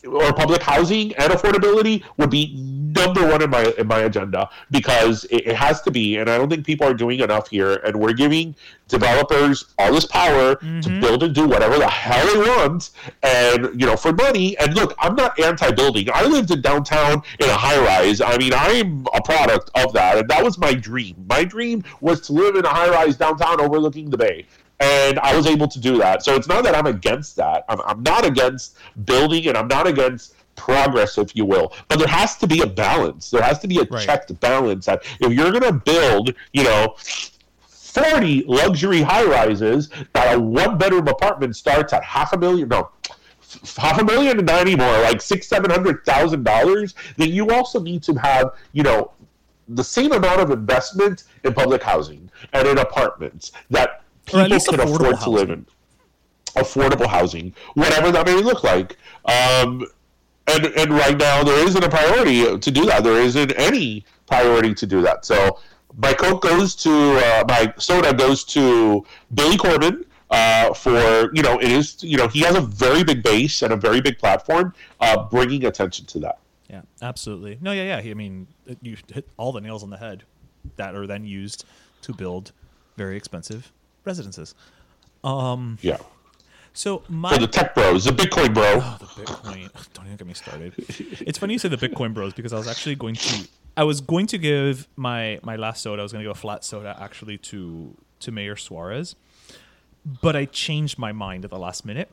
[0.08, 5.24] or public housing and affordability would be number one in my in my agenda because
[5.26, 7.76] it, it, has to be and i don't think people are doing enough here.
[7.86, 8.56] And we're giving
[8.88, 10.80] developers all this power mm-hmm.
[10.82, 12.92] to build and do whatever the hell they want
[13.24, 14.58] and you know for money.
[14.58, 16.08] And look i'm not anti-building.
[16.14, 18.22] I lived in downtown in a high rise.
[18.22, 20.18] I mean i'm a product of that.
[20.18, 21.26] And that was my dream.
[21.30, 24.46] My dream was to live in a high rise downtown overlooking the bay
[24.82, 26.24] and I was able to do that.
[26.26, 27.66] So it's not that I'm against that.
[27.70, 31.74] I'm, I'm not against building, and I'm not against progress, if you will.
[31.88, 33.30] But there has to be a balance.
[33.30, 34.04] There has to be a right.
[34.04, 34.88] checked balance.
[34.88, 36.96] That if you're going to build, you know.
[37.68, 42.90] 40 luxury high rises that a one bedroom apartment starts at half a million no
[43.76, 47.82] half a million and not anymore like six seven hundred thousand dollars then you also
[47.82, 49.12] need to have you know
[49.68, 54.01] the same amount of investment in public housing and in apartments that
[54.32, 55.24] people can afford housing.
[55.24, 55.66] to live in
[56.56, 58.98] affordable housing, whatever that may look like.
[59.26, 59.86] Um,
[60.48, 63.04] and and right now there isn't a priority to do that.
[63.04, 65.26] There isn't any priority to do that.
[65.26, 65.60] So
[65.98, 70.06] my coke goes to uh, my soda goes to Billy Corben.
[70.30, 73.74] Uh, for you know, it is you know he has a very big base and
[73.74, 76.40] a very big platform, uh, bringing attention to that.
[76.70, 77.58] Yeah, absolutely.
[77.62, 78.10] No, yeah, yeah.
[78.10, 78.48] I mean,
[78.82, 80.24] you hit all the nails on the head
[80.78, 81.66] that are then used
[82.04, 82.54] to build
[82.96, 84.56] very expensive residences.
[85.24, 85.98] Um, yeah.
[86.74, 88.64] So my the tech bros, the Bitcoin bro.
[88.82, 89.70] Oh, the Bitcoin.
[89.94, 90.74] Don't even get me started.
[90.78, 93.48] it's funny you say the Bitcoin bros because I was actually going to.
[93.76, 96.02] I was going to give my my last soda.
[96.02, 99.16] I was going to give a flat soda actually to to Mayor Suarez,
[100.22, 102.10] but I changed my mind at the last minute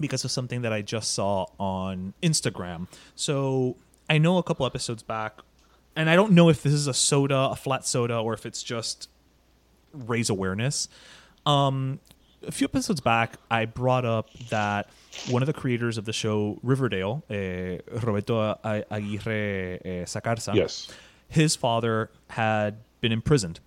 [0.00, 2.88] because of something that I just saw on Instagram.
[3.14, 3.76] So
[4.08, 5.40] I know a couple episodes back,
[5.94, 8.62] and I don't know if this is a soda, a flat soda, or if it's
[8.62, 9.08] just
[9.92, 10.88] raise awareness.
[11.46, 12.00] Um,
[12.46, 14.88] a few episodes back, I brought up that
[15.30, 20.90] one of the creators of the show Riverdale, uh, Roberto Aguirre uh, Sacasa, yes.
[21.28, 23.60] his father had been imprisoned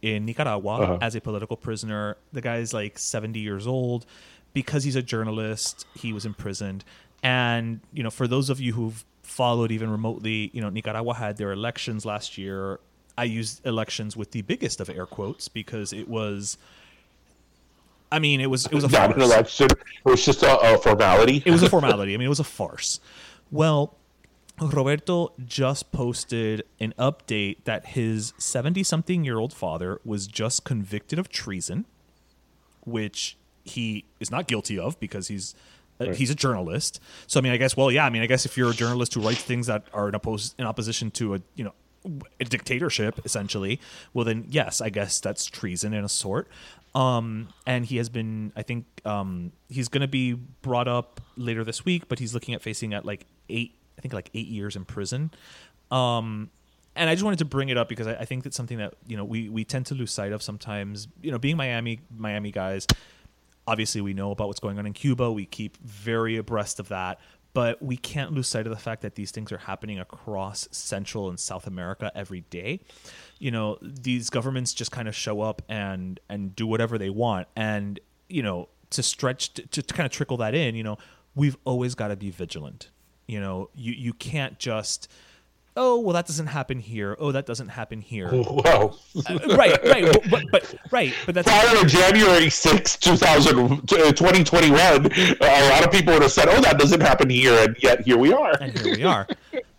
[0.00, 0.98] in Nicaragua uh-huh.
[1.00, 2.16] as a political prisoner.
[2.32, 4.06] The guy's like 70 years old.
[4.54, 6.84] Because he's a journalist, he was imprisoned.
[7.22, 11.38] And, you know, for those of you who've followed even remotely, you know, Nicaragua had
[11.38, 12.78] their elections last year.
[13.16, 16.56] I used elections with the biggest of air quotes because it was
[18.10, 19.16] I mean, it was it was a not farce.
[19.16, 19.66] an election.
[19.70, 21.42] It was just a, a formality.
[21.46, 22.14] It was a formality.
[22.14, 23.00] I mean, it was a farce.
[23.50, 23.96] Well,
[24.60, 31.18] Roberto just posted an update that his 70 something year old father was just convicted
[31.18, 31.86] of treason,
[32.84, 35.54] which he is not guilty of because he's
[36.14, 37.00] he's a journalist.
[37.26, 39.14] So I mean, I guess well, yeah, I mean, I guess if you're a journalist
[39.14, 41.72] who writes things that are in, oppos- in opposition to a, you know,
[42.40, 43.80] a dictatorship essentially,
[44.12, 46.48] well then yes, I guess that's treason in a sort.
[46.94, 51.64] Um, and he has been, I think, um, he's going to be brought up later
[51.64, 54.76] this week, but he's looking at facing at like eight, I think like eight years
[54.76, 55.30] in prison.
[55.90, 56.50] Um,
[56.94, 58.94] and I just wanted to bring it up because I, I think that's something that
[59.06, 61.08] you know we we tend to lose sight of sometimes.
[61.22, 62.86] You know, being Miami Miami guys,
[63.66, 65.32] obviously we know about what's going on in Cuba.
[65.32, 67.18] We keep very abreast of that,
[67.54, 71.28] but we can't lose sight of the fact that these things are happening across Central
[71.28, 72.80] and South America every day.
[73.38, 77.48] You know, these governments just kind of show up and and do whatever they want,
[77.56, 80.98] and you know, to stretch to, to kind of trickle that in, you know,
[81.34, 82.90] we've always got to be vigilant.
[83.26, 85.08] You know, you you can't just
[85.76, 87.16] oh well that doesn't happen here.
[87.18, 88.28] Oh that doesn't happen here.
[88.32, 88.94] Whoa
[89.28, 94.80] uh, right right but, but, right but that's prior to january 6 2000, 2021
[95.40, 98.16] a lot of people would have said oh that doesn't happen here and yet here
[98.16, 98.52] we are.
[98.60, 99.26] And here we are.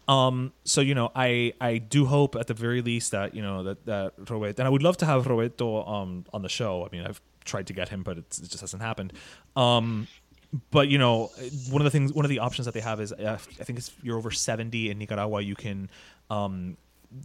[0.08, 3.64] Um so you know i i do hope at the very least that you know
[3.64, 6.86] that that roberto and i would love to have roberto um on the show.
[6.86, 9.14] I mean i've tried to get him but it just hasn't happened.
[9.56, 10.08] Um
[10.72, 11.32] but you know,
[11.70, 13.80] one of the things, one of the options that they have is, uh, I think
[13.80, 15.90] if you're over 70 in Nicaragua, you can
[16.30, 16.78] um,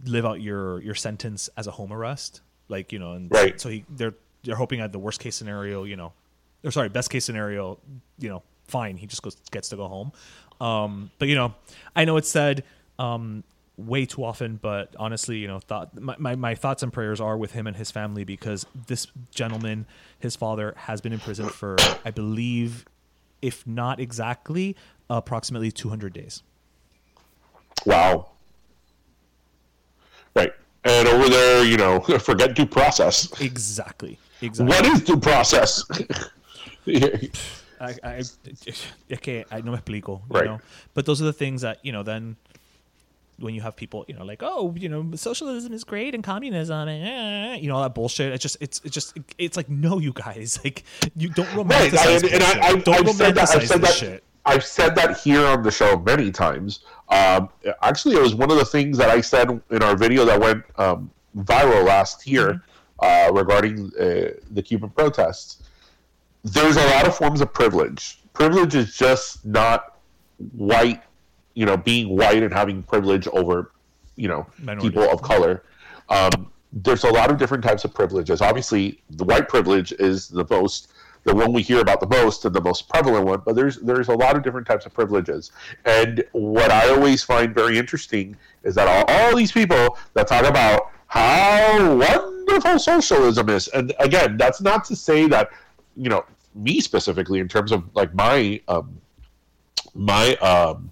[0.05, 2.41] live out your your sentence as a home arrest.
[2.67, 3.59] Like you know, and right.
[3.59, 6.13] so he, they're they're hoping at the worst case scenario, you know,
[6.63, 7.79] or sorry, best case scenario,
[8.19, 10.11] you know, fine, he just goes gets to go home.
[10.61, 11.55] Um, but you know,
[11.95, 12.63] I know it's said
[12.97, 13.43] um,
[13.77, 17.37] way too often, but honestly, you know, thought my, my, my, thoughts and prayers are
[17.37, 19.85] with him and his family because this gentleman,
[20.19, 22.85] his father, has been in prison for I believe
[23.41, 24.75] if not exactly,
[25.09, 26.43] approximately 200 days.
[27.85, 28.31] Wow.
[30.35, 30.51] Right.
[30.83, 33.39] And over there, you know, forget due process.
[33.41, 34.17] Exactly.
[34.41, 34.75] Exactly.
[34.75, 35.83] What is due process?
[37.81, 38.23] I, I,
[39.21, 40.21] que I no me explico.
[40.29, 40.45] You right.
[40.45, 40.59] Know?
[40.93, 42.35] But those are the things that, you know, then
[43.39, 46.87] when you have people, you know, like, oh, you know, socialism is great and communism,
[46.87, 48.33] and eh, you know, all that bullshit.
[48.33, 50.83] It's just, it's, it's just, it's like, no, you guys, like,
[51.15, 53.55] you don't romanticize Right, and, and I, I, Don't I've said that.
[53.55, 53.93] I've said that.
[53.93, 54.23] shit.
[54.45, 56.79] I've said that here on the show many times.
[57.09, 57.49] Um,
[57.81, 60.63] actually, it was one of the things that I said in our video that went
[60.77, 62.61] um, viral last year
[63.01, 63.35] Mm-hmm.
[63.35, 65.63] uh, regarding uh, the Cuban protests.
[66.43, 68.19] There's a lot of forms of privilege.
[68.33, 69.97] Privilege is just not
[70.53, 71.01] white,
[71.53, 73.71] you know, being white and having privilege over,
[74.15, 74.89] you know, Minorities.
[74.89, 75.63] people of color.
[76.09, 78.41] Um, there's a lot of different types of privileges.
[78.41, 80.91] Obviously, the white privilege is the most,
[81.23, 83.41] the one we hear about the most and the most prevalent one.
[83.45, 85.51] But there's there's a lot of different types of privileges.
[85.85, 90.45] And what I always find very interesting is that all, all these people that talk
[90.45, 95.49] about how wonderful socialism is, and again, that's not to say that
[95.95, 96.23] you know
[96.55, 99.01] me specifically in terms of like my um,
[99.95, 100.91] my um,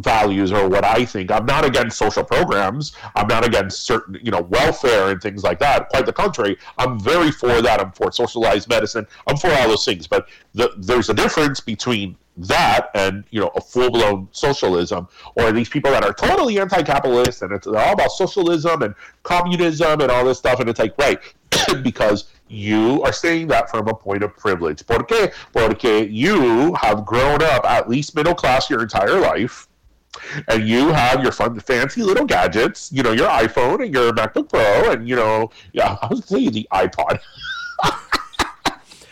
[0.00, 1.30] values or what I think.
[1.30, 2.94] I'm not against social programs.
[3.14, 5.88] I'm not against certain, you know, welfare and things like that.
[5.90, 6.56] Quite the contrary.
[6.78, 7.80] I'm very for that.
[7.80, 9.06] I'm for socialized medicine.
[9.26, 10.06] I'm for all those things.
[10.06, 15.52] But the, there's a difference between that and you know a full blown socialism, or
[15.52, 20.10] these people that are totally anti capitalist and it's all about socialism and communism and
[20.10, 20.60] all this stuff.
[20.60, 21.20] And it's like right
[21.82, 24.86] because you are saying that from a point of privilege.
[24.86, 25.32] ¿Por qué?
[25.52, 29.68] Porque you have grown up at least middle class your entire life.
[30.48, 34.48] And you have your fun, fancy little gadgets, you know, your iPhone and your MacBook
[34.48, 37.20] Pro, and you know, yeah, I was say the iPod.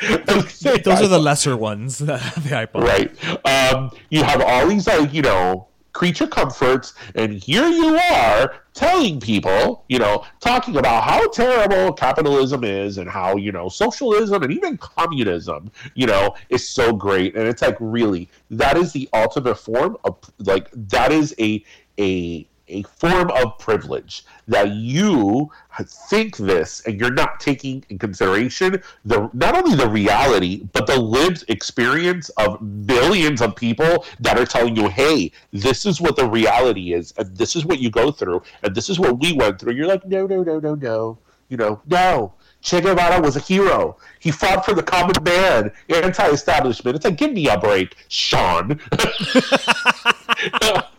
[0.00, 2.82] I was gonna say Those are the lesser ones, the iPod.
[2.82, 3.74] right?
[3.74, 9.18] Um, you have all these like you know creature comforts, and here you are telling
[9.18, 14.52] people, you know, talking about how terrible capitalism is and how you know socialism and
[14.52, 17.34] even communism, you know, is so great.
[17.34, 21.64] And it's like really that is the ultimate form of like that is a
[21.98, 25.50] a a form of privilege that you
[25.84, 30.98] think this and you're not taking in consideration the not only the reality but the
[30.98, 36.28] lived experience of millions of people that are telling you hey this is what the
[36.28, 39.60] reality is and this is what you go through and this is what we went
[39.60, 41.18] through you're like no no no no no
[41.48, 42.32] you know no
[42.62, 43.96] Che Guevara was a hero.
[44.18, 46.96] He fought for the common man, anti-establishment.
[46.96, 48.80] It's like, give me a break, Sean.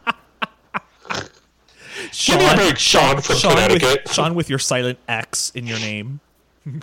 [2.26, 4.04] Give me a break, Sean from Sean Connecticut.
[4.06, 6.20] with, Sean with your silent X in your name.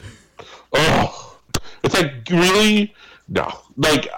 [0.77, 1.39] Oh,
[1.85, 2.93] it's like really
[3.29, 4.09] no, like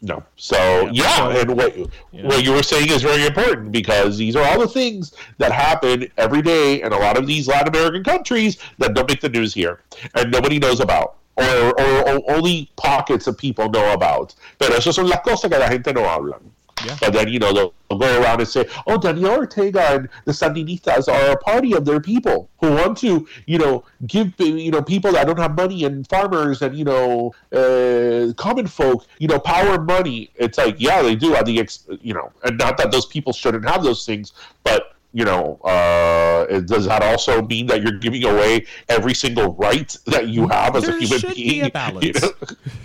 [0.00, 0.22] no.
[0.36, 1.76] So yeah, and what
[2.12, 6.10] what you were saying is very important because these are all the things that happen
[6.16, 9.52] every day in a lot of these Latin American countries that don't make the news
[9.52, 9.80] here
[10.14, 11.16] and nobody knows about.
[11.38, 14.34] Or, or, or only pockets of people know about.
[14.58, 16.40] Pero eso son las cosas que la gente no hablan.
[16.86, 16.96] Yeah.
[17.00, 20.32] But then, you know, they'll, they'll go around and say, oh, Daniel Ortega and the
[20.32, 24.82] Sandinistas are a party of their people who want to, you know, give, you know,
[24.82, 29.38] people that don't have money and farmers and, you know, uh, common folk, you know,
[29.38, 30.30] power and money.
[30.36, 31.34] It's like, yeah, they do.
[31.34, 34.32] At the, ex- you know, and not that those people shouldn't have those things,
[34.64, 39.54] but you know, uh, it- does that also mean that you're giving away every single
[39.54, 41.48] right that you have as There a human being?
[41.48, 42.22] be a You balance.
[42.22, 42.30] know?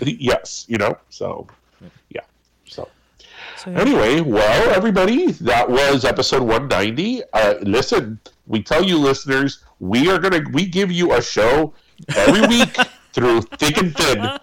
[0.00, 0.96] yes, you know.
[1.10, 1.46] So,
[3.62, 3.80] So, yeah.
[3.80, 7.22] anyway, well, everybody, that was episode 190.
[7.32, 8.18] Uh, listen,
[8.48, 11.72] we tell you, listeners, we are gonna we give you a show
[12.16, 12.76] every week
[13.12, 14.38] through thick and thin.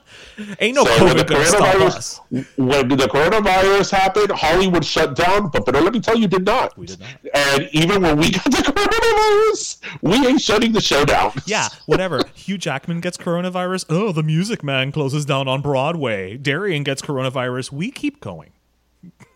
[0.61, 2.19] Ain't no So when the COVID stop us.
[2.31, 5.49] coronavirus, when the coronavirus happened, Hollywood shut down.
[5.49, 6.77] But, but let me tell you, did not.
[6.77, 7.09] We did not.
[7.33, 8.51] And even when we got the
[9.51, 11.33] coronavirus, we ain't shutting the show down.
[11.45, 12.21] Yeah, whatever.
[12.35, 13.85] Hugh Jackman gets coronavirus.
[13.89, 16.37] Oh, the Music Man closes down on Broadway.
[16.37, 17.73] Darian gets coronavirus.
[17.73, 18.51] We keep going.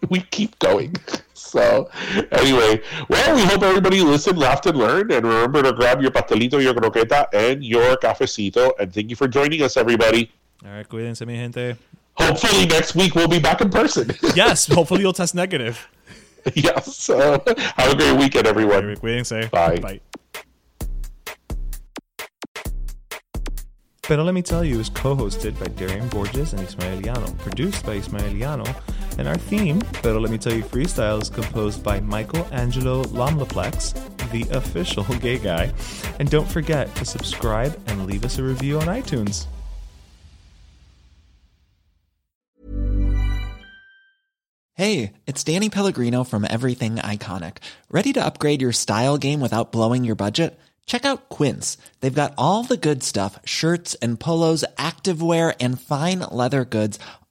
[0.09, 0.95] We keep going.
[1.53, 1.87] So,
[2.31, 5.11] anyway, well, we hope everybody listened, laughed, and learned.
[5.11, 8.71] And remember to grab your pastelito, your croqueta, and your cafecito.
[8.79, 10.31] And thank you for joining us, everybody.
[10.65, 11.75] All right, cuídense, mi gente.
[12.15, 14.09] Hopefully, next week we'll be back in person.
[14.35, 15.87] Yes, hopefully you'll test negative.
[16.55, 16.97] yes.
[16.97, 17.43] So,
[17.75, 18.87] have a great weekend, everyone.
[18.87, 19.51] right, cuídense.
[19.51, 19.77] Bye.
[19.77, 19.99] Bye.
[24.01, 27.93] Pero Let Me Tell You is co-hosted by Darian Borges and Ismael Ismaeliano, produced by
[27.93, 28.65] Ismael Ismaeliano,
[29.17, 33.93] and our theme, Pero Let Me Tell You Freestyle, is composed by Michael Angelo Lomlaplex,
[34.31, 35.71] the official gay guy.
[36.19, 39.45] And don't forget to subscribe and leave us a review on iTunes.
[44.75, 47.57] Hey, it's Danny Pellegrino from Everything Iconic.
[47.91, 50.59] Ready to upgrade your style game without blowing your budget?
[50.85, 51.77] Check out Quince.
[52.01, 56.97] They've got all the good stuff shirts and polos, activewear, and fine leather goods,